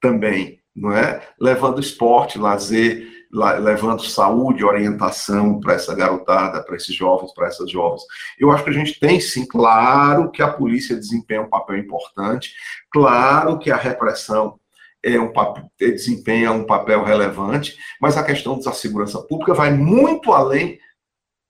também, 0.00 0.60
não 0.74 0.92
é? 0.92 1.22
Levando 1.38 1.80
esporte, 1.80 2.38
lazer, 2.38 3.08
levando 3.32 4.04
saúde, 4.04 4.64
orientação 4.64 5.60
para 5.60 5.74
essa 5.74 5.94
garotada, 5.94 6.62
para 6.64 6.74
esses 6.74 6.94
jovens, 6.94 7.32
para 7.32 7.46
essas 7.46 7.70
jovens. 7.70 8.02
Eu 8.38 8.50
acho 8.50 8.64
que 8.64 8.70
a 8.70 8.74
gente 8.74 8.98
tem 8.98 9.20
sim, 9.20 9.46
claro 9.46 10.30
que 10.30 10.42
a 10.42 10.52
polícia 10.52 10.96
desempenha 10.96 11.42
um 11.42 11.48
papel 11.48 11.78
importante, 11.78 12.52
claro 12.90 13.58
que 13.58 13.70
a 13.70 13.76
repressão 13.76 14.58
é 15.02 15.18
um 15.18 15.32
papel, 15.32 15.70
desempenha 15.78 16.52
um 16.52 16.64
papel 16.64 17.04
relevante, 17.04 17.76
mas 18.00 18.16
a 18.16 18.24
questão 18.24 18.58
da 18.58 18.72
segurança 18.72 19.22
pública 19.22 19.54
vai 19.54 19.70
muito 19.70 20.32
além 20.32 20.78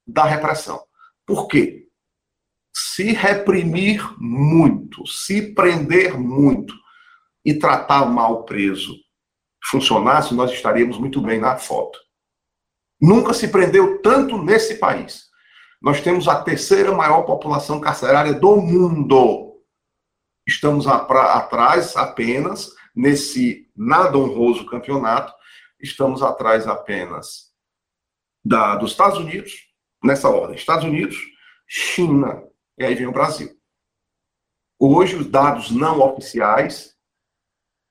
da 0.07 0.25
repressão. 0.25 0.81
Por 1.27 1.49
quê? 1.49 1.80
Se 2.73 3.13
reprimir 3.13 4.03
muito, 4.19 5.07
se 5.07 5.55
prender 5.55 6.19
muito 6.19 6.75
e 7.45 7.55
tratar 7.55 8.07
mal 8.07 8.45
preso 8.45 8.95
funcionasse, 9.71 10.35
nós 10.35 10.53
estaríamos 10.53 10.99
muito 10.99 11.21
bem 11.21 11.39
na 11.39 11.57
foto. 11.57 11.99
Nunca 13.01 13.33
se 13.33 13.49
prendeu 13.49 14.01
tanto 14.03 14.43
nesse 14.43 14.77
país. 14.77 15.31
Nós 15.81 16.01
temos 16.01 16.29
a 16.29 16.43
terceira 16.43 16.93
maior 16.93 17.23
população 17.23 17.81
carcerária 17.81 18.35
do 18.35 18.57
mundo. 18.57 19.63
Estamos 20.47 20.87
atrás 20.87 21.97
apenas, 21.97 22.75
nesse 22.95 23.71
nada 23.75 24.19
honroso 24.19 24.67
campeonato, 24.67 25.33
estamos 25.81 26.23
atrás 26.23 26.67
apenas 26.67 27.51
da, 28.45 28.77
dos 28.77 28.91
Estados 28.91 29.19
Unidos, 29.19 29.53
nessa 30.03 30.29
ordem: 30.29 30.57
Estados 30.57 30.85
Unidos, 30.85 31.17
China, 31.67 32.43
e 32.81 32.85
aí 32.85 32.95
vem 32.95 33.07
o 33.07 33.13
Brasil. 33.13 33.55
Hoje, 34.79 35.15
os 35.15 35.27
dados 35.27 35.71
não 35.71 36.01
oficiais, 36.01 36.97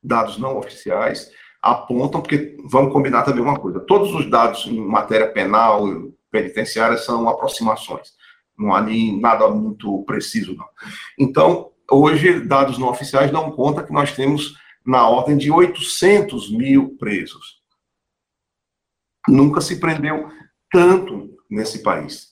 dados 0.02 0.40
não 0.40 0.58
oficiais, 0.58 1.32
apontam, 1.62 2.20
porque 2.20 2.58
vamos 2.66 2.92
combinar 2.92 3.22
também 3.22 3.44
uma 3.44 3.60
coisa: 3.60 3.80
todos 3.80 4.14
os 4.16 4.28
dados 4.28 4.66
em 4.66 4.82
matéria 4.82 5.32
penal, 5.32 5.84
penitenciária, 6.32 6.98
são 6.98 7.30
aproximações. 7.30 8.14
Não 8.58 8.74
há 8.74 8.82
nem 8.82 9.22
nada 9.22 9.48
muito 9.50 10.04
preciso, 10.06 10.56
não. 10.56 10.68
Então, 11.18 11.72
hoje, 11.90 12.40
dados 12.40 12.80
não 12.80 12.90
oficiais 12.90 13.32
dão 13.32 13.52
conta 13.52 13.84
que 13.84 13.94
nós 13.94 14.14
temos 14.14 14.56
na 14.84 15.08
ordem 15.08 15.38
de 15.38 15.52
800 15.52 16.52
mil 16.52 16.98
presos. 16.98 17.62
Nunca 19.28 19.62
se 19.62 19.80
prendeu 19.80 20.32
tanto 20.72 21.38
nesse 21.48 21.84
país. 21.84 22.29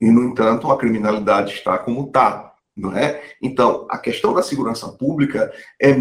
E, 0.00 0.10
no 0.10 0.24
entanto, 0.24 0.70
a 0.70 0.78
criminalidade 0.78 1.54
está 1.54 1.78
como 1.78 2.06
está. 2.06 2.52
Não 2.76 2.94
é? 2.94 3.22
Então, 3.40 3.86
a 3.90 3.96
questão 3.96 4.34
da 4.34 4.42
segurança 4.42 4.86
pública 4.88 5.50
é, 5.80 5.94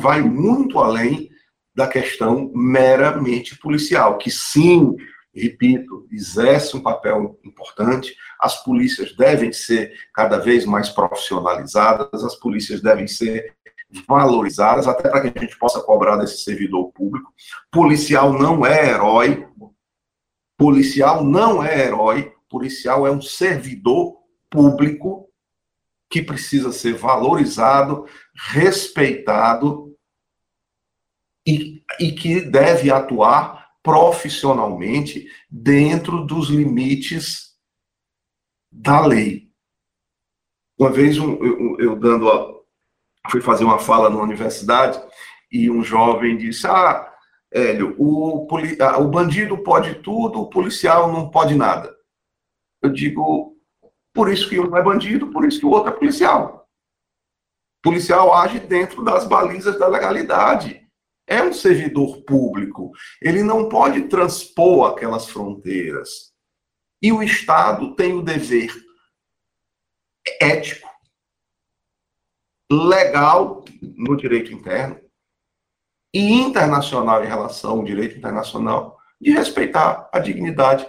vai 0.00 0.20
muito 0.20 0.80
além 0.80 1.30
da 1.72 1.86
questão 1.86 2.50
meramente 2.52 3.56
policial, 3.56 4.18
que 4.18 4.32
sim, 4.32 4.96
repito, 5.32 6.08
exerce 6.10 6.76
um 6.76 6.82
papel 6.82 7.38
importante. 7.44 8.16
As 8.40 8.64
polícias 8.64 9.14
devem 9.16 9.52
ser 9.52 9.92
cada 10.12 10.38
vez 10.38 10.64
mais 10.64 10.88
profissionalizadas, 10.88 12.24
as 12.24 12.34
polícias 12.34 12.82
devem 12.82 13.06
ser 13.06 13.54
valorizadas, 14.08 14.88
até 14.88 15.08
para 15.08 15.20
que 15.20 15.38
a 15.38 15.40
gente 15.40 15.56
possa 15.56 15.80
cobrar 15.80 16.16
desse 16.16 16.42
servidor 16.42 16.90
público. 16.92 17.32
Policial 17.70 18.32
não 18.32 18.66
é 18.66 18.90
herói, 18.90 19.46
policial 20.58 21.22
não 21.22 21.62
é 21.62 21.86
herói, 21.86 22.32
policial 22.48 23.06
é 23.06 23.10
um 23.10 23.20
servidor 23.20 24.16
público 24.50 25.28
que 26.10 26.22
precisa 26.22 26.72
ser 26.72 26.94
valorizado, 26.94 28.06
respeitado 28.34 29.94
e, 31.46 31.82
e 32.00 32.12
que 32.12 32.40
deve 32.40 32.90
atuar 32.90 33.68
profissionalmente 33.82 35.26
dentro 35.50 36.24
dos 36.24 36.48
limites 36.48 37.56
da 38.70 39.04
lei. 39.04 39.48
Uma 40.78 40.90
vez 40.90 41.18
um, 41.18 41.32
eu, 41.44 41.76
eu, 41.78 41.96
dando 41.96 42.30
a, 42.30 42.58
fui 43.30 43.40
fazer 43.40 43.64
uma 43.64 43.78
fala 43.78 44.08
na 44.08 44.22
universidade 44.22 45.00
e 45.50 45.70
um 45.70 45.82
jovem 45.82 46.36
disse: 46.36 46.66
Ah, 46.66 47.12
Hélio, 47.50 47.94
o, 47.98 48.46
ah, 48.80 48.98
o 48.98 49.08
bandido 49.08 49.58
pode 49.58 49.96
tudo, 49.96 50.40
o 50.40 50.50
policial 50.50 51.10
não 51.12 51.30
pode 51.30 51.54
nada. 51.54 51.97
Eu 52.82 52.90
digo, 52.90 53.56
por 54.12 54.32
isso 54.32 54.48
que 54.48 54.58
um 54.58 54.76
é 54.76 54.82
bandido, 54.82 55.30
por 55.30 55.44
isso 55.44 55.60
que 55.60 55.66
o 55.66 55.70
outro 55.70 55.92
é 55.92 55.96
policial. 55.96 56.68
O 57.78 57.82
policial 57.82 58.34
age 58.34 58.60
dentro 58.60 59.04
das 59.04 59.26
balizas 59.26 59.78
da 59.78 59.86
legalidade 59.86 60.86
é 61.26 61.42
um 61.42 61.52
servidor 61.52 62.22
público. 62.22 62.90
Ele 63.20 63.42
não 63.42 63.68
pode 63.68 64.08
transpor 64.08 64.90
aquelas 64.90 65.28
fronteiras. 65.28 66.32
E 67.02 67.12
o 67.12 67.22
Estado 67.22 67.94
tem 67.94 68.12
o 68.12 68.22
dever 68.22 68.72
ético, 70.40 70.88
legal 72.70 73.64
no 73.80 74.16
direito 74.16 74.52
interno 74.52 75.00
e 76.12 76.32
internacional 76.32 77.22
em 77.22 77.28
relação 77.28 77.78
ao 77.78 77.84
direito 77.84 78.16
internacional 78.16 78.98
de 79.20 79.30
respeitar 79.30 80.08
a 80.12 80.18
dignidade 80.18 80.86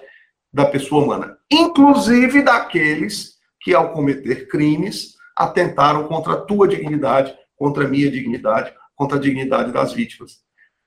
da 0.51 0.65
pessoa 0.65 1.03
humana, 1.03 1.37
inclusive 1.51 2.41
daqueles 2.41 3.37
que, 3.61 3.73
ao 3.73 3.91
cometer 3.91 4.47
crimes, 4.47 5.15
atentaram 5.35 6.07
contra 6.07 6.33
a 6.33 6.41
tua 6.41 6.67
dignidade, 6.67 7.33
contra 7.55 7.85
a 7.85 7.87
minha 7.87 8.09
dignidade, 8.09 8.73
contra 8.95 9.17
a 9.17 9.21
dignidade 9.21 9.71
das 9.71 9.93
vítimas. 9.93 10.41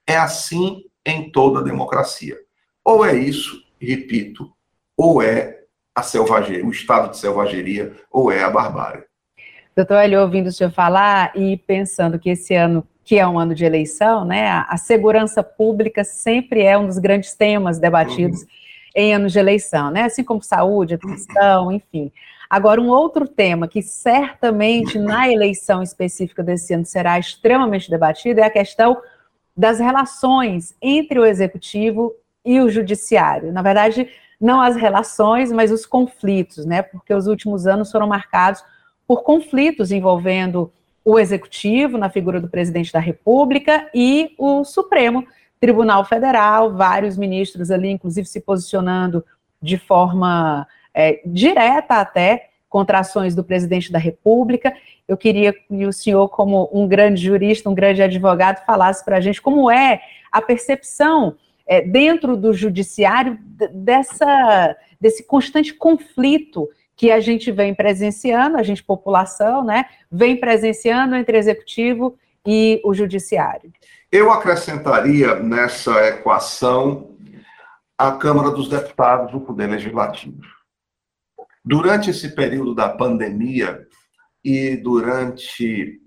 É 0.07 0.17
assim 0.17 0.83
em 1.07 1.31
toda 1.31 1.63
democracia. 1.63 2.37
Ou 2.85 3.05
é 3.05 3.15
isso, 3.15 3.63
repito, 3.81 4.53
ou 4.97 5.23
é 5.23 5.61
a 5.95 6.03
selvageria, 6.03 6.65
o 6.65 6.71
estado 6.71 7.11
de 7.11 7.19
selvageria, 7.19 7.95
ou 8.11 8.33
é 8.33 8.43
a 8.43 8.51
barbárie. 8.51 9.05
Doutor 9.77 9.97
Hélio, 9.97 10.21
ouvindo 10.21 10.49
o 10.49 10.53
senhor 10.53 10.71
falar 10.71 11.33
e 11.35 11.57
pensando 11.57 12.19
que 12.19 12.31
esse 12.31 12.55
ano, 12.55 12.87
que 13.05 13.19
é 13.19 13.27
um 13.27 13.39
ano 13.39 13.55
de 13.55 13.65
eleição, 13.65 14.25
né, 14.25 14.49
a, 14.69 14.77
segurança 14.77 15.43
pública 15.43 16.05
sempre 16.05 16.63
é 16.63 16.77
um 16.77 16.87
dos 16.87 16.99
grandes 16.99 17.35
temas 17.35 17.79
debatidos 17.79 18.43
uhum. 18.43 18.49
Em 18.95 19.15
anos 19.15 19.33
de 19.33 19.39
eleição, 19.39 19.91
né, 19.91 20.05
assim 20.05 20.25
como 20.25 20.43
saúde, 20.43 20.95
educação, 20.95 21.73
enfim. 21.73 22.13
Agora, 22.49 22.81
um 22.81 22.89
outro 22.89 23.27
tema 23.27 23.67
que 23.67 23.81
certamente 23.81 24.99
na 24.99 25.31
eleição 25.31 25.83
específica 25.83 26.43
desse 26.43 26.75
ano 26.75 26.85
será 26.85 27.19
extremamente 27.19 27.89
debatido 27.89 28.41
é 28.41 28.45
a 28.45 28.51
questão 28.51 29.01
das 29.57 29.79
relações 29.79 30.75
entre 30.81 31.19
o 31.19 31.25
executivo 31.25 32.13
e 32.45 32.61
o 32.61 32.69
judiciário. 32.69 33.53
Na 33.53 33.63
verdade, 33.63 34.09
não 34.41 34.61
as 34.61 34.77
relações, 34.77 35.53
mas 35.53 35.71
os 35.71 35.87
conflitos, 35.87 36.67
né? 36.67 36.83
Porque 36.83 37.15
os 37.15 37.27
últimos 37.27 37.67
anos 37.67 37.91
foram 37.91 38.07
marcados 38.07 38.63
por 39.07 39.23
conflitos 39.23 39.93
envolvendo 39.93 40.73
o 41.05 41.19
executivo, 41.19 41.97
na 41.97 42.11
figura 42.11 42.41
do 42.41 42.49
presidente 42.49 42.93
da 42.93 43.01
República, 43.01 43.89
e 43.95 44.35
o 44.39 44.65
Supremo 44.65 45.27
Tribunal 45.63 46.05
Federal, 46.05 46.73
vários 46.73 47.17
ministros 47.17 47.71
ali, 47.71 47.89
inclusive, 47.89 48.27
se 48.27 48.41
posicionando 48.41 49.25
de 49.63 49.79
forma 49.79 50.67
é, 50.93 51.21
direta 51.25 52.01
até 52.01 52.49
contra 52.69 52.99
ações 52.99 53.33
do 53.37 53.45
presidente 53.45 53.93
da 53.93 53.99
República. 54.01 54.75
Eu 55.07 55.17
queria 55.17 55.53
que 55.53 55.87
o 55.87 55.93
senhor, 55.93 56.29
como 56.31 56.69
um 56.73 56.89
grande 56.89 57.23
jurista, 57.23 57.71
um 57.71 57.77
grande 57.77 58.03
advogado, 58.03 58.67
falasse 58.67 59.05
para 59.05 59.19
a 59.19 59.21
gente 59.21 59.41
como 59.41 59.71
é 59.71 60.01
a 60.33 60.43
percepção 60.43 61.37
é, 61.65 61.81
dentro 61.81 62.37
do 62.37 62.53
judiciário 62.53 63.39
dessa, 63.73 64.77
desse 65.01 65.25
constante 65.25 65.73
conflito 65.73 66.69
que 66.97 67.13
a 67.13 67.21
gente 67.21 67.53
vem 67.53 67.73
presenciando, 67.73 68.57
a 68.57 68.65
gente, 68.65 68.83
população, 68.83 69.63
né, 69.65 69.85
vem 70.11 70.37
presenciando 70.37 71.15
entre 71.15 71.39
executivo 71.39 72.19
e 72.47 72.81
o 72.85 72.93
judiciário. 72.93 73.73
Eu 74.11 74.31
acrescentaria 74.31 75.37
nessa 75.37 76.09
equação 76.09 77.17
a 77.97 78.13
Câmara 78.13 78.51
dos 78.51 78.69
Deputados, 78.69 79.33
o 79.33 79.41
Poder 79.41 79.69
Legislativo. 79.69 80.41
Durante 81.65 82.11
esse 82.11 82.35
período 82.35 82.75
da 82.75 82.89
pandemia 82.89 83.87
e 84.45 84.77
durante 84.77 86.01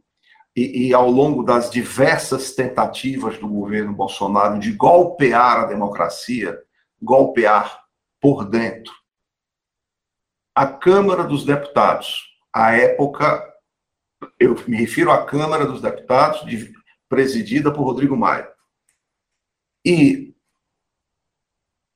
e, 0.55 0.87
e, 0.87 0.93
ao 0.93 1.09
longo 1.09 1.43
das 1.43 1.69
diversas 1.69 2.53
tentativas 2.53 3.37
do 3.37 3.47
governo 3.47 3.93
Bolsonaro 3.93 4.57
de 4.57 4.71
golpear 4.71 5.59
a 5.59 5.65
democracia, 5.65 6.57
golpear 7.01 7.83
por 8.21 8.45
dentro, 8.45 8.93
a 10.55 10.65
Câmara 10.65 11.25
dos 11.25 11.43
Deputados, 11.43 12.23
à 12.53 12.71
época, 12.73 13.43
eu 14.39 14.55
me 14.67 14.77
refiro 14.77 15.11
à 15.11 15.25
Câmara 15.25 15.65
dos 15.65 15.81
Deputados, 15.81 16.45
de, 16.45 16.73
presidida 17.07 17.71
por 17.71 17.83
Rodrigo 17.83 18.15
Maia, 18.15 18.51
e 19.83 20.35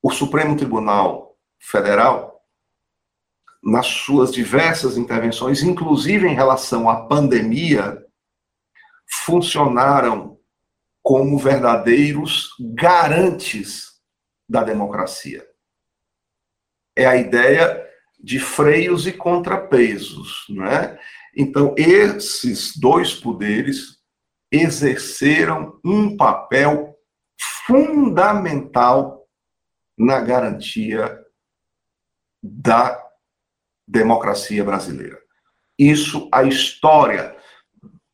o 0.01 0.11
Supremo 0.11 0.55
Tribunal 0.55 1.37
Federal, 1.59 2.41
nas 3.61 3.87
suas 3.87 4.31
diversas 4.31 4.97
intervenções, 4.97 5.61
inclusive 5.61 6.27
em 6.27 6.35
relação 6.35 6.89
à 6.89 7.07
pandemia, 7.07 8.05
funcionaram 9.25 10.39
como 11.01 11.37
verdadeiros 11.37 12.51
garantes 12.75 13.99
da 14.47 14.63
democracia. 14.63 15.45
É 16.95 17.05
a 17.05 17.15
ideia 17.15 17.87
de 18.19 18.39
freios 18.39 19.07
e 19.07 19.13
contrapesos, 19.13 20.45
não 20.49 20.65
é? 20.65 20.99
Então, 21.35 21.73
esses 21.77 22.75
dois 22.77 23.13
poderes 23.13 23.99
exerceram 24.51 25.79
um 25.83 26.17
papel 26.17 26.95
fundamental 27.65 29.27
na 29.97 30.19
garantia 30.19 31.19
da 32.41 32.99
democracia 33.87 34.63
brasileira. 34.63 35.19
Isso 35.77 36.27
a 36.31 36.43
história, 36.43 37.35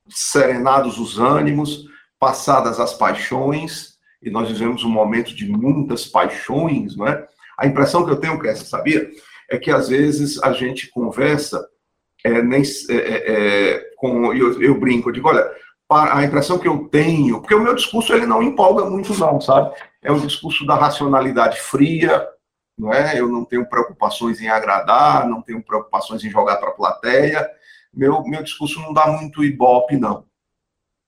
serenados 0.09 0.99
os 0.99 1.17
ânimos, 1.17 1.85
passadas 2.19 2.79
as 2.79 2.93
paixões, 2.93 3.95
e 4.21 4.29
nós 4.29 4.49
vivemos 4.49 4.83
um 4.83 4.89
momento 4.89 5.33
de 5.35 5.47
muitas 5.47 6.05
paixões, 6.05 6.95
não 6.95 7.07
é? 7.07 7.27
A 7.57 7.65
impressão 7.67 8.05
que 8.05 8.11
eu 8.11 8.19
tenho, 8.19 8.39
Cresce, 8.39 8.65
sabia? 8.65 9.09
é 9.49 9.57
que 9.57 9.71
às 9.71 9.89
vezes 9.89 10.41
a 10.43 10.51
gente 10.51 10.89
conversa, 10.89 11.65
é, 12.25 12.41
nem, 12.41 12.63
é, 12.89 12.95
é, 12.95 13.73
é 13.73 13.91
com, 13.95 14.33
eu, 14.33 14.59
eu 14.59 14.79
brinco, 14.79 15.09
eu 15.09 15.13
digo, 15.13 15.29
olha, 15.29 15.47
a 15.87 16.23
impressão 16.23 16.57
que 16.57 16.67
eu 16.67 16.87
tenho, 16.89 17.39
porque 17.39 17.53
o 17.53 17.61
meu 17.61 17.75
discurso 17.75 18.11
ele 18.11 18.25
não 18.25 18.41
empolga 18.41 18.85
muito 18.85 19.13
não, 19.13 19.39
sabe? 19.39 19.75
É 20.01 20.11
um 20.11 20.19
discurso 20.19 20.65
da 20.65 20.75
racionalidade 20.75 21.61
fria, 21.61 22.27
não 22.77 22.91
é? 22.91 23.19
Eu 23.19 23.29
não 23.29 23.45
tenho 23.45 23.69
preocupações 23.69 24.41
em 24.41 24.47
agradar, 24.47 25.27
não 25.27 25.41
tenho 25.43 25.61
preocupações 25.61 26.23
em 26.23 26.29
jogar 26.31 26.57
para 26.57 26.69
a 26.69 26.73
plateia. 26.73 27.47
Meu, 27.93 28.23
meu 28.23 28.43
discurso 28.43 28.81
não 28.81 28.91
dá 28.91 29.05
muito 29.05 29.43
ibope, 29.43 29.95
não. 29.95 30.25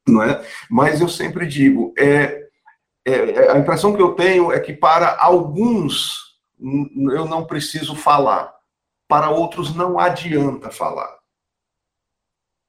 Não 0.08 0.22
é? 0.22 0.46
Mas 0.70 1.02
eu 1.02 1.10
sempre 1.10 1.48
digo, 1.48 1.94
é, 1.98 2.48
é, 3.06 3.14
é 3.14 3.52
a 3.52 3.58
impressão 3.58 3.96
que 3.96 4.02
eu 4.02 4.14
tenho 4.14 4.52
é 4.52 4.60
que 4.60 4.74
para 4.74 5.18
alguns 5.20 6.38
eu 6.60 7.26
não 7.26 7.46
preciso 7.46 7.96
falar. 7.96 8.57
Para 9.08 9.30
outros, 9.30 9.74
não 9.74 10.00
adianta 10.00 10.70
falar. 10.70 11.18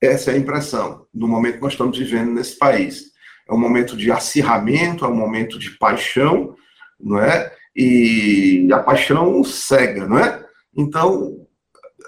Essa 0.01 0.31
é 0.31 0.35
a 0.35 0.39
impressão 0.39 1.07
no 1.13 1.27
momento 1.27 1.57
que 1.57 1.63
nós 1.63 1.73
estamos 1.73 1.99
vivendo 1.99 2.31
nesse 2.31 2.57
país. 2.57 3.13
É 3.49 3.53
um 3.53 3.59
momento 3.59 3.97
de 3.97 4.13
acirramento, 4.13 5.05
é 5.05 5.09
um 5.09 5.17
momento 5.17 5.59
de 5.59 5.71
paixão, 5.79 6.55
não 7.01 7.19
é? 7.19 7.53
E 7.75 8.69
a 8.73 8.79
paixão 8.79 9.43
cega, 9.43 10.07
não 10.07 10.19
é? 10.19 10.47
Então, 10.77 11.47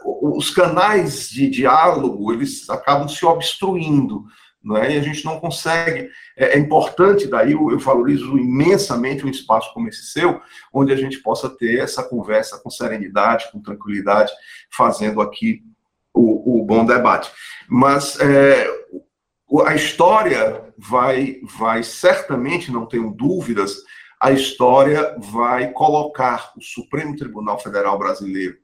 os 0.04 0.50
canais 0.50 1.28
de 1.28 1.48
diálogo, 1.48 2.32
eles 2.32 2.68
acabam 2.70 3.08
se 3.08 3.24
obstruindo 3.24 4.24
não 4.62 4.76
é? 4.76 4.94
E 4.94 4.98
a 4.98 5.02
gente 5.02 5.24
não 5.24 5.40
consegue. 5.40 6.10
É, 6.36 6.56
é 6.56 6.58
importante, 6.58 7.26
daí 7.26 7.52
eu, 7.52 7.70
eu, 7.70 7.78
valorizo 7.78 8.38
imensamente 8.38 9.24
um 9.24 9.30
espaço 9.30 9.72
como 9.72 9.88
esse 9.88 10.04
seu, 10.06 10.40
onde 10.72 10.92
a 10.92 10.96
gente 10.96 11.18
possa 11.18 11.48
ter 11.48 11.80
essa 11.80 12.02
conversa 12.02 12.58
com 12.58 12.70
serenidade, 12.70 13.50
com 13.50 13.60
tranquilidade, 13.60 14.32
fazendo 14.70 15.20
aqui 15.20 15.62
o, 16.12 16.60
o 16.60 16.64
bom 16.64 16.84
debate. 16.84 17.30
Mas 17.68 18.18
é, 18.20 18.66
a 19.66 19.74
história 19.74 20.72
vai, 20.76 21.40
vai 21.58 21.82
certamente, 21.82 22.70
não 22.70 22.86
tenho 22.86 23.10
dúvidas, 23.12 23.76
a 24.20 24.30
história 24.30 25.16
vai 25.18 25.72
colocar 25.72 26.52
o 26.56 26.60
Supremo 26.60 27.16
Tribunal 27.16 27.58
Federal 27.58 27.98
Brasileiro 27.98 28.58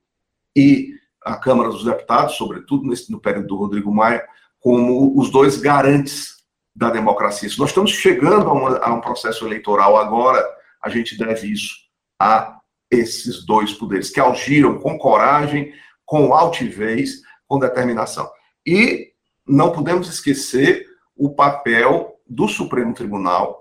e 0.54 0.90
a 1.24 1.36
Câmara 1.36 1.70
dos 1.70 1.84
Deputados, 1.84 2.36
sobretudo 2.36 2.86
nesse, 2.86 3.10
no 3.10 3.20
período 3.20 3.48
do 3.48 3.56
Rodrigo 3.56 3.92
Maia, 3.92 4.24
como 4.66 5.16
os 5.16 5.30
dois 5.30 5.58
garantes 5.58 6.38
da 6.74 6.90
democracia. 6.90 7.48
Se 7.48 7.56
nós 7.56 7.68
estamos 7.68 7.92
chegando 7.92 8.50
a, 8.50 8.52
uma, 8.52 8.78
a 8.78 8.92
um 8.92 9.00
processo 9.00 9.46
eleitoral 9.46 9.96
agora, 9.96 10.44
a 10.82 10.88
gente 10.88 11.16
deve 11.16 11.52
isso 11.52 11.72
a 12.20 12.58
esses 12.90 13.46
dois 13.46 13.72
poderes, 13.72 14.10
que 14.10 14.18
agiram 14.18 14.80
com 14.80 14.98
coragem, 14.98 15.72
com 16.04 16.34
altivez, 16.34 17.20
com 17.46 17.60
determinação. 17.60 18.28
E 18.66 19.12
não 19.46 19.70
podemos 19.70 20.08
esquecer 20.08 20.84
o 21.14 21.32
papel 21.32 22.16
do 22.26 22.48
Supremo 22.48 22.92
Tribunal, 22.92 23.60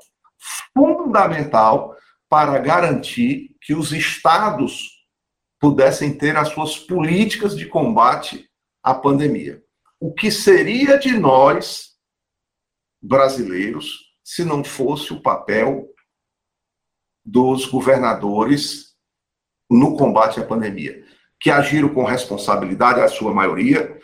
fundamental 0.73 1.95
para 2.27 2.57
garantir 2.57 3.55
que 3.61 3.75
os 3.75 3.91
estados 3.91 5.05
pudessem 5.59 6.17
ter 6.17 6.35
as 6.35 6.47
suas 6.47 6.79
políticas 6.79 7.55
de 7.55 7.67
combate 7.67 8.49
à 8.81 8.95
pandemia 8.95 9.63
o 9.99 10.13
que 10.13 10.31
seria 10.31 10.97
de 10.97 11.17
nós, 11.17 11.95
brasileiros, 13.01 14.05
se 14.23 14.43
não 14.43 14.63
fosse 14.63 15.13
o 15.13 15.21
papel 15.21 15.87
dos 17.23 17.65
governadores 17.65 18.95
no 19.69 19.97
combate 19.97 20.39
à 20.39 20.45
pandemia, 20.45 21.03
que 21.39 21.49
agiram 21.49 21.93
com 21.93 22.03
responsabilidade, 22.03 23.01
a 23.01 23.07
sua 23.07 23.33
maioria, 23.33 23.99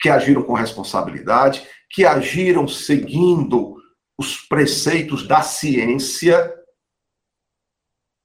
que 0.00 0.08
agiram 0.08 0.42
com 0.42 0.52
responsabilidade, 0.52 1.66
que 1.90 2.04
agiram 2.04 2.68
seguindo 2.68 3.76
os 4.18 4.40
preceitos 4.40 5.26
da 5.26 5.42
ciência, 5.42 6.54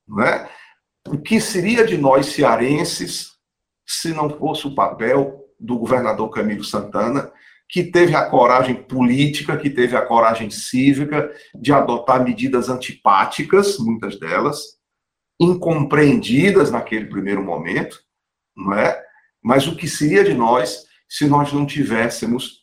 né? 0.07 0.49
O 1.07 1.19
que 1.19 1.41
seria 1.41 1.85
de 1.85 1.97
nós 1.97 2.27
cearenses 2.27 3.31
se 3.87 4.13
não 4.13 4.29
fosse 4.29 4.67
o 4.67 4.75
papel 4.75 5.40
do 5.61 5.77
governador 5.77 6.29
Camilo 6.29 6.63
Santana, 6.63 7.31
que 7.69 7.83
teve 7.83 8.15
a 8.15 8.29
coragem 8.29 8.75
política, 8.75 9.55
que 9.55 9.69
teve 9.69 9.95
a 9.95 10.05
coragem 10.05 10.49
cívica 10.49 11.31
de 11.55 11.71
adotar 11.71 12.21
medidas 12.21 12.67
antipáticas, 12.67 13.77
muitas 13.77 14.19
delas, 14.19 14.77
incompreendidas 15.39 16.69
naquele 16.69 17.05
primeiro 17.05 17.43
momento, 17.43 17.99
não 18.55 18.73
é? 18.73 19.01
Mas 19.41 19.67
o 19.67 19.75
que 19.75 19.87
seria 19.87 20.23
de 20.23 20.33
nós 20.33 20.85
se 21.07 21.27
nós 21.27 21.53
não 21.53 21.65
tivéssemos 21.65 22.61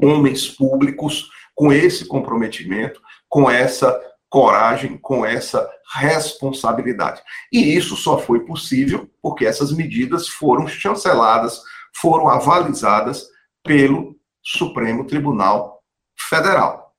homens 0.00 0.48
públicos 0.48 1.30
com 1.54 1.72
esse 1.72 2.06
comprometimento, 2.06 3.00
com 3.28 3.50
essa 3.50 3.98
coragem, 4.30 4.96
com 4.98 5.24
essa 5.24 5.68
responsabilidade. 5.94 7.22
E 7.52 7.74
isso 7.74 7.96
só 7.96 8.18
foi 8.18 8.40
possível 8.44 9.10
porque 9.22 9.46
essas 9.46 9.72
medidas 9.72 10.28
foram 10.28 10.68
chanceladas 10.68 11.60
foram 11.96 12.28
avalizadas 12.28 13.26
pelo 13.64 14.16
Supremo 14.42 15.06
Tribunal 15.06 15.82
Federal. 16.18 16.94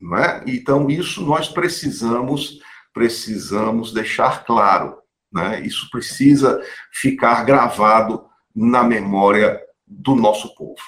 Não 0.00 0.18
é? 0.18 0.42
Então, 0.46 0.90
isso 0.90 1.24
nós 1.24 1.48
precisamos, 1.48 2.60
precisamos 2.92 3.92
deixar 3.92 4.44
claro. 4.44 4.98
Né? 5.32 5.60
Isso 5.60 5.88
precisa 5.90 6.60
ficar 6.92 7.44
gravado 7.44 8.24
na 8.54 8.82
memória 8.82 9.60
do 9.86 10.14
nosso 10.14 10.54
povo. 10.54 10.80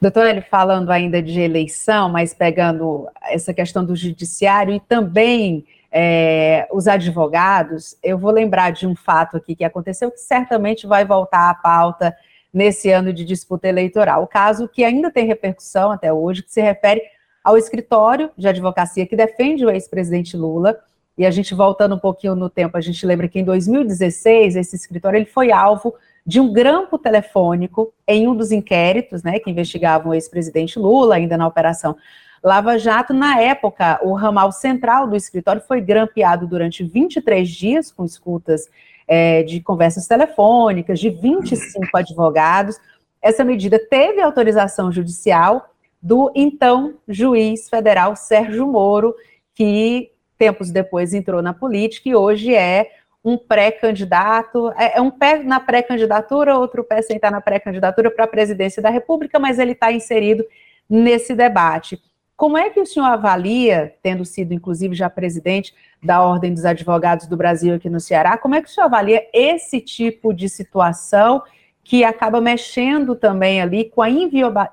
Doutor 0.00 0.26
Hélio, 0.26 0.44
falando 0.50 0.90
ainda 0.90 1.22
de 1.22 1.40
eleição, 1.40 2.08
mas 2.08 2.34
pegando 2.34 3.08
essa 3.22 3.54
questão 3.54 3.84
do 3.84 3.94
judiciário 3.94 4.74
e 4.74 4.80
também 4.80 5.64
é, 5.92 6.66
os 6.72 6.88
advogados, 6.88 7.96
eu 8.02 8.16
vou 8.16 8.30
lembrar 8.30 8.70
de 8.70 8.86
um 8.86 8.96
fato 8.96 9.36
aqui 9.36 9.54
que 9.54 9.64
aconteceu 9.64 10.10
que 10.10 10.18
certamente 10.18 10.86
vai 10.86 11.04
voltar 11.04 11.50
à 11.50 11.54
pauta 11.54 12.16
nesse 12.52 12.90
ano 12.90 13.12
de 13.12 13.24
disputa 13.24 13.68
eleitoral. 13.68 14.22
O 14.22 14.26
caso 14.26 14.66
que 14.66 14.84
ainda 14.84 15.10
tem 15.10 15.26
repercussão 15.26 15.92
até 15.92 16.10
hoje, 16.10 16.42
que 16.42 16.50
se 16.50 16.62
refere 16.62 17.02
ao 17.44 17.58
escritório 17.58 18.30
de 18.36 18.48
advocacia 18.48 19.06
que 19.06 19.16
defende 19.16 19.66
o 19.66 19.70
ex-presidente 19.70 20.36
Lula. 20.36 20.78
E 21.18 21.26
a 21.26 21.30
gente 21.30 21.54
voltando 21.54 21.94
um 21.94 21.98
pouquinho 21.98 22.34
no 22.34 22.48
tempo, 22.48 22.76
a 22.76 22.80
gente 22.80 23.04
lembra 23.04 23.28
que 23.28 23.38
em 23.38 23.44
2016 23.44 24.56
esse 24.56 24.76
escritório 24.76 25.18
ele 25.18 25.26
foi 25.26 25.52
alvo 25.52 25.94
de 26.24 26.40
um 26.40 26.52
grampo 26.52 26.98
telefônico 26.98 27.92
em 28.06 28.26
um 28.28 28.34
dos 28.34 28.50
inquéritos, 28.50 29.22
né, 29.22 29.38
que 29.38 29.50
investigavam 29.50 30.12
o 30.12 30.14
ex-presidente 30.14 30.78
Lula, 30.78 31.16
ainda 31.16 31.36
na 31.36 31.46
operação 31.46 31.96
Lava 32.42 32.78
Jato. 32.78 33.12
Na 33.12 33.40
época, 33.40 34.00
o 34.02 34.14
ramal 34.14 34.50
central 34.52 35.06
do 35.06 35.16
escritório 35.16 35.62
foi 35.66 35.80
grampeado 35.80 36.46
durante 36.46 36.82
23 36.82 37.48
dias, 37.48 37.92
com 37.92 38.04
escutas 38.04 38.68
é, 39.06 39.42
de 39.42 39.60
conversas 39.60 40.06
telefônicas 40.06 40.98
de 40.98 41.10
25 41.10 41.96
advogados. 41.96 42.78
Essa 43.20 43.44
medida 43.44 43.78
teve 43.78 44.20
autorização 44.20 44.90
judicial 44.90 45.70
do 46.02 46.32
então 46.34 46.94
juiz 47.06 47.68
federal 47.68 48.16
Sérgio 48.16 48.66
Moro, 48.66 49.14
que 49.54 50.10
tempos 50.36 50.70
depois 50.70 51.14
entrou 51.14 51.40
na 51.40 51.54
política 51.54 52.08
e 52.08 52.16
hoje 52.16 52.52
é 52.52 52.90
um 53.24 53.38
pré-candidato, 53.38 54.72
é, 54.76 54.98
é, 54.98 55.00
um 55.00 55.10
pé 55.10 55.38
na 55.44 55.60
pré-candidatura, 55.60 56.58
outro 56.58 56.82
pé 56.82 57.00
sem 57.02 57.14
estar 57.14 57.30
na 57.30 57.40
pré-candidatura 57.40 58.10
para 58.10 58.24
a 58.24 58.28
presidência 58.28 58.82
da 58.82 58.90
República, 58.90 59.38
mas 59.38 59.60
ele 59.60 59.72
está 59.72 59.92
inserido 59.92 60.44
nesse 60.90 61.32
debate. 61.34 62.02
Como 62.36 62.56
é 62.56 62.70
que 62.70 62.80
o 62.80 62.86
senhor 62.86 63.06
avalia, 63.06 63.94
tendo 64.02 64.24
sido 64.24 64.52
inclusive 64.52 64.94
já 64.94 65.08
presidente 65.08 65.74
da 66.02 66.22
Ordem 66.22 66.52
dos 66.52 66.64
Advogados 66.64 67.26
do 67.26 67.36
Brasil 67.36 67.74
aqui 67.74 67.88
no 67.88 68.00
Ceará, 68.00 68.36
como 68.36 68.54
é 68.54 68.62
que 68.62 68.68
o 68.68 68.70
senhor 68.70 68.86
avalia 68.86 69.26
esse 69.32 69.80
tipo 69.80 70.32
de 70.32 70.48
situação 70.48 71.42
que 71.84 72.04
acaba 72.04 72.40
mexendo 72.40 73.14
também 73.14 73.60
ali 73.60 73.84
com 73.90 74.02
a 74.02 74.08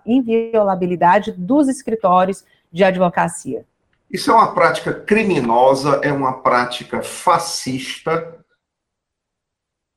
inviolabilidade 0.05 1.31
dos 1.31 1.67
escritórios 1.67 2.43
de 2.71 2.83
advocacia? 2.83 3.65
Isso 4.09 4.31
é 4.31 4.33
uma 4.33 4.53
prática 4.53 4.93
criminosa, 4.93 6.01
é 6.03 6.11
uma 6.11 6.41
prática 6.41 7.03
fascista 7.03 8.39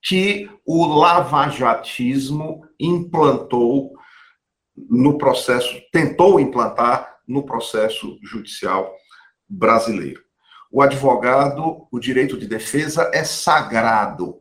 que 0.02 0.50
o 0.66 0.84
lavajatismo 0.84 2.66
implantou 2.78 3.94
no 4.76 5.16
processo, 5.16 5.80
tentou 5.92 6.40
implantar 6.40 7.11
no 7.26 7.44
processo 7.44 8.18
judicial 8.22 8.94
brasileiro. 9.48 10.22
O 10.70 10.80
advogado, 10.80 11.86
o 11.90 11.98
direito 11.98 12.38
de 12.38 12.46
defesa 12.46 13.10
é 13.12 13.24
sagrado. 13.24 14.40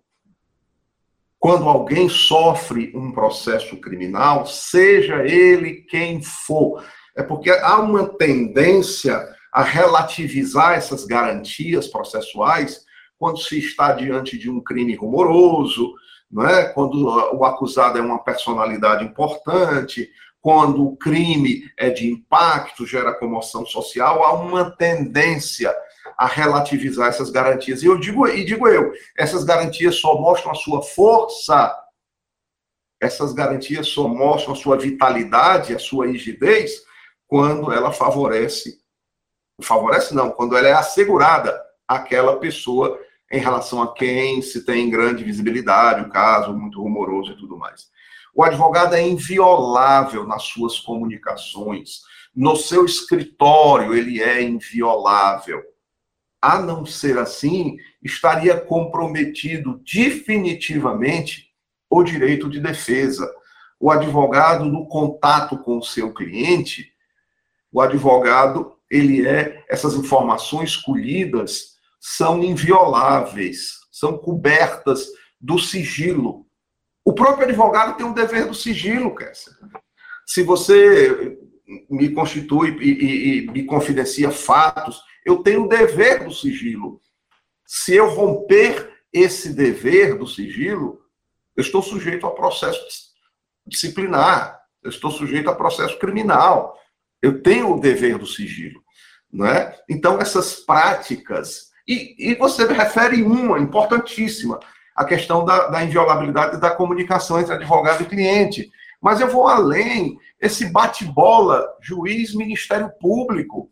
Quando 1.37 1.67
alguém 1.67 2.07
sofre 2.07 2.91
um 2.95 3.11
processo 3.11 3.75
criminal, 3.77 4.45
seja 4.45 5.25
ele 5.25 5.81
quem 5.89 6.21
for, 6.21 6.85
é 7.15 7.23
porque 7.23 7.49
há 7.49 7.79
uma 7.79 8.07
tendência 8.07 9.27
a 9.51 9.63
relativizar 9.63 10.73
essas 10.73 11.03
garantias 11.03 11.87
processuais 11.87 12.85
quando 13.17 13.39
se 13.39 13.59
está 13.59 13.91
diante 13.91 14.37
de 14.37 14.49
um 14.49 14.61
crime 14.61 14.95
rumoroso, 14.95 15.93
não 16.31 16.47
é? 16.47 16.69
quando 16.69 17.05
o 17.35 17.43
acusado 17.43 17.97
é 17.97 18.01
uma 18.01 18.23
personalidade 18.23 19.03
importante, 19.03 20.09
quando 20.41 20.83
o 20.83 20.97
crime 20.97 21.71
é 21.77 21.89
de 21.89 22.11
impacto, 22.11 22.85
gera 22.85 23.13
comoção 23.13 23.65
social, 23.65 24.23
há 24.23 24.33
uma 24.33 24.71
tendência 24.71 25.73
a 26.17 26.25
relativizar 26.25 27.09
essas 27.09 27.29
garantias. 27.29 27.83
E 27.83 27.85
eu 27.85 27.97
digo, 27.97 28.27
e 28.27 28.43
digo 28.43 28.67
eu, 28.67 28.91
essas 29.15 29.43
garantias 29.43 29.95
só 29.95 30.19
mostram 30.19 30.51
a 30.51 30.55
sua 30.55 30.81
força, 30.81 31.77
essas 32.99 33.33
garantias 33.33 33.87
só 33.87 34.07
mostram 34.07 34.53
a 34.53 34.57
sua 34.57 34.77
vitalidade, 34.77 35.75
a 35.75 35.79
sua 35.79 36.07
rigidez, 36.07 36.83
quando 37.27 37.71
ela 37.71 37.91
favorece 37.91 38.81
favorece 39.63 40.15
não, 40.15 40.31
quando 40.31 40.57
ela 40.57 40.67
é 40.67 40.73
assegurada 40.73 41.59
àquela 41.87 42.37
pessoa 42.37 42.99
em 43.31 43.39
relação 43.39 43.81
a 43.81 43.93
quem 43.93 44.41
se 44.41 44.65
tem 44.65 44.89
grande 44.89 45.23
visibilidade, 45.23 46.01
o 46.01 46.09
caso 46.09 46.51
muito 46.53 46.81
rumoroso 46.81 47.31
e 47.31 47.37
tudo 47.37 47.57
mais. 47.57 47.90
O 48.33 48.43
advogado 48.43 48.95
é 48.95 49.05
inviolável 49.05 50.25
nas 50.25 50.43
suas 50.43 50.79
comunicações, 50.79 52.01
no 52.35 52.55
seu 52.55 52.85
escritório 52.85 53.93
ele 53.93 54.21
é 54.21 54.41
inviolável. 54.41 55.61
A 56.41 56.59
não 56.59 56.85
ser 56.85 57.17
assim, 57.17 57.77
estaria 58.01 58.59
comprometido 58.59 59.81
definitivamente 59.93 61.51
o 61.89 62.03
direito 62.03 62.49
de 62.49 62.59
defesa. 62.59 63.29
O 63.79 63.91
advogado, 63.91 64.65
no 64.65 64.87
contato 64.87 65.57
com 65.57 65.77
o 65.77 65.83
seu 65.83 66.13
cliente, 66.13 66.91
o 67.71 67.81
advogado 67.81 68.77
ele 68.89 69.25
é, 69.25 69.63
essas 69.69 69.93
informações 69.95 70.75
colhidas 70.75 71.77
são 71.99 72.43
invioláveis, 72.43 73.79
são 73.91 74.17
cobertas 74.17 75.07
do 75.39 75.57
sigilo. 75.57 76.45
O 77.03 77.13
próprio 77.13 77.47
advogado 77.47 77.97
tem 77.97 78.05
um 78.05 78.13
dever 78.13 78.47
do 78.47 78.53
sigilo, 78.53 79.15
Kessler. 79.15 79.57
Se 80.25 80.43
você 80.43 81.37
me 81.89 82.09
constitui 82.09 82.77
e, 82.79 82.91
e, 82.91 83.37
e 83.37 83.51
me 83.51 83.63
confidencia 83.63 84.29
fatos, 84.29 85.01
eu 85.25 85.37
tenho 85.43 85.65
o 85.65 85.67
dever 85.67 86.23
do 86.23 86.33
sigilo. 86.33 87.01
Se 87.65 87.95
eu 87.95 88.09
romper 88.09 88.91
esse 89.11 89.53
dever 89.53 90.17
do 90.17 90.27
sigilo, 90.27 91.01
eu 91.55 91.61
estou 91.61 91.81
sujeito 91.81 92.25
a 92.25 92.31
processo 92.31 92.79
disciplinar, 93.65 94.59
eu 94.83 94.89
estou 94.89 95.11
sujeito 95.11 95.49
a 95.49 95.55
processo 95.55 95.97
criminal. 95.99 96.77
Eu 97.21 97.41
tenho 97.41 97.73
o 97.73 97.79
dever 97.79 98.17
do 98.17 98.25
sigilo. 98.25 98.81
Não 99.31 99.45
é? 99.45 99.79
Então, 99.89 100.19
essas 100.19 100.55
práticas. 100.55 101.71
E, 101.87 102.31
e 102.31 102.35
você 102.35 102.65
refere 102.65 103.21
uma 103.21 103.59
importantíssima, 103.59 104.59
a 104.95 105.05
questão 105.05 105.45
da, 105.45 105.67
da 105.67 105.83
inviolabilidade 105.83 106.59
da 106.59 106.71
comunicação 106.71 107.39
entre 107.39 107.53
advogado 107.53 108.03
e 108.03 108.05
cliente. 108.05 108.71
Mas 109.01 109.19
eu 109.19 109.27
vou 109.27 109.47
além, 109.47 110.17
esse 110.39 110.71
bate-bola, 110.71 111.67
juiz, 111.81 112.35
Ministério 112.35 112.91
Público, 112.99 113.71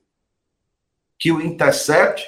que 1.20 1.32
o 1.32 1.42
Intercept, 1.42 2.26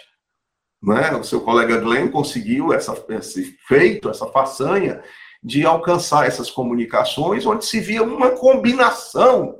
né, 0.81 1.11
o 1.15 1.23
seu 1.23 1.41
colega 1.41 1.79
Glenn 1.79 2.11
conseguiu 2.11 2.73
essa, 2.73 2.93
esse 3.09 3.57
feito, 3.67 4.09
essa 4.09 4.27
façanha, 4.27 5.01
de 5.43 5.65
alcançar 5.65 6.27
essas 6.27 6.51
comunicações, 6.51 7.45
onde 7.45 7.65
se 7.65 7.79
via 7.79 8.03
uma 8.03 8.31
combinação 8.31 9.57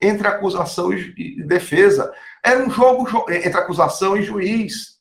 entre 0.00 0.26
acusação 0.26 0.92
e 0.94 1.42
defesa. 1.44 2.10
Era 2.42 2.64
um 2.64 2.70
jogo 2.70 3.30
entre 3.30 3.58
acusação 3.58 4.16
e 4.16 4.22
juiz. 4.22 4.98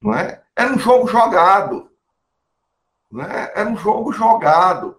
Não 0.00 0.14
é? 0.14 0.42
Era 0.56 0.72
um 0.72 0.78
jogo 0.78 1.06
jogado. 1.06 1.89
Não 3.10 3.24
é? 3.24 3.52
Era 3.54 3.68
um 3.68 3.76
jogo 3.76 4.12
jogado. 4.12 4.96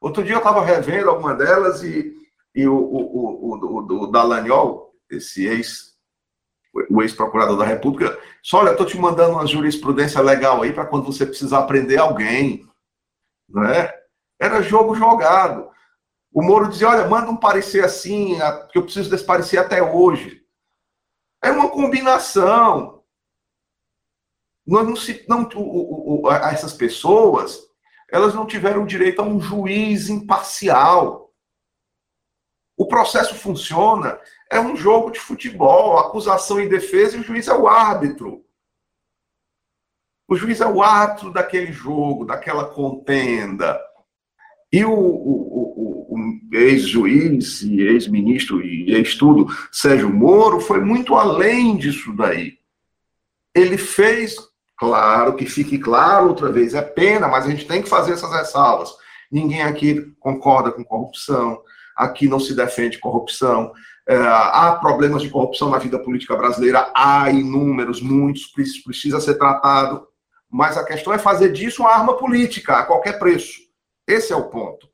Outro 0.00 0.22
dia 0.22 0.34
eu 0.34 0.38
estava 0.38 0.64
revendo 0.64 1.10
alguma 1.10 1.34
delas 1.34 1.82
e, 1.82 2.14
e 2.54 2.68
o, 2.68 2.76
o, 2.76 3.54
o, 3.54 4.02
o, 4.02 4.06
Dallagnol, 4.06 4.94
esse 5.10 5.46
ex, 5.46 5.96
o 6.90 7.02
ex-procurador 7.02 7.56
da 7.56 7.64
República, 7.64 8.18
só 8.42 8.58
olha, 8.58 8.70
estou 8.70 8.86
te 8.86 8.98
mandando 8.98 9.32
uma 9.32 9.46
jurisprudência 9.46 10.20
legal 10.20 10.62
aí 10.62 10.72
para 10.72 10.86
quando 10.86 11.06
você 11.06 11.26
precisar 11.26 11.62
prender 11.62 11.98
alguém. 11.98 12.66
Não 13.48 13.64
é? 13.64 13.92
Era 14.38 14.62
jogo 14.62 14.94
jogado. 14.94 15.70
O 16.32 16.42
Moro 16.42 16.68
dizia: 16.68 16.88
olha, 16.88 17.08
manda 17.08 17.30
um 17.30 17.36
parecer 17.36 17.84
assim, 17.84 18.36
que 18.70 18.78
eu 18.78 18.82
preciso 18.82 19.08
desse 19.08 19.24
parecer 19.24 19.58
até 19.58 19.82
hoje. 19.82 20.44
É 21.42 21.50
uma 21.50 21.70
combinação. 21.70 22.95
Nós 24.66 24.86
não 24.86 24.96
se, 24.96 25.24
não, 25.28 25.48
o, 25.54 26.22
o, 26.26 26.32
essas 26.32 26.72
pessoas, 26.72 27.60
elas 28.10 28.34
não 28.34 28.46
tiveram 28.46 28.84
direito 28.84 29.20
a 29.20 29.24
um 29.24 29.40
juiz 29.40 30.08
imparcial. 30.08 31.32
O 32.76 32.86
processo 32.86 33.34
funciona, 33.34 34.18
é 34.50 34.60
um 34.60 34.76
jogo 34.76 35.10
de 35.10 35.20
futebol, 35.20 35.98
acusação 35.98 36.60
e 36.60 36.68
defesa, 36.68 37.16
e 37.16 37.20
o 37.20 37.24
juiz 37.24 37.48
é 37.48 37.54
o 37.54 37.68
árbitro. 37.68 38.44
O 40.28 40.34
juiz 40.34 40.60
é 40.60 40.66
o 40.66 40.82
árbitro 40.82 41.32
daquele 41.32 41.72
jogo, 41.72 42.24
daquela 42.24 42.64
contenda. 42.68 43.80
E 44.72 44.84
o, 44.84 44.92
o, 44.92 46.12
o, 46.12 46.16
o 46.16 46.54
ex-juiz 46.54 47.62
e 47.62 47.80
ex-ministro 47.80 48.60
e 48.60 48.92
ex-tudo, 48.92 49.46
Sérgio 49.70 50.12
Moro, 50.12 50.60
foi 50.60 50.80
muito 50.80 51.14
além 51.14 51.76
disso 51.76 52.12
daí. 52.14 52.58
Ele 53.54 53.78
fez, 53.78 54.36
claro, 54.76 55.34
que 55.34 55.46
fique 55.46 55.78
claro 55.78 56.28
outra 56.28 56.50
vez, 56.52 56.74
é 56.74 56.82
pena, 56.82 57.28
mas 57.28 57.46
a 57.46 57.50
gente 57.50 57.66
tem 57.66 57.82
que 57.82 57.88
fazer 57.88 58.12
essas 58.12 58.32
ressalvas. 58.32 58.90
Ninguém 59.30 59.62
aqui 59.62 60.12
concorda 60.20 60.70
com 60.70 60.84
corrupção, 60.84 61.60
aqui 61.96 62.28
não 62.28 62.38
se 62.38 62.54
defende 62.54 62.98
corrupção. 62.98 63.72
É, 64.08 64.16
há 64.16 64.78
problemas 64.80 65.22
de 65.22 65.30
corrupção 65.30 65.70
na 65.70 65.78
vida 65.78 65.98
política 65.98 66.36
brasileira, 66.36 66.92
há 66.94 67.30
inúmeros, 67.30 68.00
muitos, 68.00 68.46
precisa 68.46 69.20
ser 69.20 69.34
tratado. 69.34 70.06
Mas 70.48 70.76
a 70.76 70.84
questão 70.84 71.12
é 71.12 71.18
fazer 71.18 71.52
disso 71.52 71.82
uma 71.82 71.92
arma 71.92 72.16
política, 72.16 72.76
a 72.78 72.84
qualquer 72.84 73.18
preço. 73.18 73.60
Esse 74.06 74.32
é 74.32 74.36
o 74.36 74.48
ponto. 74.48 74.88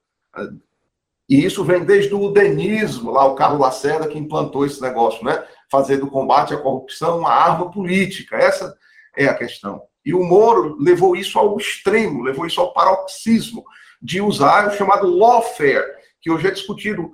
E 1.29 1.45
isso 1.45 1.63
vem 1.65 1.85
desde 1.85 2.15
o 2.15 2.31
denismo, 2.31 3.11
lá 3.11 3.25
o 3.27 3.35
Carlos 3.35 3.61
Lacerda 3.61 4.09
que 4.09 4.19
implantou 4.19 4.65
esse 4.65 4.81
negócio, 4.81 5.25
né? 5.25 5.45
Fazer 5.71 5.99
do 5.99 6.11
combate 6.11 6.55
à 6.55 6.57
corrupção 6.57 7.19
uma 7.19 7.31
arma 7.31 7.71
política. 7.71 8.37
Essa 8.37 8.75
é 9.17 9.27
a 9.27 9.35
questão. 9.35 9.83
E 10.05 10.15
o 10.15 10.23
Moro 10.23 10.77
levou 10.81 11.15
isso 11.15 11.39
ao 11.39 11.57
extremo, 11.57 12.23
levou 12.23 12.47
isso 12.47 12.61
ao 12.61 12.73
paroxismo 12.73 13.65
de 14.01 14.21
usar 14.21 14.69
o 14.69 14.77
chamado 14.77 15.07
lawfare, 15.07 15.85
que 16.21 16.31
hoje 16.31 16.49
é 16.49 16.51
discutido 16.51 17.13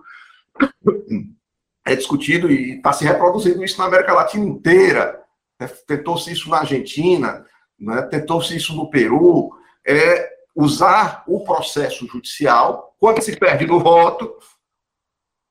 é 1.84 1.96
discutido 1.96 2.50
e 2.50 2.76
está 2.76 2.92
se 2.92 3.04
reproduzindo 3.04 3.64
isso 3.64 3.78
na 3.78 3.86
América 3.86 4.12
Latina 4.12 4.44
inteira. 4.44 5.22
É, 5.58 5.66
tentou-se 5.66 6.30
isso 6.30 6.50
na 6.50 6.58
Argentina, 6.58 7.44
né? 7.78 8.02
tentou-se 8.02 8.54
isso 8.54 8.74
no 8.74 8.90
Peru. 8.90 9.50
É 9.86 10.28
usar 10.54 11.24
o 11.26 11.42
processo 11.44 12.06
judicial, 12.06 12.94
quando 12.98 13.22
se 13.22 13.36
perde 13.36 13.66
no 13.66 13.80
voto, 13.80 14.36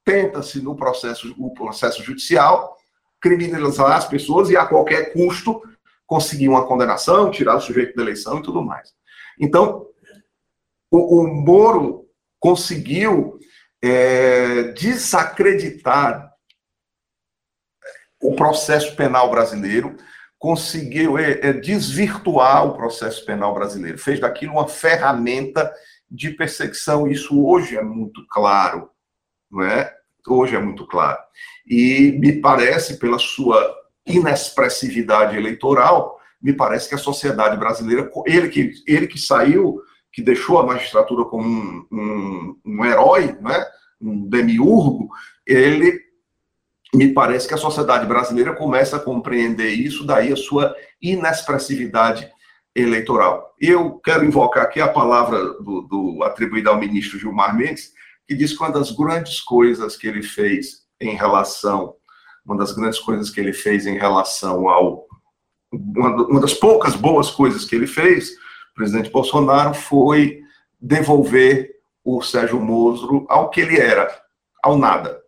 tenta-se 0.06 0.62
no 0.62 0.76
processo, 0.76 1.34
o 1.38 1.54
processo 1.54 2.04
judicial 2.04 2.76
criminalizar 3.20 3.94
as 3.94 4.06
pessoas 4.06 4.50
e 4.50 4.58
a 4.58 4.66
qualquer 4.66 5.12
custo 5.12 5.62
conseguir 6.08 6.48
uma 6.48 6.66
condenação, 6.66 7.30
tirar 7.30 7.58
o 7.58 7.62
sujeito 7.62 7.96
da 7.96 8.02
eleição 8.02 8.40
e 8.40 8.42
tudo 8.42 8.64
mais. 8.64 8.94
Então, 9.40 9.86
o, 10.90 11.22
o 11.22 11.28
Moro 11.28 12.08
conseguiu 12.40 13.38
é, 13.84 14.72
desacreditar 14.72 16.32
o 18.22 18.36
processo 18.36 18.96
penal 18.96 19.30
brasileiro, 19.30 19.96
conseguiu 20.40 21.18
é, 21.18 21.32
é, 21.42 21.54
desvirtuar 21.54 22.66
o 22.66 22.74
processo 22.74 23.26
penal 23.26 23.54
brasileiro, 23.54 23.98
fez 23.98 24.20
daquilo 24.20 24.54
uma 24.54 24.68
ferramenta 24.68 25.72
de 26.10 26.32
perseguição. 26.32 27.08
Isso 27.08 27.46
hoje 27.46 27.76
é 27.78 27.84
muito 27.84 28.26
claro, 28.30 28.90
não 29.52 29.64
é? 29.64 29.94
Hoje 30.26 30.56
é 30.56 30.60
muito 30.60 30.86
claro. 30.88 31.20
E 31.66 32.18
me 32.20 32.42
parece, 32.42 32.98
pela 32.98 33.20
sua 33.20 33.76
inexpressividade 34.08 35.36
eleitoral, 35.36 36.20
me 36.42 36.54
parece 36.54 36.88
que 36.88 36.96
a 36.96 37.00
sociedade 37.00 37.58
brasileira, 37.58 38.10
ele 38.26 38.50
que, 38.50 38.72
ele 38.88 39.08
que 39.08 39.20
saiu 39.20 39.82
que 40.12 40.22
deixou 40.22 40.60
a 40.60 40.66
magistratura 40.66 41.26
como 41.26 41.48
um, 41.48 41.86
um, 41.92 42.60
um 42.66 42.86
herói, 42.86 43.38
né? 43.42 43.66
um 44.02 44.28
demiurgo, 44.28 45.10
ele 45.46 46.00
me 46.94 47.14
parece 47.14 47.48
que 47.48 47.54
a 47.54 47.58
sociedade 47.58 48.06
brasileira 48.06 48.56
começa 48.56 48.96
a 48.96 49.00
compreender 49.00 49.70
isso, 49.70 50.06
daí 50.06 50.32
a 50.32 50.38
sua 50.38 50.76
inexpressividade 51.02 52.30
eleitoral. 52.74 53.54
Eu 53.60 54.00
quero 54.00 54.24
invocar 54.24 54.64
aqui 54.64 54.80
a 54.80 54.88
palavra 54.88 55.38
do, 55.62 55.82
do 55.82 56.24
atribuída 56.24 56.70
ao 56.70 56.80
ministro 56.80 57.20
Gilmar 57.20 57.56
Mendes, 57.56 57.92
que 58.28 58.36
diz 58.36 58.54
que 58.54 58.64
uma 58.64 58.72
das 58.72 58.92
grandes 58.92 59.42
coisas 59.42 59.96
que 59.96 60.08
ele 60.08 60.22
fez 60.22 60.86
em 61.00 61.16
relação, 61.16 61.96
uma 62.48 62.58
das 62.58 62.72
grandes 62.72 63.00
coisas 63.00 63.30
que 63.30 63.40
ele 63.40 63.52
fez 63.52 63.86
em 63.86 63.98
relação 63.98 64.70
ao, 64.70 65.06
uma, 65.72 66.40
das 66.40 66.54
poucas 66.54 66.96
boas 66.96 67.30
coisas 67.30 67.66
que 67.66 67.76
ele 67.76 67.86
fez 67.86 68.32
presidente 68.78 69.10
Bolsonaro 69.10 69.74
foi 69.74 70.42
devolver 70.80 71.72
o 72.06 72.22
Sérgio 72.22 72.62
Moro 72.62 73.26
ao 73.28 73.50
que 73.50 73.60
ele 73.60 73.78
era, 73.78 74.08
ao 74.64 74.78
nada. 74.78 75.20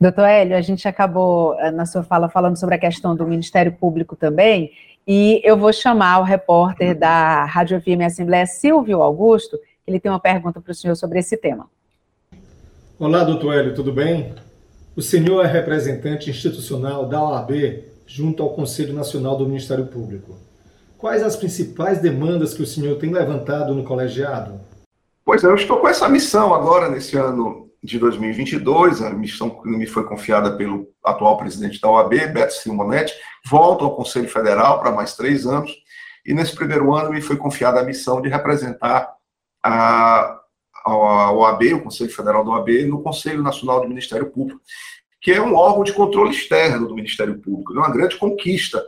Doutor 0.00 0.26
Hélio, 0.26 0.56
a 0.56 0.60
gente 0.60 0.86
acabou 0.86 1.58
eh, 1.58 1.72
na 1.72 1.84
sua 1.84 2.04
fala 2.04 2.28
falando 2.28 2.56
sobre 2.56 2.76
a 2.76 2.78
questão 2.78 3.16
do 3.16 3.26
Ministério 3.26 3.72
Público 3.72 4.14
também, 4.14 4.70
e 5.04 5.40
eu 5.42 5.56
vou 5.56 5.72
chamar 5.72 6.20
o 6.20 6.22
repórter 6.22 6.96
da 6.96 7.44
Rádio 7.44 7.80
FM 7.80 8.02
Assembleia, 8.06 8.46
Silvio 8.46 9.02
Augusto, 9.02 9.58
ele 9.84 9.98
tem 9.98 10.10
uma 10.10 10.20
pergunta 10.20 10.60
para 10.60 10.70
o 10.70 10.74
senhor 10.74 10.94
sobre 10.94 11.18
esse 11.18 11.36
tema. 11.36 11.68
Olá, 12.96 13.24
doutor 13.24 13.54
Hélio, 13.54 13.74
tudo 13.74 13.92
bem? 13.92 14.34
O 14.98 15.00
senhor 15.00 15.44
é 15.44 15.46
representante 15.46 16.28
institucional 16.28 17.06
da 17.06 17.22
OAB 17.22 17.84
junto 18.04 18.42
ao 18.42 18.50
Conselho 18.52 18.92
Nacional 18.92 19.36
do 19.36 19.46
Ministério 19.46 19.86
Público. 19.86 20.36
Quais 20.96 21.22
as 21.22 21.36
principais 21.36 22.00
demandas 22.00 22.52
que 22.52 22.64
o 22.64 22.66
senhor 22.66 22.98
tem 22.98 23.12
levantado 23.12 23.72
no 23.72 23.84
colegiado? 23.84 24.60
Pois 25.24 25.44
é, 25.44 25.46
eu 25.46 25.54
estou 25.54 25.78
com 25.78 25.86
essa 25.86 26.08
missão 26.08 26.52
agora, 26.52 26.88
nesse 26.88 27.16
ano 27.16 27.70
de 27.80 27.96
2022, 27.96 29.00
a 29.00 29.10
missão 29.10 29.50
que 29.50 29.68
me 29.68 29.86
foi 29.86 30.02
confiada 30.02 30.56
pelo 30.56 30.88
atual 31.04 31.36
presidente 31.36 31.80
da 31.80 31.88
OAB, 31.88 32.14
Beto 32.32 32.54
Simonetti, 32.54 33.14
volto 33.48 33.84
ao 33.84 33.94
Conselho 33.94 34.28
Federal 34.28 34.80
para 34.80 34.90
mais 34.90 35.14
três 35.14 35.46
anos, 35.46 35.70
e 36.26 36.34
nesse 36.34 36.56
primeiro 36.56 36.92
ano 36.92 37.10
me 37.10 37.22
foi 37.22 37.36
confiada 37.36 37.78
a 37.78 37.84
missão 37.84 38.20
de 38.20 38.28
representar 38.28 39.14
a, 39.64 40.40
a 40.84 41.32
OAB, 41.32 41.74
o 41.74 41.82
Conselho 41.82 42.10
Federal 42.10 42.44
da 42.44 42.52
OAB, 42.52 42.68
no 42.86 43.02
Conselho 43.02 43.42
Nacional 43.42 43.80
do 43.80 43.88
Ministério 43.88 44.30
Público, 44.30 44.60
que 45.20 45.32
é 45.32 45.40
um 45.40 45.54
órgão 45.54 45.84
de 45.84 45.92
controle 45.92 46.30
externo 46.30 46.86
do 46.86 46.94
Ministério 46.94 47.38
Público, 47.38 47.74
é 47.74 47.78
uma 47.78 47.92
grande 47.92 48.16
conquista 48.16 48.82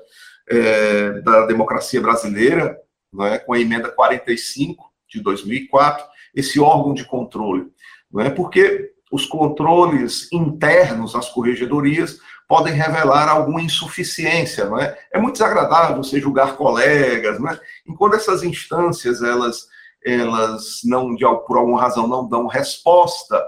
é, 0.49 1.21
da 1.21 1.47
democracia 1.47 2.01
brasileira, 2.01 2.79
é, 3.23 3.39
com 3.39 3.53
a 3.53 3.61
emenda 3.61 3.89
45 3.89 4.91
de 5.09 5.21
2004, 5.21 6.05
esse 6.35 6.61
órgão 6.61 6.95
de 6.95 7.05
controle. 7.05 7.67
Não 8.11 8.23
é? 8.23 8.31
Porque 8.31 8.93
os 9.11 9.27
controles 9.27 10.33
internos 10.33 11.15
às 11.15 11.29
corregedorias 11.29 12.19
podem 12.49 12.75
revelar 12.75 13.29
alguma 13.29 13.63
insuficiência, 13.63 14.65
não 14.65 14.79
é? 14.79 14.97
É 15.13 15.19
muito 15.21 15.35
desagradável 15.35 15.97
você 15.97 16.21
julgar 16.21 16.57
colegas, 16.57 17.39
não 17.39 17.51
é? 17.51 17.61
Enquanto 17.87 18.17
essas 18.17 18.43
instâncias, 18.43 19.23
elas, 19.23 19.67
elas 20.05 20.81
não, 20.85 21.15
de, 21.15 21.25
por 21.47 21.57
alguma 21.57 21.81
razão, 21.81 22.07
não 22.07 22.29
dão 22.29 22.47
resposta, 22.47 23.43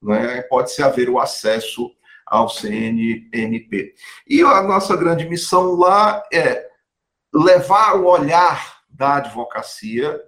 não 0.00 0.14
é? 0.14 0.42
Pode-se 0.42 0.82
haver 0.82 1.08
o 1.08 1.18
acesso 1.18 1.90
ao 2.26 2.48
CNMP. 2.48 3.94
E 4.26 4.42
a 4.42 4.62
nossa 4.62 4.96
grande 4.96 5.28
missão 5.28 5.76
lá 5.76 6.22
é 6.32 6.66
levar 7.32 7.96
o 7.96 8.06
olhar 8.06 8.80
da 8.88 9.16
advocacia, 9.16 10.20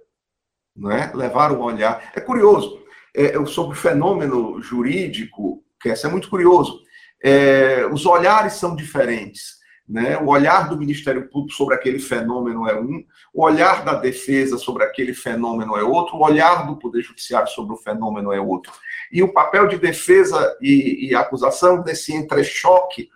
né? 0.75 1.11
levar 1.13 1.51
o 1.51 1.61
olhar. 1.61 2.11
É 2.15 2.21
curioso, 2.21 2.81
é, 3.15 3.33
sobre 3.45 3.77
o 3.77 3.79
fenômeno 3.79 4.61
jurídico, 4.61 5.63
que 5.81 5.89
esse 5.89 6.05
é 6.05 6.09
muito 6.09 6.29
curioso, 6.29 6.81
é, 7.21 7.85
os 7.87 8.05
olhares 8.05 8.53
são 8.53 8.75
diferentes. 8.75 9.58
Né? 9.89 10.19
O 10.19 10.27
olhar 10.27 10.69
do 10.69 10.77
Ministério 10.77 11.27
Público 11.27 11.57
sobre 11.57 11.73
aquele 11.73 11.97
fenômeno 11.97 12.67
é 12.69 12.79
um, 12.79 13.03
o 13.33 13.43
olhar 13.43 13.83
da 13.83 13.95
defesa 13.95 14.55
sobre 14.59 14.83
aquele 14.83 15.15
fenômeno 15.15 15.75
é 15.75 15.83
outro, 15.83 16.15
o 16.15 16.23
olhar 16.23 16.67
do 16.67 16.77
Poder 16.77 17.01
Judiciário 17.01 17.47
sobre 17.47 17.73
o 17.73 17.77
fenômeno 17.77 18.31
é 18.31 18.39
outro. 18.39 18.71
E 19.11 19.23
o 19.23 19.33
papel 19.33 19.67
de 19.67 19.79
defesa 19.79 20.55
e, 20.61 21.07
e 21.09 21.15
acusação 21.15 21.81
desse 21.81 22.13
entrechoque, 22.13 23.09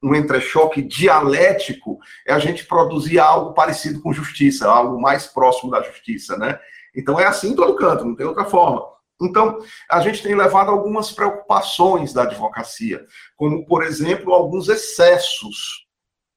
um 0.00 0.14
entrechoque 0.14 0.80
dialético, 0.80 1.98
é 2.24 2.32
a 2.32 2.38
gente 2.38 2.64
produzir 2.64 3.18
algo 3.18 3.52
parecido 3.52 4.00
com 4.00 4.12
justiça, 4.12 4.70
algo 4.70 5.00
mais 5.00 5.26
próximo 5.26 5.72
da 5.72 5.82
justiça, 5.82 6.36
né? 6.36 6.60
Então 6.94 7.18
é 7.18 7.26
assim 7.26 7.50
em 7.50 7.56
todo 7.56 7.74
canto, 7.74 8.04
não 8.04 8.14
tem 8.14 8.24
outra 8.24 8.44
forma. 8.44 8.86
Então, 9.20 9.58
a 9.90 10.00
gente 10.00 10.22
tem 10.22 10.34
levado 10.34 10.70
algumas 10.70 11.12
preocupações 11.12 12.12
da 12.12 12.22
advocacia, 12.22 13.04
como, 13.36 13.66
por 13.66 13.82
exemplo, 13.82 14.32
alguns 14.32 14.68
excessos 14.68 15.89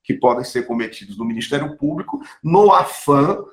que 0.04 0.14
podem 0.14 0.44
ser 0.44 0.68
cometidos 0.68 1.18
no 1.18 1.26
Ministério 1.26 1.78
Público 1.78 2.22
no 2.44 2.72
afã 2.74 3.44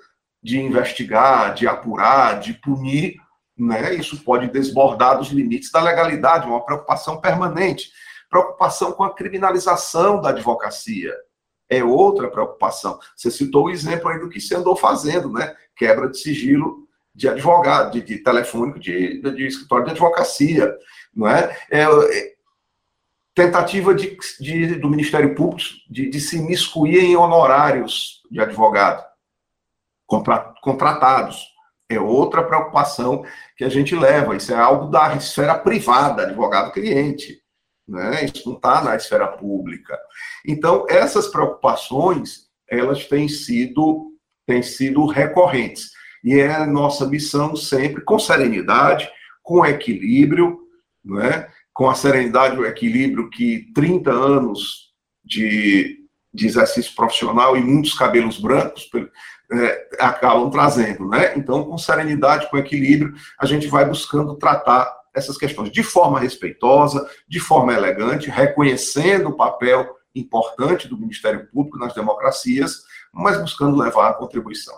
de 0.43 0.59
investigar, 0.59 1.55
de 1.55 1.69
apurar, 1.69 2.41
de 2.41 2.55
punir 2.55 3.17
né? 3.61 3.95
Isso 3.95 4.25
pode 4.25 4.49
desbordar 4.49 5.19
dos 5.19 5.29
limites 5.29 5.71
da 5.71 5.83
legalidade, 5.83 6.47
uma 6.47 6.65
preocupação 6.65 7.21
permanente. 7.21 7.93
Preocupação 8.29 8.93
com 8.93 9.05
a 9.05 9.15
criminalização 9.15 10.21
da 10.21 10.31
advocacia 10.31 11.15
é 11.69 11.85
outra 11.85 12.31
preocupação. 12.31 12.99
Você 13.15 13.31
citou 13.31 13.67
o 13.67 13.71
exemplo 13.71 14.09
aí 14.09 14.19
do 14.19 14.29
que 14.29 14.41
se 14.41 14.55
andou 14.55 14.75
fazendo, 14.75 15.31
né? 15.31 15.55
Quebra 15.77 16.09
de 16.09 16.19
sigilo 16.19 16.89
de 17.15 17.29
advogado, 17.29 17.93
de, 17.93 18.03
de 18.03 18.19
telefônico 18.19 18.79
de, 18.79 19.21
de, 19.21 19.31
de, 19.33 19.47
escritório 19.47 19.85
de 19.85 19.91
advocacia, 19.91 20.73
não 21.15 21.29
é? 21.29 21.57
é, 21.71 21.83
é 21.83 22.35
tentativa 23.41 23.95
de, 23.95 24.19
de, 24.39 24.75
do 24.75 24.91
Ministério 24.91 25.35
Público 25.35 25.63
de, 25.89 26.11
de 26.11 26.21
se 26.21 26.39
miscuir 26.43 27.03
em 27.03 27.17
honorários 27.17 28.21
de 28.31 28.39
advogado, 28.39 29.03
contra, 30.07 30.39
contratados 30.61 31.49
é 31.89 31.99
outra 31.99 32.45
preocupação 32.45 33.25
que 33.57 33.65
a 33.65 33.69
gente 33.69 33.97
leva. 33.97 34.37
Isso 34.37 34.53
é 34.53 34.57
algo 34.57 34.87
da 34.91 35.17
esfera 35.17 35.59
privada, 35.59 36.23
advogado-cliente. 36.23 37.41
Né? 37.89 38.27
Isso 38.27 38.49
não 38.49 38.57
está 38.57 38.85
na 38.85 38.95
esfera 38.95 39.27
pública. 39.27 39.99
Então, 40.47 40.87
essas 40.89 41.27
preocupações, 41.27 42.49
elas 42.69 43.07
têm 43.07 43.27
sido, 43.27 44.13
têm 44.47 44.63
sido 44.63 45.05
recorrentes. 45.07 45.91
E 46.23 46.39
é 46.39 46.65
nossa 46.65 47.07
missão 47.07 47.57
sempre, 47.57 48.03
com 48.03 48.19
serenidade, 48.19 49.11
com 49.43 49.67
equilíbrio, 49.67 50.61
né? 51.05 51.49
Com 51.73 51.89
a 51.89 51.95
serenidade 51.95 52.57
e 52.57 52.59
o 52.59 52.67
equilíbrio 52.67 53.31
que 53.31 53.71
30 53.75 54.11
anos 54.11 54.91
de, 55.25 55.99
de 56.33 56.47
exercício 56.47 56.95
profissional 56.95 57.57
e 57.57 57.61
muitos 57.61 57.95
cabelos 57.95 58.39
brancos 58.39 58.89
é, 59.53 59.89
acabam 60.01 60.51
trazendo, 60.51 61.09
né? 61.09 61.37
Então, 61.37 61.65
com 61.65 61.79
serenidade, 61.79 62.49
com 62.51 62.59
equilíbrio, 62.59 63.15
a 63.39 63.47
gente 63.47 63.67
vai 63.67 63.85
buscando 63.85 64.37
tratar 64.37 65.01
essas 65.15 65.37
questões 65.37 65.71
de 65.71 65.83
forma 65.83 66.21
respeitosa, 66.21 67.09
de 67.29 67.41
forma 67.41 67.75
elegante, 67.75 68.31
reconhecendo 68.31 69.31
o 69.31 69.37
papel 69.37 69.97
importante 70.15 70.89
do 70.89 70.99
Ministério 70.99 71.49
Público 71.53 71.79
nas 71.79 71.95
democracias, 71.95 72.83
mas 73.13 73.41
buscando 73.41 73.77
levar 73.77 74.11
a 74.11 74.15
contribuição. 74.15 74.75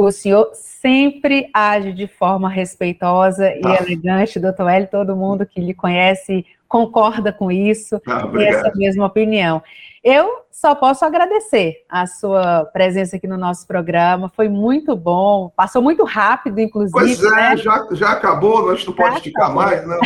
O 0.00 0.10
senhor 0.10 0.52
sempre 0.54 1.50
age 1.52 1.92
de 1.92 2.06
forma 2.06 2.48
respeitosa 2.48 3.52
e 3.54 3.60
ah. 3.66 3.82
elegante, 3.82 4.40
doutor 4.40 4.66
Hélio, 4.70 4.88
todo 4.90 5.14
mundo 5.14 5.44
que 5.44 5.60
lhe 5.60 5.74
conhece 5.74 6.46
concorda 6.66 7.30
com 7.30 7.52
isso, 7.52 8.00
ah, 8.08 8.26
e 8.34 8.42
essa 8.42 8.72
mesma 8.74 9.04
opinião. 9.04 9.62
Eu 10.02 10.46
só 10.50 10.74
posso 10.74 11.04
agradecer 11.04 11.84
a 11.86 12.06
sua 12.06 12.64
presença 12.64 13.16
aqui 13.16 13.26
no 13.26 13.36
nosso 13.36 13.66
programa, 13.66 14.30
foi 14.30 14.48
muito 14.48 14.96
bom, 14.96 15.52
passou 15.54 15.82
muito 15.82 16.02
rápido, 16.02 16.60
inclusive. 16.60 16.98
Pois 16.98 17.22
é, 17.22 17.50
né? 17.50 17.56
já, 17.58 17.86
já 17.92 18.12
acabou, 18.12 18.68
nós 18.68 18.86
não 18.86 18.94
pode 18.94 19.16
esticar 19.16 19.54
mais, 19.54 19.86
não. 19.86 20.00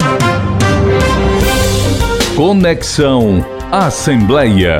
Conexão 2.37 3.43
Assembleia. 3.71 4.77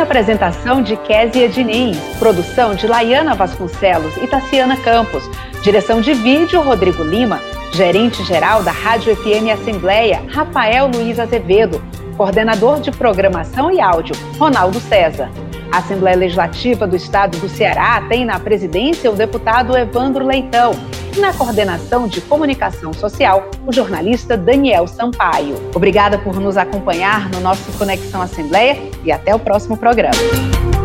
Apresentação 0.00 0.82
de 0.82 0.96
Késia 0.96 1.48
Diniz, 1.48 1.96
produção 2.18 2.76
de 2.76 2.86
Laiana 2.86 3.34
Vasconcelos 3.34 4.16
e 4.16 4.26
Tassiana 4.28 4.76
Campos, 4.76 5.28
direção 5.62 6.00
de 6.00 6.12
vídeo 6.14 6.60
Rodrigo 6.60 7.02
Lima, 7.02 7.40
gerente-geral 7.72 8.62
da 8.62 8.70
Rádio 8.70 9.16
FM 9.16 9.52
Assembleia, 9.52 10.22
Rafael 10.28 10.88
Luiz 10.88 11.18
Azevedo, 11.18 11.82
coordenador 12.20 12.82
de 12.82 12.90
programação 12.90 13.70
e 13.70 13.80
áudio, 13.80 14.14
Ronaldo 14.38 14.78
César. 14.78 15.30
A 15.72 15.78
Assembleia 15.78 16.18
Legislativa 16.18 16.86
do 16.86 16.94
Estado 16.94 17.38
do 17.38 17.48
Ceará 17.48 18.04
tem 18.10 18.26
na 18.26 18.38
presidência 18.38 19.10
o 19.10 19.14
deputado 19.14 19.74
Evandro 19.74 20.26
Leitão 20.26 20.72
e 21.16 21.18
na 21.18 21.32
coordenação 21.32 22.06
de 22.06 22.20
comunicação 22.20 22.92
social, 22.92 23.48
o 23.66 23.72
jornalista 23.72 24.36
Daniel 24.36 24.86
Sampaio. 24.86 25.56
Obrigada 25.74 26.18
por 26.18 26.38
nos 26.38 26.58
acompanhar 26.58 27.30
no 27.30 27.40
nosso 27.40 27.72
Conexão 27.78 28.20
Assembleia 28.20 28.76
e 29.02 29.10
até 29.10 29.34
o 29.34 29.38
próximo 29.38 29.78
programa. 29.78 30.79